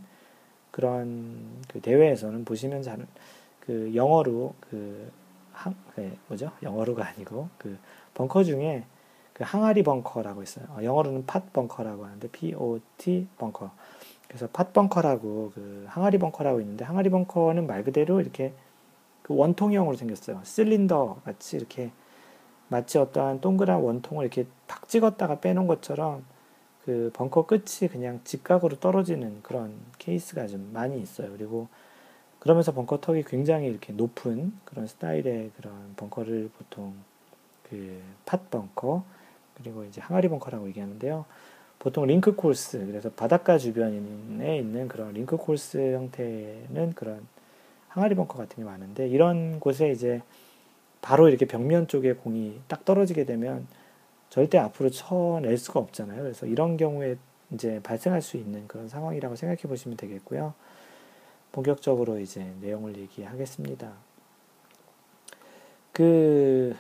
그런 0.71 1.39
그 1.69 1.81
대회에서는 1.81 2.45
보시면 2.45 2.83
잘 2.83 3.07
그 3.67 3.93
영어로 3.95 4.55
그 4.61 5.11
한, 5.53 5.75
네, 5.97 6.17
뭐죠? 6.29 6.51
영어로가 6.63 7.07
아니고 7.07 7.49
그 7.59 7.79
벙커 8.15 8.45
중에 8.45 8.85
그 9.33 9.45
항아리 9.45 9.83
벙커라고 9.83 10.43
있어요. 10.43 10.67
어, 10.71 10.83
영어로는 10.83 11.27
pot 11.27 11.41
벙커라고 11.53 12.05
하는데 12.05 12.29
POT 12.29 13.29
벙커. 13.39 13.71
그래서 14.27 14.49
pot 14.49 14.65
벙커라고 14.73 15.53
그 15.55 15.85
항아리 15.89 16.19
벙커라고 16.19 16.61
있는데 16.61 16.85
항아리 16.85 17.11
벙커는 17.11 17.67
말 17.67 17.85
그대로 17.85 18.21
이렇게 18.21 18.53
그 19.23 19.35
원통형으로 19.37 19.97
생겼어요. 19.97 20.41
실린더 20.43 21.21
같이 21.25 21.57
이렇게 21.57 21.93
마치 22.73 22.99
어떠한 22.99 23.41
동그란 23.41 23.81
원통을 23.81 24.25
이렇게 24.25 24.47
팍 24.67 24.89
찍었다가 24.89 25.41
빼놓은 25.41 25.67
것처럼 25.69 26.25
그 26.85 27.11
벙커 27.15 27.47
끝이 27.47 27.89
그냥 27.91 28.21
직각으로 28.25 28.81
떨어지는 28.81 29.43
그런 29.43 29.75
케이스가 29.99 30.47
좀 30.49 30.71
많이 30.73 31.01
있어요. 31.01 31.31
그리고 31.37 31.69
그러면서 32.41 32.73
벙커 32.73 33.01
턱이 33.01 33.25
굉장히 33.25 33.69
이렇게 33.69 33.93
높은 33.93 34.53
그런 34.65 34.87
스타일의 34.87 35.53
그런 35.57 35.95
벙커를 35.97 36.51
보통 36.59 36.95
그 37.69 38.01
pot 38.25 38.39
벙커 38.51 39.05
그리고 39.57 39.85
이제 39.85 40.01
항아리 40.01 40.29
벙커라고 40.29 40.67
얘기하는데요. 40.69 41.25
보통 41.79 42.07
링크 42.07 42.35
코스 42.35 42.87
그래서 42.87 43.11
바닷가 43.11 43.59
주변에 43.59 44.59
있는 44.59 44.89
그런 44.89 45.13
링크 45.13 45.37
코스 45.37 45.77
형태는 45.95 46.93
그런 46.95 47.27
항아리 47.89 48.15
벙커 48.15 48.39
같은 48.39 48.57
게 48.57 48.65
많은데 48.65 49.09
이런 49.09 49.61
곳에 49.61 49.91
이제 49.91 50.23
바로 51.03 51.29
이렇게 51.29 51.45
벽면 51.47 51.89
쪽에 51.89 52.15
공이 52.15 52.61
딱 52.69 52.85
떨어지게 52.87 53.27
되면 53.27 53.67
절대 54.31 54.57
앞으로 54.57 54.89
쳐낼 54.89 55.59
수가 55.59 55.81
없잖아요. 55.81 56.23
그래서 56.23 56.47
이런 56.47 56.79
경우에 56.79 57.17
이제 57.53 57.81
발생할 57.83 58.23
수 58.23 58.39
있는 58.39 58.67
그런 58.67 58.89
상황이라고 58.89 59.37
생각해 59.37 59.63
보시면 59.63 59.99
되겠고요. 59.99 60.55
본격적으로 61.51 62.19
이제 62.19 62.47
내용을 62.63 62.97
얘기하겠습니다. 62.97 63.93
그, 65.93 66.75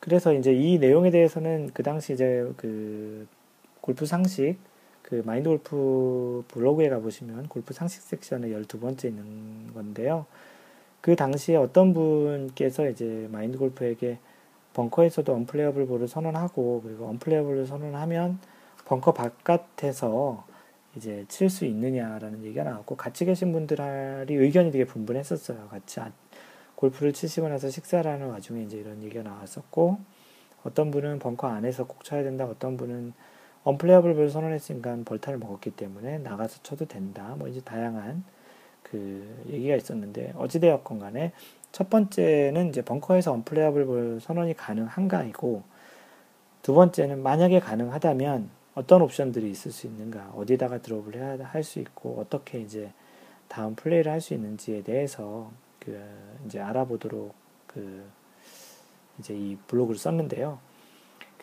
그래서 0.00 0.32
이제 0.32 0.52
이 0.52 0.78
내용에 0.78 1.10
대해서는 1.10 1.70
그 1.72 1.84
당시 1.84 2.14
이제 2.14 2.50
그 2.56 3.28
골프 3.80 4.04
상식, 4.04 4.56
그 5.02 5.22
마인드 5.24 5.48
골프 5.48 6.44
블로그에 6.48 6.88
가보시면 6.88 7.48
골프 7.48 7.72
상식 7.72 8.02
섹션에 8.02 8.48
12번째 8.48 9.04
있는 9.04 9.72
건데요. 9.72 10.26
그 11.00 11.16
당시에 11.16 11.56
어떤 11.56 11.94
분께서 11.94 12.88
이제 12.88 13.28
마인드 13.30 13.58
골프에게 13.58 14.18
벙커에서도 14.74 15.32
언플레이어블 15.32 15.86
볼을 15.86 16.08
선언하고 16.08 16.82
그리고 16.84 17.08
언플레이어블을 17.08 17.66
선언하면 17.66 18.38
벙커 18.84 19.12
바깥에서 19.12 20.46
이제 20.96 21.24
칠 21.28 21.50
수 21.50 21.64
있느냐라는 21.64 22.44
얘기가 22.44 22.64
나왔고 22.64 22.96
같이 22.96 23.24
계신 23.24 23.52
분들이 23.52 23.82
의견이 24.34 24.70
되게 24.70 24.84
분분했었어요. 24.84 25.68
같이 25.68 26.00
골프를 26.74 27.12
치시고 27.12 27.48
나서 27.48 27.70
식사를 27.70 28.10
하는 28.10 28.28
와중에 28.28 28.62
이제 28.62 28.78
이런 28.78 29.02
얘기가 29.02 29.22
나왔었고 29.22 29.98
어떤 30.64 30.90
분은 30.90 31.18
벙커 31.18 31.46
안에서 31.48 31.86
꼭 31.86 32.04
쳐야 32.04 32.22
된다. 32.22 32.46
어떤 32.46 32.76
분은 32.76 33.12
언플레이어블 33.64 34.14
볼 34.14 34.30
선언했으니까 34.30 34.98
벌타를 35.04 35.38
먹었기 35.38 35.72
때문에 35.72 36.18
나가서 36.18 36.60
쳐도 36.62 36.86
된다. 36.86 37.34
뭐 37.36 37.48
이제 37.48 37.60
다양한 37.60 38.24
그 38.90 39.44
얘기가 39.48 39.76
있었는데 39.76 40.32
어찌되었건 40.36 40.98
간에 40.98 41.32
첫 41.72 41.90
번째는 41.90 42.70
이제 42.70 42.82
벙커에서 42.82 43.32
언플레이어블 43.32 43.84
볼 43.86 44.20
선언이 44.20 44.54
가능한가이고 44.54 45.62
두 46.62 46.74
번째는 46.74 47.22
만약에 47.22 47.60
가능하다면 47.60 48.50
어떤 48.74 49.02
옵션들이 49.02 49.50
있을 49.50 49.72
수 49.72 49.86
있는가 49.86 50.32
어디다가 50.36 50.78
드롭을 50.78 51.44
할 51.44 51.64
수 51.64 51.80
있고 51.80 52.18
어떻게 52.20 52.60
이제 52.60 52.92
다음 53.48 53.74
플레이를 53.74 54.12
할 54.12 54.20
수 54.20 54.34
있는지에 54.34 54.82
대해서 54.82 55.50
그 55.80 56.00
이제 56.46 56.60
알아보도록 56.60 57.34
그 57.66 58.04
이제 59.18 59.34
이 59.34 59.56
블로그를 59.66 59.98
썼는데요. 59.98 60.58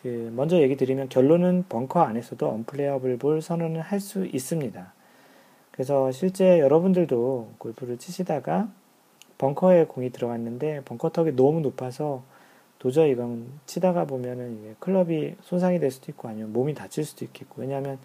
그 0.02 0.32
먼저 0.34 0.58
얘기 0.60 0.76
드리면 0.76 1.08
결론은 1.08 1.64
벙커 1.68 2.00
안에서도 2.00 2.48
언플레이어블 2.48 3.18
볼 3.18 3.42
선언을 3.42 3.80
할 3.80 4.00
수 4.00 4.24
있습니다. 4.26 4.92
그래서 5.76 6.10
실제 6.10 6.58
여러분들도 6.58 7.52
골프를 7.58 7.98
치시다가 7.98 8.68
벙커에 9.36 9.84
공이 9.84 10.10
들어갔는데 10.10 10.82
벙커 10.86 11.10
턱이 11.10 11.36
너무 11.36 11.60
높아서 11.60 12.22
도저히 12.78 13.12
이건 13.12 13.46
치다가 13.66 14.06
보면은 14.06 14.76
클럽이 14.80 15.36
손상이 15.42 15.78
될 15.78 15.90
수도 15.90 16.10
있고 16.12 16.28
아니면 16.28 16.52
몸이 16.54 16.74
다칠 16.74 17.04
수도 17.04 17.26
있겠고 17.26 17.60
왜냐하면 17.60 17.98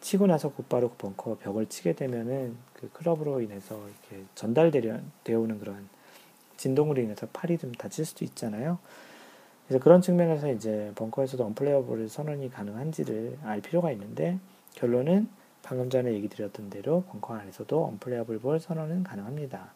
치고 0.00 0.26
나서 0.26 0.50
곧바로 0.50 0.90
그 0.90 0.96
벙커 0.98 1.38
벽을 1.38 1.66
치게 1.66 1.94
되면은 1.94 2.56
그 2.74 2.90
클럽으로 2.92 3.40
인해서 3.40 3.76
이렇게 3.76 4.24
전달되어 4.34 5.40
오는 5.40 5.58
그런 5.58 5.88
진동으로 6.58 7.00
인해서 7.00 7.26
팔이 7.32 7.56
좀 7.56 7.72
다칠 7.72 8.04
수도 8.04 8.24
있잖아요. 8.26 8.78
그래서 9.66 9.82
그런 9.82 10.02
측면에서 10.02 10.52
이제 10.52 10.92
벙커에서도 10.94 11.42
언플레이어블 11.42 12.08
선언이 12.08 12.50
가능한지를 12.50 13.38
알 13.44 13.60
필요가 13.62 13.90
있는데 13.92 14.38
결론은 14.74 15.28
방금 15.62 15.90
전에 15.90 16.12
얘기 16.12 16.28
드렸던 16.28 16.70
대로 16.70 17.02
벙커 17.10 17.34
안에서도 17.34 17.84
언플레이어블 17.84 18.38
볼 18.38 18.58
선언은 18.60 19.02
가능합니다. 19.04 19.72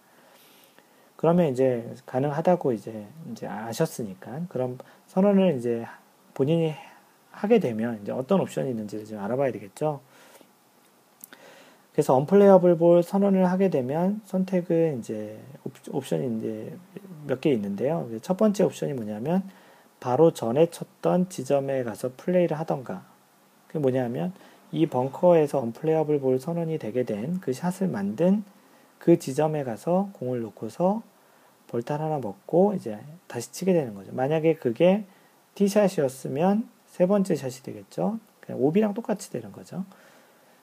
그러면 1.16 1.52
이제 1.52 1.94
가능하다고 2.06 2.72
이제 2.72 3.06
이제 3.30 3.46
아셨으니까 3.46 4.42
그럼 4.48 4.78
선언을 5.06 5.56
이제 5.58 5.86
본인이 6.34 6.74
하게 7.30 7.58
되면 7.60 8.00
이제 8.02 8.12
어떤 8.12 8.40
옵션이 8.40 8.70
있는지를 8.70 9.04
좀 9.04 9.18
알아봐야 9.20 9.52
되겠죠. 9.52 10.00
그래서 11.92 12.14
언플레이어블 12.16 12.76
볼 12.78 13.02
선언을 13.02 13.50
하게 13.50 13.68
되면 13.68 14.22
선택은 14.24 14.98
이제 14.98 15.38
옵션이 15.90 16.38
이제 16.38 16.76
몇 17.26 17.40
개 17.40 17.50
있는데요. 17.52 18.08
첫 18.22 18.36
번째 18.36 18.64
옵션이 18.64 18.94
뭐냐면 18.94 19.42
바로 20.00 20.32
전에 20.32 20.70
쳤던 20.70 21.28
지점에 21.28 21.84
가서 21.84 22.12
플레이를 22.16 22.58
하던가. 22.58 23.04
그게 23.66 23.78
뭐냐면 23.78 24.32
이 24.72 24.86
벙커에서 24.86 25.58
언플레이어블 25.60 26.20
볼 26.20 26.38
선언이 26.40 26.78
되게 26.78 27.04
된 27.04 27.40
그 27.40 27.52
샷을 27.52 27.88
만든 27.88 28.42
그 28.98 29.18
지점에 29.18 29.64
가서 29.64 30.10
공을 30.14 30.40
놓고서 30.40 31.02
볼탈 31.68 32.00
하나 32.00 32.18
먹고 32.18 32.74
이제 32.74 32.98
다시 33.26 33.52
치게 33.52 33.72
되는 33.72 33.94
거죠. 33.94 34.12
만약에 34.14 34.54
그게 34.54 35.04
티샷이었으면 35.54 36.68
세 36.86 37.06
번째 37.06 37.34
샷이 37.34 37.62
되겠죠. 37.62 38.18
그냥 38.40 38.60
오비랑 38.62 38.94
똑같이 38.94 39.30
되는 39.30 39.52
거죠. 39.52 39.84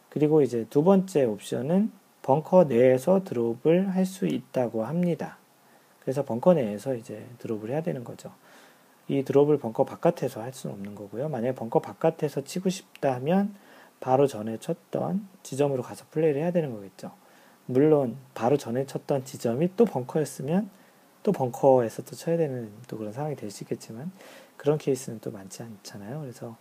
그리고 0.10 0.41
이제 0.41 0.66
두 0.70 0.84
번째 0.84 1.24
옵션은 1.26 1.91
벙커 2.22 2.66
내에서 2.66 3.24
드롭을 3.24 3.89
할 3.89 4.05
수 4.05 4.28
있다고 4.28 4.86
합니다. 4.86 5.38
그래서 6.01 6.24
벙커 6.24 6.53
내에서 6.53 6.95
이제 6.95 7.26
드롭을 7.39 7.70
해야 7.72 7.82
되는 7.82 8.03
거죠. 8.03 8.32
이 9.07 9.24
드롭을 9.24 9.57
벙커 9.57 9.86
바깥에서 9.86 10.41
할 10.41 10.53
수는 10.53 10.76
없는 10.76 10.95
거고요. 10.95 11.30
만약에 11.30 11.55
벙커 11.55 11.80
바깥에서 11.80 12.41
치고 12.43 12.70
싶다 12.70 13.14
하면 13.16 13.53
바로 13.99 14.27
전에 14.27 14.57
쳤던 14.57 15.27
지점으로 15.43 15.83
가서 15.83 16.05
플레이를 16.11 16.41
해야 16.41 16.51
되는 16.51 16.71
거겠죠. 16.71 17.11
물론 17.65 18.17
바로 18.33 18.57
전에 18.57 18.85
쳤던 18.85 19.25
지점이 19.25 19.75
또 19.75 19.85
벙커였으면 19.85 20.69
또 21.21 21.31
벙커에서 21.31 22.03
또 22.03 22.15
쳐야 22.15 22.37
되는 22.37 22.71
또 22.87 22.97
그런 22.97 23.11
상황이 23.11 23.35
될 23.35 23.51
수 23.51 23.63
있겠지만 23.63 24.11
그런 24.57 24.77
케이스는 24.77 25.19
또 25.21 25.31
많지 25.31 25.63
않잖아요. 25.63 26.21
그래서 26.21 26.55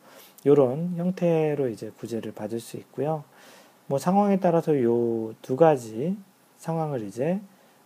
이런 0.44 0.94
형태로 0.96 1.68
이제 1.68 1.90
구제를 1.98 2.32
받을 2.32 2.60
수 2.60 2.76
있고요. 2.76 3.24
뭐 3.86 3.98
상황에 3.98 4.38
따라서 4.40 4.80
요 4.82 5.32
두 5.42 5.56
가지 5.56 6.16
상황을 6.58 7.02
이제 7.02 7.40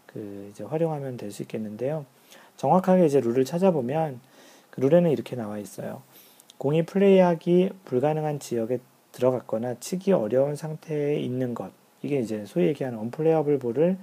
그 0.07 0.49
이제 0.51 0.65
활용하면 0.65 1.17
될 1.17 1.31
수 1.31 1.43
있겠는데요. 1.43 2.07
정확하게 2.57 3.07
이제 3.07 3.21
룰을 3.21 3.45
찾아보면 3.45 4.21
그 4.71 4.81
룰에는 4.81 5.11
이렇게 5.11 5.37
나와 5.37 5.59
있어요. 5.59 6.03
공이 6.59 6.87
플레이하기 6.87 7.71
불가능한 7.85 8.39
지역에 8.41 8.79
들어갔거나 9.13 9.75
치기 9.81 10.13
어려운 10.13 10.57
상태에 10.57 11.19
있는 11.21 11.55
것. 11.55 11.71
이게 12.03 12.19
이제 12.21 12.45
소위 12.47 12.67
얘기하는 12.67 12.99
언플레이어블 12.99 13.59
볼을 13.59 13.99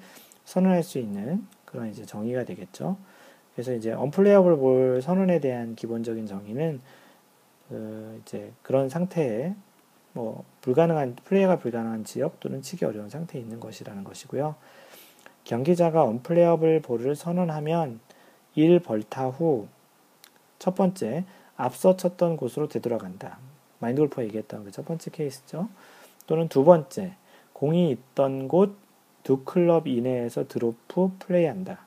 선언할 0.46 0.84
수 0.84 1.00
있는 1.00 1.46
그런 1.66 1.90
이제 1.90 2.06
정의가 2.06 2.46
되겠죠. 2.46 2.98
그래서 3.54 3.74
이제 3.74 3.92
언플레이어블 3.92 4.58
볼 4.58 5.02
선언에 5.02 5.40
대한 5.40 5.76
기본적인 5.76 6.26
정의는 6.26 6.80
그 7.68 8.22
이제 8.22 8.52
그런 8.62 8.88
상태에 8.88 9.54
뭐 10.14 10.44
불가능한 10.62 11.18
플레이가 11.26 11.60
불가능한 11.60 12.06
지역 12.06 12.40
또는 12.40 12.62
치기 12.62 12.86
어려운 12.86 13.10
상태에 13.10 13.42
있는 13.42 13.60
것이라는 13.60 14.04
것이고요. 14.04 14.56
경기자가 15.44 16.04
언플레이어블 16.04 16.82
볼을 16.82 17.16
선언하면 17.16 18.00
1 18.56 18.80
벌타 18.80 19.28
후 19.28 19.68
첫 20.60 20.76
번째 20.76 21.24
앞서 21.56 21.96
쳤던 21.96 22.38
곳으로 22.38 22.68
되돌아간다. 22.68 23.40
마인드 23.80 24.00
골프가 24.02 24.24
얘기했던 24.24 24.64
그 24.66 24.72
첫 24.72 24.86
번째 24.86 25.12
케이스죠. 25.12 25.70
또는 26.28 26.48
두 26.48 26.64
번째 26.64 27.14
공이 27.54 27.92
있던 27.92 28.48
곳 28.48 28.90
두 29.24 29.44
클럽 29.44 29.88
이내에서 29.88 30.48
드롭 30.48 30.76
후 30.92 31.12
플레이한다. 31.20 31.80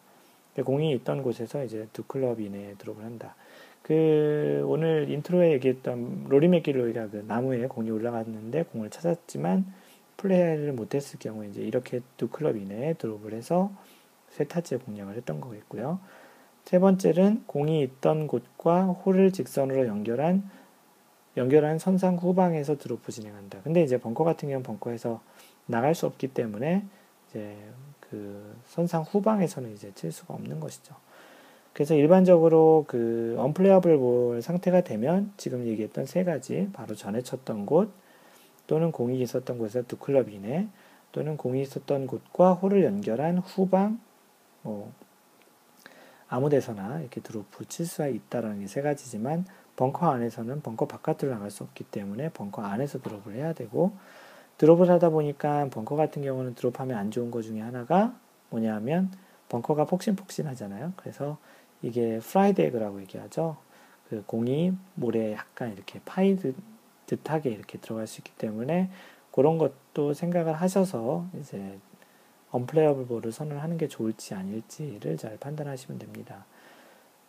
공이 0.64 0.93
있던 0.93 1.22
곳에서 1.22 1.64
이제 1.64 1.88
두 1.93 2.05
클럽 2.05 2.40
이내에 2.40 2.74
드롭을 2.74 3.05
한다. 3.05 3.34
그 3.82 4.62
오늘 4.66 5.11
인트로에 5.11 5.53
얘기했던 5.55 6.26
로리 6.28 6.47
맥길로이가 6.49 7.09
그 7.09 7.24
나무에 7.26 7.66
공이 7.66 7.90
올라갔는데 7.90 8.64
공을 8.64 8.90
찾았지만 8.90 9.66
플레이를 10.18 10.72
못했을 10.72 11.18
경우에 11.18 11.49
이제 11.49 11.62
이렇게 11.62 12.01
두 12.16 12.28
클럽 12.28 12.57
이내에 12.57 12.95
드롭을 12.95 13.32
해서 13.32 13.72
세 14.30 14.45
타째 14.45 14.76
공략을 14.76 15.16
했던 15.16 15.40
거겠고요. 15.40 15.99
세 16.64 16.78
번째는 16.78 17.43
공이 17.47 17.82
있던 17.82 18.28
곳과 18.28 18.84
홀을 18.84 19.32
직선으로 19.32 19.88
연결한 19.88 20.49
연결한 21.37 21.78
선상 21.78 22.16
후방에서 22.16 22.76
드롭 22.78 23.03
후 23.03 23.11
진행한다. 23.11 23.61
근데 23.62 23.83
이제 23.83 23.99
벙커 23.99 24.24
같은 24.24 24.49
경우는 24.49 24.62
벙커에서 24.62 25.20
나갈 25.66 25.95
수 25.95 26.07
없기 26.07 26.28
때문에 26.28 26.85
이제 27.28 27.57
그 28.01 28.55
선상 28.66 29.03
후방에서는 29.03 29.72
이제 29.72 29.93
칠 29.95 30.12
수가 30.12 30.35
없는 30.35 30.61
것이죠. 30.61 30.95
그래서 31.72 31.95
일반적으로 31.95 32.85
그 32.87 33.35
언플레이어블 33.39 33.97
볼 33.97 34.43
상태가 34.43 34.83
되면 34.83 35.33
지금 35.39 35.66
얘기했던 35.66 36.05
세 36.05 36.22
가지 36.22 36.68
바로 36.74 36.95
전에 36.95 37.22
쳤던 37.22 37.64
곳 37.64 37.91
또는 38.66 38.93
공이 38.93 39.20
있었던 39.22 39.57
곳에서 39.57 39.87
두 39.87 39.97
클럽 39.97 40.28
이내 40.28 40.68
또는 41.12 41.39
공이 41.39 41.62
있었던 41.62 42.07
곳과 42.07 42.55
홀을 42.55 42.85
연결한 42.85 43.39
후방 43.39 43.99
뭐 44.62 44.93
아무 46.28 46.49
데서나 46.51 47.01
이렇게 47.01 47.20
드롭 47.20 47.55
후 47.55 47.66
칠 47.66 47.87
수가 47.87 48.09
있다라는 48.09 48.61
게 48.61 48.66
세 48.66 48.83
가지지만 48.83 49.47
벙커 49.77 50.11
안에서는 50.11 50.61
벙커 50.62 50.87
바깥으로 50.87 51.33
나갈 51.33 51.51
수 51.51 51.64
없기 51.64 51.85
때문에 51.85 52.31
벙커 52.31 52.62
안에서 52.62 53.01
드롭을 53.01 53.35
해야 53.35 53.53
되고 53.53 53.93
드롭을 54.59 54.91
하다 54.91 55.11
보니까 55.11 55.68
벙커 55.70 55.97
같은 55.97 56.23
경우는 56.23 56.55
드롭하면 56.55 56.97
안 56.97 57.11
좋은 57.11 57.31
것 57.31 57.43
중에 57.43 57.61
하나가 57.61 58.14
뭐냐면 58.51 59.11
벙커가 59.49 59.85
폭신폭신하잖아요. 59.87 60.93
그래서 60.97 61.39
이게 61.83 62.18
fried 62.20 62.54
egg라고 62.54 63.01
얘기하죠. 63.03 63.57
그 64.09 64.23
공이 64.27 64.73
모래에 64.95 65.33
약간 65.33 65.73
이렇게 65.73 66.01
파이듯 66.05 66.55
듯하게 67.07 67.51
이렇게 67.51 67.79
들어갈 67.79 68.07
수 68.07 68.20
있기 68.20 68.33
때문에 68.33 68.91
그런 69.33 69.59
것도 69.59 70.14
생각을 70.14 70.53
하셔서 70.55 71.27
이제 71.39 71.79
언플레이어블 72.51 73.07
볼을 73.07 73.33
선언하는 73.33 73.79
게 73.79 73.89
좋을지 73.89 74.35
아닐지를 74.35 75.16
잘 75.16 75.39
판단하시면 75.39 75.99
됩니다. 75.99 76.45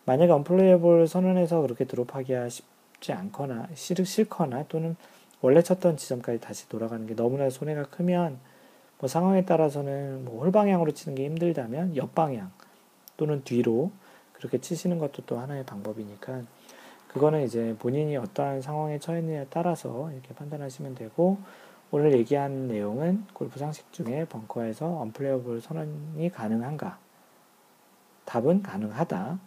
만약에 0.06 0.32
언플레이어블 0.32 1.06
선언해서 1.06 1.60
그렇게 1.62 1.84
드롭하기가 1.84 2.48
쉽지 2.48 3.12
않거나 3.12 3.68
싫, 3.74 4.04
싫거나 4.04 4.64
또는 4.68 4.96
원래 5.40 5.62
쳤던 5.62 5.96
지점까지 5.96 6.40
다시 6.40 6.68
돌아가는 6.68 7.06
게 7.06 7.14
너무나 7.14 7.50
손해가 7.50 7.84
크면 7.84 8.38
뭐 8.98 9.08
상황에 9.08 9.44
따라서는 9.44 10.24
뭐 10.24 10.42
홀방향으로 10.42 10.92
치는 10.92 11.14
게 11.14 11.24
힘들다면 11.24 11.96
옆방향 11.96 12.50
또는 13.16 13.42
뒤로 13.44 13.90
그렇게 14.32 14.60
치시는 14.60 14.98
것도 14.98 15.22
또 15.26 15.38
하나의 15.38 15.64
방법이니까 15.64 16.42
그거는 17.08 17.44
이제 17.44 17.76
본인이 17.78 18.16
어떠한 18.16 18.60
상황에 18.60 18.98
처했느냐에 18.98 19.46
따라서 19.48 20.10
이렇게 20.12 20.34
판단하시면 20.34 20.96
되고 20.96 21.38
오늘 21.90 22.12
얘기한 22.12 22.66
내용은 22.66 23.24
골프 23.32 23.58
상식 23.58 23.92
중에 23.92 24.24
벙커에서 24.24 25.00
언플레이어블 25.00 25.60
선언이 25.60 26.30
가능한가? 26.30 26.98
답은 28.24 28.62
가능하다. 28.62 29.38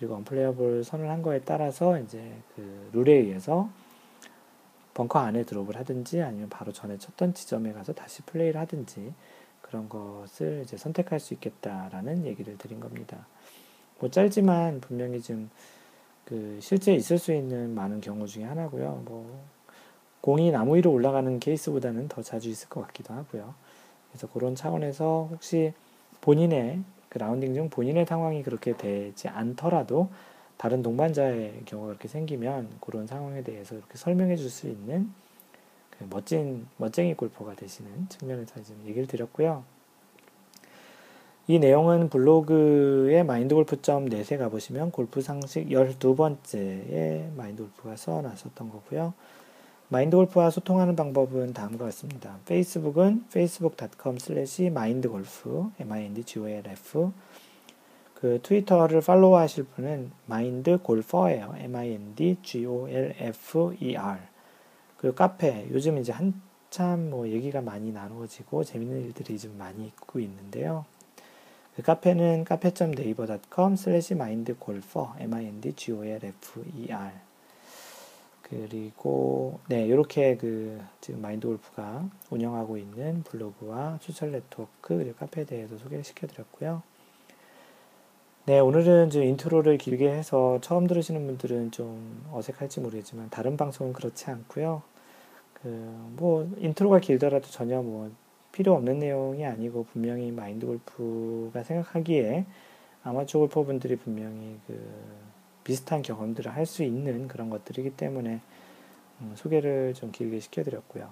그리고 0.00 0.16
언플레이어블 0.16 0.82
선언한 0.82 1.22
거에 1.22 1.42
따라서 1.42 1.96
이제 2.00 2.32
그 2.56 2.90
룰에 2.92 3.12
의해서 3.12 3.70
벙커 4.94 5.20
안에 5.20 5.44
드롭을 5.44 5.76
하든지 5.76 6.20
아니면 6.22 6.48
바로 6.48 6.72
전에 6.72 6.98
쳤던 6.98 7.34
지점에 7.34 7.72
가서 7.72 7.92
다시 7.92 8.22
플레이를 8.22 8.60
하든지 8.60 9.14
그런 9.62 9.88
것을 9.88 10.62
이제 10.64 10.76
선택할 10.76 11.20
수 11.20 11.34
있겠다라는 11.34 12.26
얘기를 12.26 12.58
드린 12.58 12.80
겁니다. 12.80 13.26
뭐 14.00 14.10
짧지만 14.10 14.80
분명히 14.80 15.22
좀 15.22 15.48
그 16.30 16.58
실제 16.62 16.94
있을 16.94 17.18
수 17.18 17.32
있는 17.32 17.74
많은 17.74 18.00
경우 18.00 18.24
중에 18.24 18.44
하나고요. 18.44 19.02
뭐 19.04 19.44
공이 20.20 20.52
나무 20.52 20.76
위로 20.76 20.92
올라가는 20.92 21.40
케이스보다는 21.40 22.06
더 22.06 22.22
자주 22.22 22.48
있을 22.48 22.68
것 22.68 22.82
같기도 22.82 23.12
하고요. 23.14 23.52
그래서 24.08 24.28
그런 24.28 24.54
차원에서 24.54 25.28
혹시 25.32 25.72
본인의 26.20 26.82
그 27.10 27.18
라운딩 27.18 27.54
중 27.54 27.68
본인의 27.68 28.06
상황이 28.06 28.42
그렇게 28.42 28.74
되지 28.76 29.28
않더라도 29.28 30.08
다른 30.56 30.82
동반자의 30.82 31.62
경우가 31.66 31.88
그렇게 31.88 32.08
생기면 32.08 32.70
그런 32.80 33.06
상황에 33.06 33.42
대해서 33.42 33.74
이렇게 33.74 33.98
설명해 33.98 34.36
줄 34.36 34.48
수 34.48 34.68
있는 34.68 35.10
그 35.90 36.06
멋진 36.08 36.66
멋쟁이 36.78 37.14
골퍼가 37.14 37.54
되시는 37.56 38.08
측면에서 38.08 38.62
지금 38.62 38.82
얘기를 38.86 39.06
드렸고요. 39.06 39.64
이 41.46 41.58
내용은 41.58 42.08
블로그에 42.10 43.24
마인드골프.net에 43.24 44.38
가보시면 44.38 44.92
골프 44.92 45.20
상식 45.20 45.68
12번째에 45.68 47.34
마인드골프가 47.34 47.96
써놨었던 47.96 48.70
거고요. 48.70 49.12
마인드골프와 49.92 50.50
소통하는 50.50 50.94
방법은 50.94 51.52
다음과 51.52 51.86
같습니다. 51.86 52.38
페이스북은 52.46 53.24
facebook.com 53.26 54.18
slash 54.20 54.66
mindgolf, 54.66 55.68
m-i-n-d-g-o-l-f 55.80 57.10
그 58.14 58.38
트위터를 58.40 59.00
팔로우 59.00 59.34
하실 59.34 59.64
분은 59.64 60.12
mindgolfer예요. 60.28 61.54
m-i-n-d-g-o-l-f-e-r 61.56 64.18
그리고 64.96 65.16
카페, 65.16 65.66
요즘 65.72 65.98
이제 65.98 66.12
한참 66.12 67.10
뭐 67.10 67.28
얘기가 67.28 67.60
많이 67.60 67.90
나누어지고 67.90 68.62
재밌는 68.62 69.06
일들이 69.06 69.40
좀 69.40 69.58
많이 69.58 69.86
있고 69.86 70.20
있는데요. 70.20 70.84
그 71.74 71.82
카페는 71.82 72.44
cafe.naver.com 72.44 73.72
slash 73.72 74.14
mindgolfer, 74.14 75.14
m-i-n-d-g-o-l-f-e-r 75.18 77.29
그리고 78.50 79.60
네 79.68 79.86
이렇게 79.86 80.36
그 80.36 80.80
지금 81.00 81.22
마인드 81.22 81.46
골프가 81.46 82.04
운영하고 82.30 82.76
있는 82.78 83.22
블로그와 83.22 83.98
소셜 84.02 84.32
네트워크 84.32 84.96
그리고 84.98 85.14
카페에 85.14 85.44
대해서 85.44 85.78
소개를 85.78 86.04
시켜드렸고요. 86.04 86.82
네 88.46 88.58
오늘은 88.58 89.10
좀 89.10 89.22
인트로를 89.22 89.78
길게 89.78 90.10
해서 90.10 90.58
처음 90.62 90.86
들으시는 90.86 91.26
분들은 91.26 91.70
좀 91.70 92.26
어색할지 92.32 92.80
모르겠지만 92.80 93.30
다른 93.30 93.56
방송은 93.56 93.92
그렇지 93.92 94.30
않고요. 94.30 94.82
그 95.54 96.10
뭐 96.16 96.48
인트로가 96.58 97.00
길더라도 97.00 97.48
전혀 97.48 97.80
뭐 97.82 98.10
필요 98.52 98.74
없는 98.74 98.98
내용이 98.98 99.44
아니고 99.46 99.84
분명히 99.92 100.30
마인드 100.30 100.66
골프가 100.66 101.62
생각하기에 101.62 102.44
아마추어 103.02 103.40
골퍼분들이 103.42 103.96
분명히 103.96 104.58
그 104.66 104.78
비슷한 105.70 106.02
경험들을 106.02 106.52
할 106.52 106.66
수 106.66 106.82
있는 106.82 107.28
그런 107.28 107.48
것들이기 107.48 107.90
때문에 107.90 108.40
음, 109.20 109.32
소개를 109.36 109.94
좀 109.94 110.10
길게 110.10 110.40
시켜드렸고요. 110.40 111.08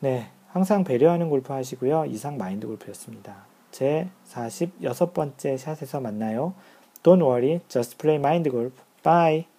네, 0.00 0.30
항상 0.48 0.82
배려하는 0.82 1.28
골프 1.28 1.52
하시고요. 1.52 2.06
이상 2.06 2.38
마인드 2.38 2.66
골프였습니다. 2.66 3.46
제 3.70 4.08
46번째 4.30 5.58
샷에서 5.58 6.00
만나요. 6.00 6.54
Don't 7.02 7.20
worry, 7.20 7.60
just 7.68 7.98
play 7.98 8.16
mind 8.18 8.50
golf. 8.50 8.74
Bye. 9.02 9.57